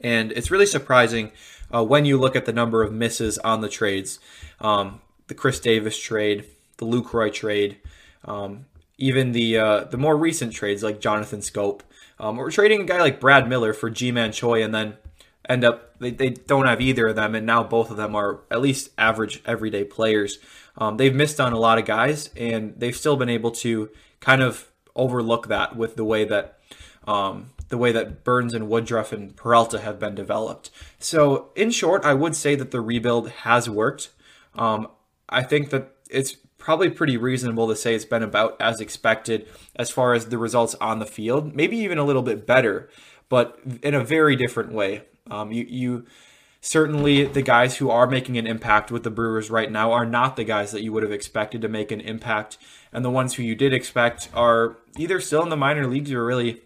And 0.00 0.30
it's 0.32 0.50
really 0.50 0.66
surprising 0.66 1.32
uh, 1.74 1.84
when 1.84 2.04
you 2.04 2.16
look 2.16 2.36
at 2.36 2.46
the 2.46 2.52
number 2.52 2.82
of 2.82 2.92
misses 2.92 3.38
on 3.38 3.60
the 3.60 3.68
trades. 3.68 4.20
Um, 4.60 5.00
the 5.26 5.34
Khris 5.34 5.58
Davis 5.58 5.98
trade, 5.98 6.44
the 6.76 6.86
Lucroy 6.86 7.32
trade, 7.32 7.78
um, 8.24 8.66
even 8.98 9.32
the 9.32 9.58
uh, 9.58 9.84
the 9.84 9.96
more 9.96 10.16
recent 10.16 10.52
trades 10.52 10.82
like 10.82 11.00
Jonathan 11.00 11.40
Schoop. 11.40 11.80
Um, 12.18 12.36
we're 12.36 12.50
trading 12.50 12.80
a 12.80 12.84
guy 12.84 13.00
like 13.00 13.20
Brad 13.20 13.48
Miller 13.48 13.72
for 13.72 13.90
Ji-Man 13.90 14.32
Choi, 14.32 14.62
and 14.62 14.74
then 14.74 14.96
end 15.48 15.64
up 15.64 15.98
they, 15.98 16.10
they 16.10 16.30
don't 16.30 16.66
have 16.66 16.80
either 16.80 17.08
of 17.08 17.16
them, 17.16 17.34
and 17.34 17.46
now 17.46 17.62
both 17.62 17.90
of 17.90 17.96
them 17.96 18.14
are 18.14 18.40
at 18.50 18.60
least 18.60 18.90
average 18.98 19.42
everyday 19.46 19.84
players. 19.84 20.38
Um, 20.78 20.96
they've 20.96 21.14
missed 21.14 21.40
on 21.40 21.52
a 21.52 21.58
lot 21.58 21.78
of 21.78 21.84
guys, 21.84 22.30
and 22.36 22.74
they've 22.76 22.96
still 22.96 23.16
been 23.16 23.28
able 23.28 23.50
to 23.52 23.90
kind 24.20 24.42
of 24.42 24.70
overlook 24.94 25.48
that 25.48 25.76
with 25.76 25.96
the 25.96 26.04
way 26.04 26.24
that 26.24 26.58
um, 27.06 27.50
the 27.68 27.78
way 27.78 27.92
that 27.92 28.24
Burnes 28.24 28.54
and 28.54 28.68
Woodruff 28.68 29.12
and 29.12 29.36
Peralta 29.36 29.80
have 29.80 29.98
been 29.98 30.14
developed. 30.14 30.70
So, 30.98 31.50
in 31.54 31.70
short, 31.70 32.04
I 32.04 32.14
would 32.14 32.36
say 32.36 32.54
that 32.54 32.70
the 32.70 32.80
rebuild 32.80 33.30
has 33.30 33.68
worked. 33.68 34.10
Um, 34.54 34.88
I 35.28 35.42
think 35.42 35.70
that 35.70 35.92
it's 36.08 36.36
probably 36.66 36.90
pretty 36.90 37.16
reasonable 37.16 37.68
to 37.68 37.76
say 37.76 37.94
it's 37.94 38.04
been 38.04 38.24
about 38.24 38.56
as 38.60 38.80
expected 38.80 39.46
as 39.76 39.88
far 39.88 40.14
as 40.14 40.26
the 40.26 40.36
results 40.36 40.74
on 40.80 40.98
the 40.98 41.06
field, 41.06 41.54
maybe 41.54 41.76
even 41.76 41.96
a 41.96 42.02
little 42.02 42.22
bit 42.24 42.44
better, 42.44 42.90
but 43.28 43.56
in 43.84 43.94
a 43.94 44.02
very 44.02 44.34
different 44.34 44.72
way. 44.72 45.02
Um, 45.30 45.52
you, 45.52 45.64
you 45.68 46.06
certainly 46.60 47.24
the 47.24 47.40
guys 47.40 47.76
who 47.76 47.88
are 47.88 48.08
making 48.08 48.36
an 48.36 48.48
impact 48.48 48.90
with 48.90 49.04
the 49.04 49.12
Brewers 49.12 49.48
right 49.48 49.70
now 49.70 49.92
are 49.92 50.04
not 50.04 50.34
the 50.34 50.42
guys 50.42 50.72
that 50.72 50.82
you 50.82 50.92
would 50.92 51.04
have 51.04 51.12
expected 51.12 51.62
to 51.62 51.68
make 51.68 51.92
an 51.92 52.00
impact, 52.00 52.58
and 52.92 53.04
the 53.04 53.12
ones 53.12 53.34
who 53.34 53.44
you 53.44 53.54
did 53.54 53.72
expect 53.72 54.28
are 54.34 54.76
either 54.98 55.20
still 55.20 55.44
in 55.44 55.50
the 55.50 55.56
minor 55.56 55.86
leagues 55.86 56.10
or 56.10 56.24
really 56.24 56.62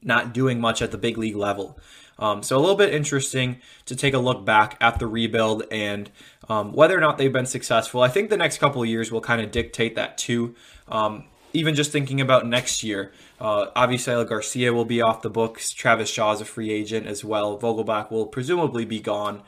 not 0.00 0.32
doing 0.32 0.60
much 0.60 0.80
at 0.80 0.92
the 0.92 0.96
big 0.96 1.18
league 1.18 1.34
level. 1.34 1.76
Um, 2.22 2.44
so 2.44 2.56
a 2.56 2.60
little 2.60 2.76
bit 2.76 2.94
interesting 2.94 3.60
to 3.86 3.96
take 3.96 4.14
a 4.14 4.18
look 4.18 4.44
back 4.44 4.76
at 4.80 5.00
the 5.00 5.08
rebuild 5.08 5.64
and 5.72 6.08
um, 6.48 6.72
whether 6.72 6.96
or 6.96 7.00
not 7.00 7.18
they've 7.18 7.32
been 7.32 7.46
successful. 7.46 8.00
I 8.00 8.08
think 8.08 8.30
the 8.30 8.36
next 8.36 8.58
couple 8.58 8.80
of 8.80 8.88
years 8.88 9.10
will 9.10 9.20
kind 9.20 9.40
of 9.40 9.50
dictate 9.50 9.96
that 9.96 10.18
too. 10.18 10.54
Um, 10.86 11.24
even 11.52 11.74
just 11.74 11.90
thinking 11.90 12.20
about 12.20 12.46
next 12.46 12.84
year, 12.84 13.10
uh, 13.40 13.66
Avisail 13.74 14.26
Garcia 14.28 14.72
will 14.72 14.84
be 14.84 15.02
off 15.02 15.20
the 15.22 15.30
books. 15.30 15.72
Travis 15.72 16.08
Shaw 16.08 16.32
is 16.32 16.40
a 16.40 16.44
free 16.44 16.70
agent 16.70 17.08
as 17.08 17.24
well. 17.24 17.58
Vogelbach 17.58 18.12
will 18.12 18.26
presumably 18.26 18.84
be 18.84 19.00
gone. 19.00 19.42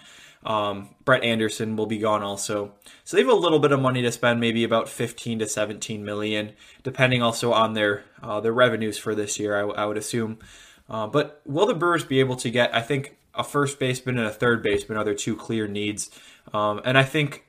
Um, 0.45 0.91
Brett 1.05 1.23
Anderson 1.23 1.77
will 1.77 1.87
be 1.87 1.99
gone 1.99 2.25
also. 2.25 2.73
So 3.05 3.17
they 3.17 3.23
have 3.23 3.31
a 3.31 3.37
little 3.37 3.61
bit 3.61 3.71
of 3.71 3.81
money 3.81 4.03
to 4.03 4.11
spend, 4.11 4.41
maybe 4.41 4.65
about 4.65 4.89
15 4.89 5.39
to 5.39 5.47
17 5.47 6.05
million, 6.05 6.55
depending 6.83 7.23
also 7.23 7.53
on 7.53 7.75
their 7.75 8.03
uh, 8.21 8.41
their 8.41 8.53
revenues 8.53 8.99
for 8.99 9.15
this 9.15 9.39
year. 9.39 9.57
I, 9.57 9.63
I 9.63 9.87
would 9.87 9.97
assume. 9.97 10.41
Uh, 10.89 11.07
but 11.07 11.41
will 11.47 11.67
the 11.67 11.75
Brewers 11.75 12.05
be 12.05 12.21
able 12.21 12.37
to 12.37 12.51
get? 12.51 12.75
I 12.75 12.81
think 12.81 13.17
a 13.35 13.45
first 13.45 13.79
baseman 13.79 14.19
and 14.19 14.27
a 14.27 14.33
third 14.33 14.63
baseman 14.63 14.99
are 14.99 15.05
their 15.05 15.15
two 15.15 15.35
clear 15.37 15.67
needs, 15.67 16.11
um, 16.53 16.81
and 16.85 16.99
I 16.99 17.05
think 17.05 17.45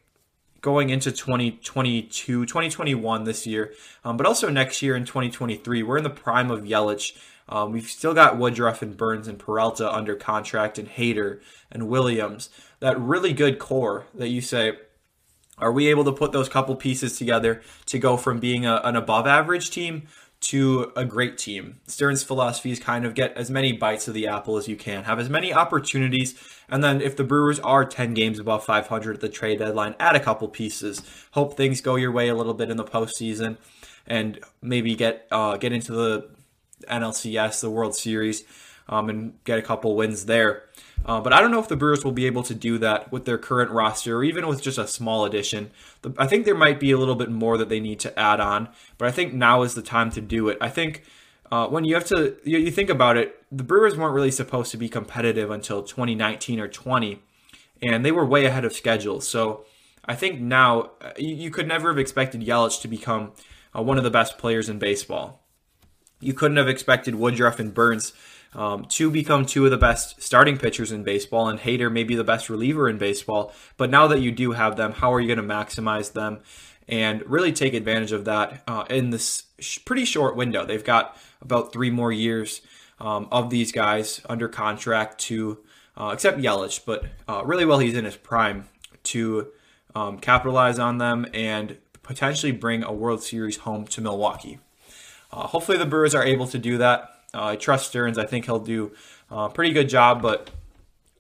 going 0.62 0.90
into 0.90 1.12
2022, 1.12 2.44
2021 2.44 3.24
this 3.24 3.46
year, 3.46 3.72
um, 4.04 4.18
but 4.18 4.26
also 4.26 4.50
next 4.50 4.82
year 4.82 4.96
in 4.96 5.06
2023. 5.06 5.84
We're 5.84 5.98
in 5.98 6.04
the 6.04 6.10
prime 6.10 6.50
of 6.50 6.64
Yelich. 6.64 7.16
Um, 7.48 7.72
we've 7.72 7.88
still 7.88 8.16
got 8.16 8.40
Woodruff 8.40 8.82
and 8.82 8.98
Burnes 8.98 9.28
and 9.28 9.38
Peralta 9.38 9.94
under 9.94 10.16
contract, 10.16 10.80
and 10.80 10.90
Hader 10.90 11.40
and 11.72 11.88
Williams. 11.88 12.50
That 12.80 13.00
really 13.00 13.32
good 13.32 13.60
core 13.60 14.08
that 14.16 14.30
you 14.30 14.42
say, 14.42 14.74
are 15.60 15.72
we 15.72 15.88
able 15.88 16.04
to 16.06 16.12
put 16.12 16.32
those 16.32 16.50
couple 16.50 16.76
pieces 16.76 17.16
together 17.18 17.62
to 17.86 18.00
go 18.00 18.18
from 18.18 18.40
being 18.40 18.66
a, 18.66 18.82
an 18.84 18.96
above 18.96 19.28
average 19.28 19.70
team 19.70 20.08
to 20.46 20.92
a 20.96 21.04
great 21.06 21.38
team. 21.40 21.80
Stearns' 21.88 22.24
philosophy 22.24 22.72
is 22.72 22.80
kind 22.80 23.04
of 23.04 23.16
get 23.16 23.36
as 23.36 23.50
many 23.50 23.72
bites 23.74 24.08
of 24.08 24.14
the 24.14 24.28
apple 24.28 24.58
as 24.58 24.68
you 24.68 24.76
can, 24.76 25.04
have 25.06 25.20
as 25.20 25.30
many 25.30 25.52
opportunities, 25.52 26.40
and 26.70 26.84
then 26.84 27.02
if 27.02 27.16
the 27.16 27.24
Brewers 27.24 27.60
are 27.62 27.84
10 27.84 28.14
games 28.14 28.38
above 28.38 28.64
500 28.64 29.16
at 29.16 29.22
the 29.22 29.30
trade 29.30 29.60
deadline, 29.60 29.96
add 30.00 30.16
a 30.16 30.20
couple 30.20 30.48
pieces. 30.48 31.02
Hope 31.32 31.58
things 31.58 31.82
go 31.82 31.96
your 31.96 32.12
way 32.12 32.30
a 32.30 32.36
little 32.36 32.54
bit 32.54 32.70
in 32.70 32.78
the 32.78 32.84
postseason, 32.84 33.58
and 34.06 34.40
maybe 34.62 34.96
get 34.96 35.28
uh, 35.32 35.58
get 35.58 35.72
into 35.72 35.94
the 35.94 36.30
NLCS, 36.90 37.62
the 37.62 37.72
World 37.72 37.96
Series, 37.96 38.44
um, 38.88 39.10
and 39.10 39.44
get 39.46 39.58
a 39.58 39.64
couple 39.64 39.96
wins 39.96 40.26
there. 40.26 40.64
Uh, 41.06 41.22
but 41.22 41.32
I 41.32 41.40
don't 41.40 41.52
know 41.52 41.60
if 41.60 41.68
the 41.68 41.76
Brewers 41.76 42.04
will 42.04 42.12
be 42.12 42.26
able 42.26 42.42
to 42.44 42.56
do 42.56 42.80
that 42.80 43.12
with 43.12 43.26
their 43.26 43.38
current 43.38 43.70
roster 43.70 44.18
or 44.18 44.24
even 44.24 44.48
with 44.48 44.62
just 44.62 44.80
a 44.80 44.88
small 44.88 45.24
addition. 45.24 45.70
The, 46.02 46.14
I 46.18 46.26
think 46.26 46.46
there 46.46 46.56
might 46.56 46.80
be 46.80 46.92
a 46.92 46.98
little 46.98 47.16
bit 47.16 47.30
more 47.30 47.58
that 47.58 47.70
they 47.70 47.80
need 47.80 48.00
to 48.02 48.20
add 48.20 48.40
on, 48.40 48.70
but 48.98 49.08
I 49.08 49.12
think 49.12 49.34
now 49.34 49.62
is 49.62 49.76
the 49.76 49.84
time 49.84 50.10
to 50.12 50.22
do 50.22 50.50
it. 50.50 50.58
I 50.60 50.70
think 50.70 51.04
uh, 51.52 51.68
when 51.68 51.86
you 51.86 51.94
have 51.94 52.06
to, 52.06 52.38
you, 52.44 52.58
you 52.58 52.72
think 52.72 52.90
about 52.90 53.18
it, 53.18 53.40
the 53.52 53.64
Brewers 53.64 53.96
weren't 53.96 54.16
really 54.16 54.32
supposed 54.32 54.72
to 54.72 54.78
be 54.78 54.90
competitive 54.90 55.52
until 55.52 55.84
2019 55.84 56.60
or 56.60 56.68
20, 56.68 57.22
and 57.84 58.04
they 58.04 58.12
were 58.12 58.26
way 58.26 58.46
ahead 58.46 58.66
of 58.66 58.74
schedule. 58.74 59.22
So 59.22 59.64
I 60.06 60.16
think 60.16 60.42
now 60.42 60.92
uh, 61.02 61.12
you, 61.18 61.36
you 61.36 61.52
could 61.52 61.68
never 61.68 61.90
have 61.90 62.00
expected 62.00 62.42
Yelich 62.42 62.82
to 62.82 62.88
become 62.88 63.34
uh, 63.76 63.84
one 63.84 64.00
of 64.00 64.04
the 64.04 64.10
best 64.10 64.40
players 64.40 64.70
in 64.70 64.80
baseball. 64.80 65.44
You 66.20 66.34
couldn't 66.34 66.58
have 66.58 66.68
expected 66.68 67.14
Woodruff 67.14 67.60
and 67.60 67.74
Burnes 67.74 68.14
um, 68.56 68.86
to 68.86 69.12
become 69.12 69.46
two 69.46 69.66
of 69.66 69.72
the 69.72 69.78
best 69.78 70.22
starting 70.22 70.58
pitchers 70.58 70.92
in 70.92 71.04
baseball, 71.04 71.50
and 71.50 71.60
Hader 71.60 71.92
may 71.92 72.04
be 72.04 72.16
the 72.16 72.24
best 72.24 72.50
reliever 72.50 72.90
in 72.90 72.98
baseball. 72.98 73.54
But 73.78 73.90
now 73.90 74.08
that 74.08 74.22
you 74.22 74.32
do 74.32 74.54
have 74.54 74.78
them, 74.78 74.94
how 74.94 75.14
are 75.14 75.20
you 75.20 75.28
going 75.28 75.46
to 75.46 75.54
maximize 75.54 76.14
them 76.14 76.40
and 76.88 77.24
really 77.30 77.52
take 77.52 77.74
advantage 77.74 78.12
of 78.14 78.26
that 78.26 78.64
uh, 78.68 78.86
in 78.90 79.10
this 79.10 79.44
sh- 79.60 79.80
pretty 79.86 80.06
short 80.06 80.36
window? 80.36 80.66
They've 80.66 80.84
got 80.84 81.18
about 81.42 81.74
three 81.74 81.90
more 81.90 82.12
years 82.12 82.62
um, 83.00 83.28
of 83.32 83.50
these 83.50 83.74
guys 83.74 84.22
under 84.30 84.48
contract 84.48 85.20
to, 85.22 85.60
uh, 85.98 86.12
except 86.14 86.40
Yelich, 86.40 86.86
but 86.86 87.06
uh, 87.28 87.44
really 87.46 87.66
while 87.66 87.80
he's 87.80 87.96
in 87.96 88.06
his 88.06 88.16
prime, 88.16 88.70
to 89.04 89.48
um, 89.94 90.18
capitalize 90.18 90.80
on 90.80 90.98
them 90.98 91.28
and 91.34 91.78
potentially 92.04 92.52
bring 92.52 92.84
a 92.84 92.94
World 92.94 93.22
Series 93.22 93.58
home 93.58 93.86
to 93.88 94.02
Milwaukee. 94.02 94.60
Uh, 95.32 95.48
hopefully, 95.48 95.78
the 95.78 95.86
Brewers 95.86 96.16
are 96.16 96.24
able 96.24 96.48
to 96.48 96.58
do 96.58 96.78
that. 96.78 97.15
Uh, 97.34 97.46
I 97.46 97.56
trust 97.56 97.88
Stearns. 97.88 98.18
I 98.18 98.26
think 98.26 98.46
he'll 98.46 98.60
do 98.60 98.94
a 99.30 99.50
pretty 99.50 99.74
good 99.74 99.90
job, 99.90 100.22
but 100.22 100.50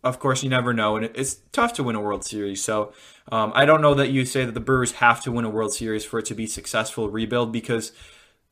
of 0.04 0.20
course, 0.20 0.44
you 0.44 0.50
never 0.50 0.72
know, 0.72 0.96
and 0.96 1.06
it's 1.16 1.36
tough 1.52 1.74
to 1.74 1.84
win 1.84 1.96
a 1.96 2.02
World 2.02 2.24
Series. 2.24 2.64
So 2.64 2.94
um, 3.32 3.52
I 3.56 3.66
don't 3.66 3.82
know 3.82 3.96
that 3.96 4.12
you 4.12 4.24
say 4.24 4.46
that 4.46 4.54
the 4.54 4.60
Brewers 4.60 4.94
have 4.94 5.22
to 5.24 5.32
win 5.32 5.46
a 5.46 5.50
World 5.50 5.74
Series 5.74 6.06
for 6.06 6.20
it 6.20 6.26
to 6.26 6.36
be 6.36 6.46
successful 6.46 7.10
rebuild 7.10 7.52
because 7.52 7.92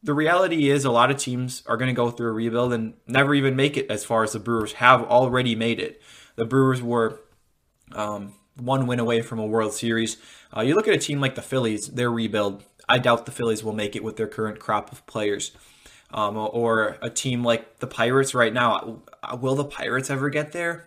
the 0.01 0.15
reality 0.15 0.69
is 0.69 0.83
a 0.83 0.91
lot 0.91 1.11
of 1.11 1.17
teams 1.17 1.61
are 1.67 1.77
going 1.77 1.87
to 1.87 1.95
go 1.95 2.09
through 2.09 2.29
a 2.29 2.33
rebuild 2.33 2.73
and 2.73 2.95
never 3.07 3.35
even 3.35 3.55
make 3.55 3.77
it 3.77 3.89
as 3.89 4.03
far 4.03 4.23
as 4.23 4.33
the 4.33 4.39
Brewers 4.39 4.73
have 4.73 5.03
already 5.03 5.55
made 5.55 5.79
it. 5.79 6.01
The 6.35 6.45
Brewers 6.45 6.81
were 6.81 7.21
um, 7.93 8.33
one 8.55 8.87
win 8.87 8.99
away 8.99 9.21
from 9.21 9.37
a 9.37 9.45
World 9.45 9.73
Series. 9.73 10.17
Uh, 10.55 10.61
you 10.61 10.73
look 10.73 10.87
at 10.87 10.93
a 10.95 10.99
team 10.99 11.21
like 11.21 11.35
the 11.35 11.41
Phillies, 11.41 11.87
their 11.87 12.11
rebuild. 12.11 12.63
I 12.89 12.97
doubt 12.97 13.25
the 13.25 13.31
Phillies 13.31 13.63
will 13.63 13.73
make 13.73 13.95
it 13.95 14.03
with 14.03 14.17
their 14.17 14.27
current 14.27 14.59
crop 14.59 14.91
of 14.91 15.05
players. 15.05 15.51
Um, 16.15 16.37
or 16.37 16.97
a 17.01 17.09
team 17.09 17.43
like 17.43 17.79
the 17.79 17.87
Pirates 17.87 18.35
right 18.35 18.53
now. 18.53 19.01
Will 19.39 19.55
the 19.55 19.65
Pirates 19.65 20.11
ever 20.11 20.29
get 20.29 20.51
there? 20.51 20.85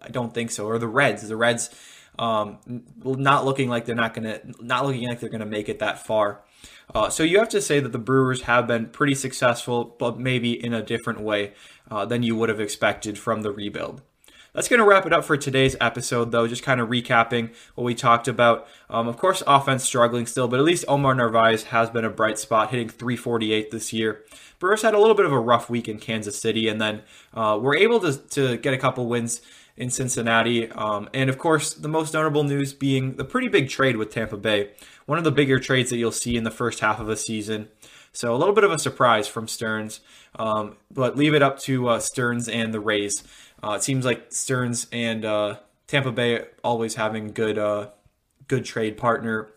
I 0.00 0.08
don't 0.08 0.32
think 0.32 0.52
so. 0.52 0.66
Or 0.66 0.78
the 0.78 0.86
Reds. 0.86 1.26
The 1.26 1.36
Reds 1.36 1.70
um, 2.18 2.58
not 3.04 3.44
looking 3.44 3.68
like 3.68 3.84
they're 3.84 3.94
not 3.94 4.14
gonna 4.14 4.40
not 4.60 4.84
looking 4.84 5.08
like 5.08 5.20
they're 5.20 5.30
gonna 5.30 5.46
make 5.46 5.68
it 5.68 5.78
that 5.78 6.04
far. 6.04 6.42
Uh, 6.94 7.08
so 7.10 7.22
you 7.22 7.38
have 7.38 7.48
to 7.50 7.60
say 7.60 7.80
that 7.80 7.92
the 7.92 7.98
Brewers 7.98 8.42
have 8.42 8.66
been 8.66 8.86
pretty 8.86 9.14
successful, 9.14 9.96
but 9.98 10.18
maybe 10.18 10.52
in 10.52 10.72
a 10.72 10.82
different 10.82 11.20
way 11.20 11.52
uh, 11.90 12.04
than 12.04 12.22
you 12.22 12.34
would 12.34 12.48
have 12.48 12.60
expected 12.60 13.18
from 13.18 13.42
the 13.42 13.52
rebuild. 13.52 14.02
That's 14.54 14.68
going 14.68 14.80
to 14.80 14.86
wrap 14.86 15.06
it 15.06 15.12
up 15.12 15.24
for 15.24 15.36
today's 15.36 15.76
episode, 15.80 16.32
though. 16.32 16.46
Just 16.46 16.62
kind 16.62 16.80
of 16.80 16.88
recapping 16.88 17.50
what 17.74 17.84
we 17.84 17.94
talked 17.94 18.28
about. 18.28 18.66
Um, 18.88 19.06
of 19.06 19.16
course, 19.16 19.42
offense 19.46 19.84
struggling 19.84 20.26
still, 20.26 20.48
but 20.48 20.58
at 20.58 20.64
least 20.64 20.84
Omar 20.88 21.14
Narvaez 21.14 21.64
has 21.64 21.90
been 21.90 22.04
a 22.04 22.10
bright 22.10 22.38
spot, 22.38 22.70
hitting 22.70 22.88
348 22.88 23.70
this 23.70 23.92
year. 23.92 24.24
Brewers 24.58 24.82
had 24.82 24.94
a 24.94 24.98
little 24.98 25.14
bit 25.14 25.26
of 25.26 25.32
a 25.32 25.38
rough 25.38 25.70
week 25.70 25.88
in 25.88 25.98
Kansas 25.98 26.38
City, 26.38 26.68
and 26.68 26.80
then 26.80 27.02
uh, 27.34 27.58
were 27.60 27.76
able 27.76 28.00
to, 28.00 28.16
to 28.16 28.56
get 28.56 28.74
a 28.74 28.78
couple 28.78 29.06
wins 29.06 29.40
in 29.76 29.90
Cincinnati. 29.90 30.70
Um, 30.72 31.08
and 31.14 31.30
of 31.30 31.38
course, 31.38 31.72
the 31.74 31.88
most 31.88 32.12
notable 32.12 32.42
news 32.42 32.72
being 32.72 33.16
the 33.16 33.24
pretty 33.24 33.48
big 33.48 33.68
trade 33.68 33.96
with 33.96 34.10
Tampa 34.10 34.36
Bay. 34.36 34.70
One 35.06 35.18
of 35.18 35.24
the 35.24 35.30
bigger 35.30 35.58
trades 35.58 35.90
that 35.90 35.96
you'll 35.96 36.10
see 36.10 36.36
in 36.36 36.44
the 36.44 36.50
first 36.50 36.80
half 36.80 37.00
of 37.00 37.08
a 37.08 37.16
season. 37.16 37.68
So 38.12 38.34
a 38.34 38.36
little 38.36 38.54
bit 38.54 38.64
of 38.64 38.72
a 38.72 38.78
surprise 38.78 39.28
from 39.28 39.46
Stearns, 39.46 40.00
um, 40.36 40.76
but 40.90 41.16
leave 41.16 41.34
it 41.34 41.42
up 41.42 41.58
to 41.60 41.88
uh, 41.88 42.00
Stearns 42.00 42.48
and 42.48 42.74
the 42.74 42.80
Rays. 42.80 43.22
Uh, 43.62 43.72
it 43.72 43.82
seems 43.82 44.04
like 44.04 44.32
Stearns 44.32 44.86
and 44.92 45.24
uh, 45.24 45.56
Tampa 45.86 46.12
Bay 46.12 46.44
always 46.62 46.94
having 46.94 47.32
good, 47.32 47.58
uh, 47.58 47.88
good 48.46 48.64
trade 48.64 48.96
partner 48.96 49.48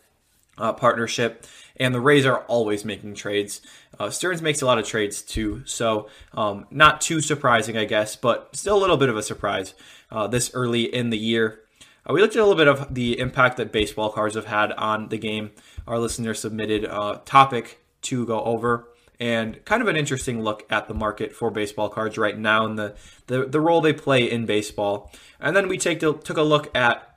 uh, 0.57 0.73
partnership, 0.73 1.45
and 1.77 1.93
the 1.93 1.99
Rays 1.99 2.25
are 2.25 2.39
always 2.41 2.85
making 2.85 3.15
trades. 3.15 3.61
Uh, 3.99 4.09
Stearns 4.09 4.41
makes 4.41 4.61
a 4.61 4.65
lot 4.65 4.77
of 4.77 4.85
trades 4.85 5.21
too, 5.21 5.63
so 5.65 6.09
um, 6.33 6.65
not 6.69 7.01
too 7.01 7.21
surprising, 7.21 7.77
I 7.77 7.85
guess, 7.85 8.15
but 8.15 8.55
still 8.55 8.77
a 8.77 8.79
little 8.79 8.97
bit 8.97 9.09
of 9.09 9.17
a 9.17 9.23
surprise 9.23 9.73
uh, 10.11 10.27
this 10.27 10.51
early 10.53 10.83
in 10.83 11.09
the 11.09 11.17
year. 11.17 11.61
We 12.09 12.21
looked 12.21 12.35
at 12.35 12.41
a 12.41 12.45
little 12.45 12.57
bit 12.57 12.67
of 12.67 12.93
the 12.93 13.19
impact 13.19 13.57
that 13.57 13.71
baseball 13.71 14.09
cards 14.09 14.35
have 14.35 14.45
had 14.45 14.71
on 14.73 15.09
the 15.09 15.19
game. 15.19 15.51
Our 15.87 15.99
listener 15.99 16.33
submitted 16.33 16.83
a 16.83 17.21
topic 17.25 17.79
to 18.03 18.25
go 18.25 18.41
over 18.43 18.87
and 19.21 19.63
kind 19.65 19.83
of 19.83 19.87
an 19.87 19.95
interesting 19.95 20.41
look 20.41 20.65
at 20.71 20.87
the 20.87 20.95
market 20.95 21.31
for 21.31 21.51
baseball 21.51 21.89
cards 21.89 22.17
right 22.17 22.35
now 22.35 22.65
and 22.65 22.77
the, 22.77 22.95
the, 23.27 23.45
the 23.45 23.61
role 23.61 23.79
they 23.79 23.93
play 23.93 24.29
in 24.29 24.47
baseball. 24.47 25.11
And 25.39 25.55
then 25.55 25.67
we 25.67 25.77
take 25.77 25.99
took 25.99 26.37
a 26.37 26.41
look 26.41 26.75
at 26.75 27.07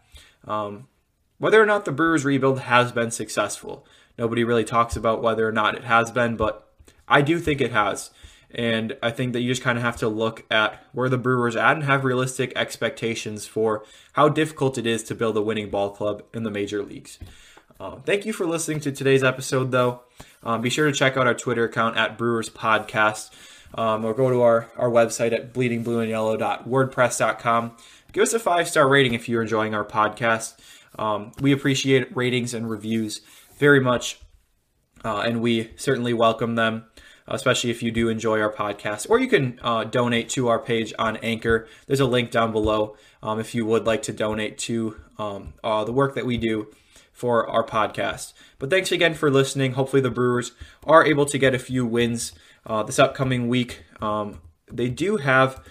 um, 0.46 0.86
whether 1.38 1.60
or 1.60 1.64
not 1.64 1.86
the 1.86 1.92
Brewers 1.92 2.22
rebuild 2.22 2.60
has 2.60 2.92
been 2.92 3.10
successful. 3.10 3.86
Nobody 4.18 4.44
really 4.44 4.64
talks 4.64 4.96
about 4.96 5.22
whether 5.22 5.48
or 5.48 5.52
not 5.52 5.76
it 5.76 5.84
has 5.84 6.10
been, 6.10 6.36
but 6.36 6.70
I 7.08 7.22
do 7.22 7.38
think 7.38 7.62
it 7.62 7.72
has. 7.72 8.10
And 8.50 8.98
I 9.02 9.10
think 9.10 9.32
that 9.32 9.40
you 9.40 9.50
just 9.50 9.62
kind 9.62 9.78
of 9.78 9.82
have 9.82 9.96
to 9.96 10.08
look 10.08 10.44
at 10.50 10.84
where 10.92 11.08
the 11.08 11.16
Brewers 11.16 11.56
at 11.56 11.72
and 11.72 11.84
have 11.84 12.04
realistic 12.04 12.52
expectations 12.54 13.46
for 13.46 13.82
how 14.12 14.28
difficult 14.28 14.76
it 14.76 14.86
is 14.86 15.02
to 15.04 15.14
build 15.14 15.38
a 15.38 15.42
winning 15.42 15.70
ball 15.70 15.88
club 15.88 16.22
in 16.34 16.42
the 16.42 16.50
major 16.50 16.82
leagues. 16.82 17.18
Uh, 17.80 17.96
thank 17.96 18.24
you 18.24 18.32
for 18.32 18.46
listening 18.46 18.78
to 18.80 18.92
today's 18.92 19.24
episode, 19.24 19.72
though. 19.72 20.02
Um, 20.42 20.62
be 20.62 20.70
sure 20.70 20.86
to 20.86 20.92
check 20.92 21.16
out 21.16 21.26
our 21.26 21.34
Twitter 21.34 21.64
account 21.64 21.96
at 21.96 22.16
Brewers 22.16 22.48
Podcast 22.48 23.30
um, 23.74 24.04
or 24.04 24.14
go 24.14 24.30
to 24.30 24.42
our, 24.42 24.70
our 24.76 24.90
website 24.90 25.32
at 25.32 25.52
bleedingblueandyellow.wordpress.com. 25.52 27.76
Give 28.12 28.22
us 28.22 28.32
a 28.32 28.38
five 28.38 28.68
star 28.68 28.88
rating 28.88 29.14
if 29.14 29.28
you're 29.28 29.42
enjoying 29.42 29.74
our 29.74 29.84
podcast. 29.84 30.54
Um, 30.98 31.32
we 31.40 31.50
appreciate 31.52 32.16
ratings 32.16 32.54
and 32.54 32.70
reviews 32.70 33.22
very 33.58 33.80
much, 33.80 34.20
uh, 35.04 35.24
and 35.26 35.40
we 35.40 35.72
certainly 35.76 36.14
welcome 36.14 36.54
them 36.54 36.84
especially 37.26 37.70
if 37.70 37.82
you 37.82 37.90
do 37.90 38.10
enjoy 38.10 38.38
our 38.40 38.52
podcast. 38.52 39.08
Or 39.08 39.18
you 39.18 39.28
can 39.28 39.58
uh, 39.62 39.84
donate 39.84 40.28
to 40.30 40.48
our 40.48 40.58
page 40.58 40.92
on 40.98 41.16
Anchor. 41.18 41.66
There's 41.86 42.00
a 42.00 42.06
link 42.06 42.30
down 42.30 42.52
below 42.52 42.96
um, 43.22 43.40
if 43.40 43.54
you 43.54 43.64
would 43.64 43.86
like 43.86 44.02
to 44.02 44.12
donate 44.12 44.58
to 44.58 45.00
um, 45.18 45.54
uh, 45.62 45.84
the 45.84 45.92
work 45.92 46.16
that 46.16 46.26
we 46.26 46.36
do 46.36 46.68
for 47.14 47.48
our 47.48 47.64
podcast. 47.64 48.34
But 48.58 48.68
thanks 48.68 48.92
again 48.92 49.14
for 49.14 49.30
listening. 49.30 49.72
Hopefully, 49.72 50.02
the 50.02 50.10
Brewers 50.10 50.52
are 50.84 51.06
able 51.06 51.24
to 51.26 51.38
get 51.38 51.54
a 51.54 51.58
few 51.58 51.86
wins 51.86 52.32
uh, 52.66 52.82
this 52.82 52.98
upcoming 52.98 53.48
week. 53.48 53.84
Um, 54.02 54.40
they 54.70 54.90
do 54.90 55.16
have. 55.16 55.64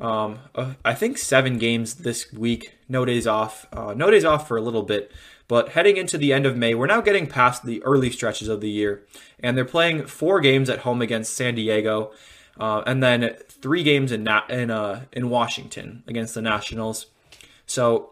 Um, 0.00 0.38
uh, 0.54 0.74
I 0.84 0.94
think 0.94 1.18
seven 1.18 1.58
games 1.58 1.94
this 1.94 2.32
week. 2.32 2.78
No 2.88 3.04
days 3.04 3.26
off. 3.26 3.66
Uh, 3.72 3.94
no 3.94 4.10
days 4.10 4.24
off 4.24 4.46
for 4.46 4.56
a 4.56 4.62
little 4.62 4.82
bit. 4.82 5.12
But 5.48 5.70
heading 5.70 5.96
into 5.96 6.18
the 6.18 6.32
end 6.32 6.46
of 6.46 6.56
May, 6.56 6.74
we're 6.74 6.86
now 6.86 7.00
getting 7.00 7.26
past 7.26 7.64
the 7.64 7.82
early 7.84 8.10
stretches 8.10 8.48
of 8.48 8.60
the 8.60 8.70
year, 8.70 9.04
and 9.40 9.56
they're 9.56 9.64
playing 9.64 10.06
four 10.06 10.40
games 10.40 10.70
at 10.70 10.80
home 10.80 11.02
against 11.02 11.34
San 11.34 11.54
Diego, 11.54 12.12
uh, 12.58 12.82
and 12.86 13.02
then 13.02 13.36
three 13.48 13.82
games 13.82 14.12
in 14.12 14.26
in 14.48 14.70
uh, 14.70 15.04
in 15.12 15.28
Washington 15.28 16.04
against 16.06 16.34
the 16.34 16.42
Nationals. 16.42 17.06
So 17.66 18.11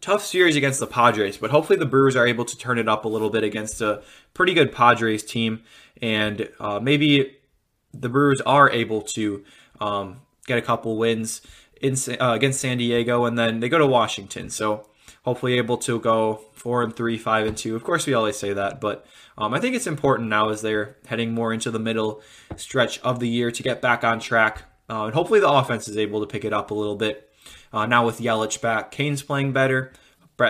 tough 0.00 0.24
series 0.24 0.56
against 0.56 0.80
the 0.80 0.86
Padres, 0.86 1.36
but 1.36 1.50
hopefully 1.50 1.78
the 1.78 1.86
Brewers 1.86 2.16
are 2.16 2.26
able 2.26 2.44
to 2.44 2.56
turn 2.56 2.78
it 2.78 2.88
up 2.88 3.04
a 3.04 3.08
little 3.08 3.30
bit 3.30 3.44
against 3.44 3.80
a 3.80 4.02
pretty 4.34 4.54
good 4.54 4.72
Padres 4.72 5.22
team, 5.22 5.62
and 6.00 6.48
uh, 6.60 6.80
maybe 6.80 7.36
the 7.92 8.08
Brewers 8.08 8.40
are 8.42 8.70
able 8.70 9.02
to 9.02 9.44
um, 9.80 10.20
get 10.46 10.58
a 10.58 10.62
couple 10.62 10.96
wins 10.96 11.42
in 11.80 11.94
uh, 12.20 12.32
against 12.32 12.60
San 12.60 12.78
Diego, 12.78 13.24
and 13.24 13.38
then 13.38 13.60
they 13.60 13.68
go 13.68 13.78
to 13.78 13.86
Washington. 13.86 14.50
So 14.50 14.88
hopefully 15.24 15.58
able 15.58 15.76
to 15.76 16.00
go 16.00 16.42
four 16.54 16.82
and 16.82 16.94
three, 16.94 17.18
five 17.18 17.46
and 17.46 17.56
two. 17.56 17.76
Of 17.76 17.84
course, 17.84 18.06
we 18.06 18.14
always 18.14 18.36
say 18.36 18.52
that, 18.52 18.80
but 18.80 19.06
um, 19.36 19.54
I 19.54 19.60
think 19.60 19.74
it's 19.74 19.86
important 19.86 20.28
now 20.28 20.48
as 20.48 20.62
they're 20.62 20.96
heading 21.06 21.32
more 21.32 21.52
into 21.52 21.70
the 21.70 21.78
middle 21.78 22.22
stretch 22.56 23.00
of 23.00 23.20
the 23.20 23.28
year 23.28 23.50
to 23.50 23.62
get 23.62 23.80
back 23.80 24.04
on 24.04 24.20
track. 24.20 24.64
Uh, 24.90 25.04
and 25.04 25.14
hopefully 25.14 25.40
the 25.40 25.50
offense 25.50 25.86
is 25.86 25.96
able 25.96 26.20
to 26.20 26.26
pick 26.26 26.44
it 26.44 26.52
up 26.52 26.70
a 26.70 26.74
little 26.74 26.96
bit. 26.96 27.27
Uh, 27.72 27.86
now 27.86 28.04
with 28.06 28.18
Yelich 28.18 28.60
back, 28.60 28.90
Cain's 28.90 29.22
playing 29.22 29.52
better. 29.52 29.92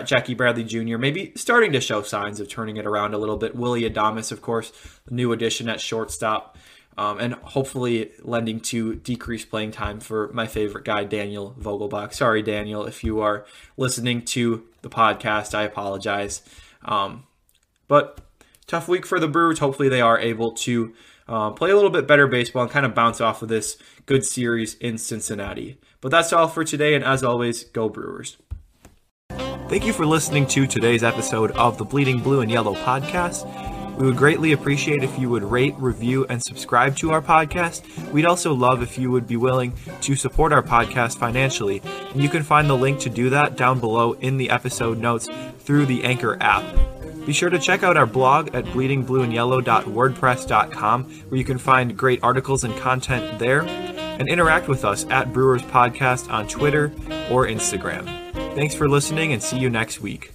Jackie 0.05 0.35
Bradley 0.35 0.65
Jr. 0.65 0.99
maybe 0.99 1.33
starting 1.35 1.73
to 1.73 1.81
show 1.81 2.03
signs 2.03 2.41
of 2.41 2.49
turning 2.49 2.77
it 2.77 2.87
around 2.87 3.15
a 3.15 3.19
little 3.19 3.39
bit. 3.39 3.57
Willy 3.57 3.89
Adames, 3.89 4.31
of 4.31 4.43
course, 4.43 4.71
new 5.09 5.33
addition 5.33 5.67
at 5.71 5.81
shortstop 5.81 6.59
um, 6.99 7.21
and 7.21 7.35
hopefully 7.35 8.11
lending 8.23 8.59
to 8.59 8.97
decreased 8.97 9.51
playing 9.51 9.71
time 9.71 10.01
for 10.01 10.33
my 10.33 10.49
favorite 10.49 10.85
guy, 10.85 11.05
Daniel 11.05 11.55
Vogelbach. 11.59 12.13
Sorry, 12.13 12.43
Daniel, 12.43 12.87
if 12.87 13.05
you 13.05 13.21
are 13.21 13.47
listening 13.77 14.25
to 14.27 14.65
the 14.83 14.91
podcast, 14.91 15.55
I 15.55 15.63
apologize. 15.63 16.43
Um, 16.85 17.25
but 17.87 18.21
tough 18.67 18.89
week 18.89 19.07
for 19.07 19.21
the 19.21 19.29
Brewers. 19.29 19.61
Hopefully, 19.61 19.89
they 19.89 20.01
are 20.01 20.19
able 20.19 20.53
to 20.55 20.93
uh, 21.29 21.53
play 21.53 21.71
a 21.71 21.77
little 21.77 21.91
bit 21.91 22.09
better 22.09 22.27
baseball 22.27 22.63
and 22.63 22.71
kind 22.71 22.85
of 22.85 22.97
bounce 22.97 23.21
off 23.21 23.43
of 23.43 23.49
this 23.49 23.77
good 24.07 24.25
series 24.25 24.75
in 24.75 24.99
Cincinnati. 24.99 25.79
But 26.01 26.11
that's 26.11 26.33
all 26.33 26.49
for 26.49 26.65
today, 26.65 26.95
and 26.95 27.05
as 27.05 27.25
always, 27.25 27.65
go 27.65 27.89
Brewers. 27.89 28.37
Thank 29.69 29.85
you 29.85 29.93
for 29.93 30.07
listening 30.07 30.47
to 30.49 30.67
today's 30.67 31.05
episode 31.05 31.51
of 31.51 31.77
the 31.77 31.85
Bleeding 31.85 32.21
Blue 32.21 32.41
and 32.41 32.51
Yellow 32.51 32.75
podcast. 32.75 33.45
We 33.99 34.07
would 34.07 34.17
greatly 34.17 34.53
appreciate 34.53 35.03
if 35.03 35.19
you 35.19 35.29
would 35.29 35.43
rate, 35.43 35.75
review, 35.77 36.25
and 36.29 36.41
subscribe 36.41 36.95
to 36.99 37.11
our 37.11 37.21
podcast. 37.21 37.83
We'd 38.13 38.27
also 38.27 38.55
love 38.55 38.81
if 38.81 38.97
you 38.97 39.11
would 39.11 39.27
be 39.27 39.37
willing 39.37 39.73
to 40.03 40.15
support 40.15 40.53
our 40.53 40.63
podcast 40.63 41.19
financially. 41.19 41.83
And 42.13 42.23
you 42.23 42.29
can 42.29 42.45
find 42.45 42.71
the 42.71 42.77
link 42.77 43.01
to 43.01 43.11
do 43.11 43.29
that 43.31 43.57
down 43.57 43.81
below 43.81 44.13
in 44.13 44.37
the 44.37 44.51
episode 44.51 44.99
notes 44.99 45.29
through 45.59 45.87
the 45.87 46.05
Anchor 46.05 46.37
app. 46.41 46.63
Be 47.27 47.33
sure 47.33 47.51
to 47.51 47.59
check 47.59 47.83
out 47.83 47.97
our 47.97 48.07
blog 48.07 48.55
at 48.55 48.67
bleedingblueandyellow.wordpress.com, 48.67 51.05
where 51.05 51.39
you 51.39 51.45
can 51.45 51.59
find 51.59 51.97
great 51.97 52.23
articles 52.23 52.63
and 52.63 52.77
content 52.79 53.41
there, 53.41 53.63
and 54.19 54.29
interact 54.29 54.69
with 54.69 54.85
us 54.85 55.07
at 55.11 55.33
Brewers 55.33 55.63
Podcast 55.63 56.31
on 56.31 56.47
Twitter 56.49 56.93
or 57.31 57.47
Instagram. 57.47 58.05
Thanks 58.55 58.75
for 58.75 58.89
listening 58.89 59.33
and 59.33 59.43
see 59.43 59.59
you 59.59 59.71
next 59.71 60.01
week. 60.01 60.33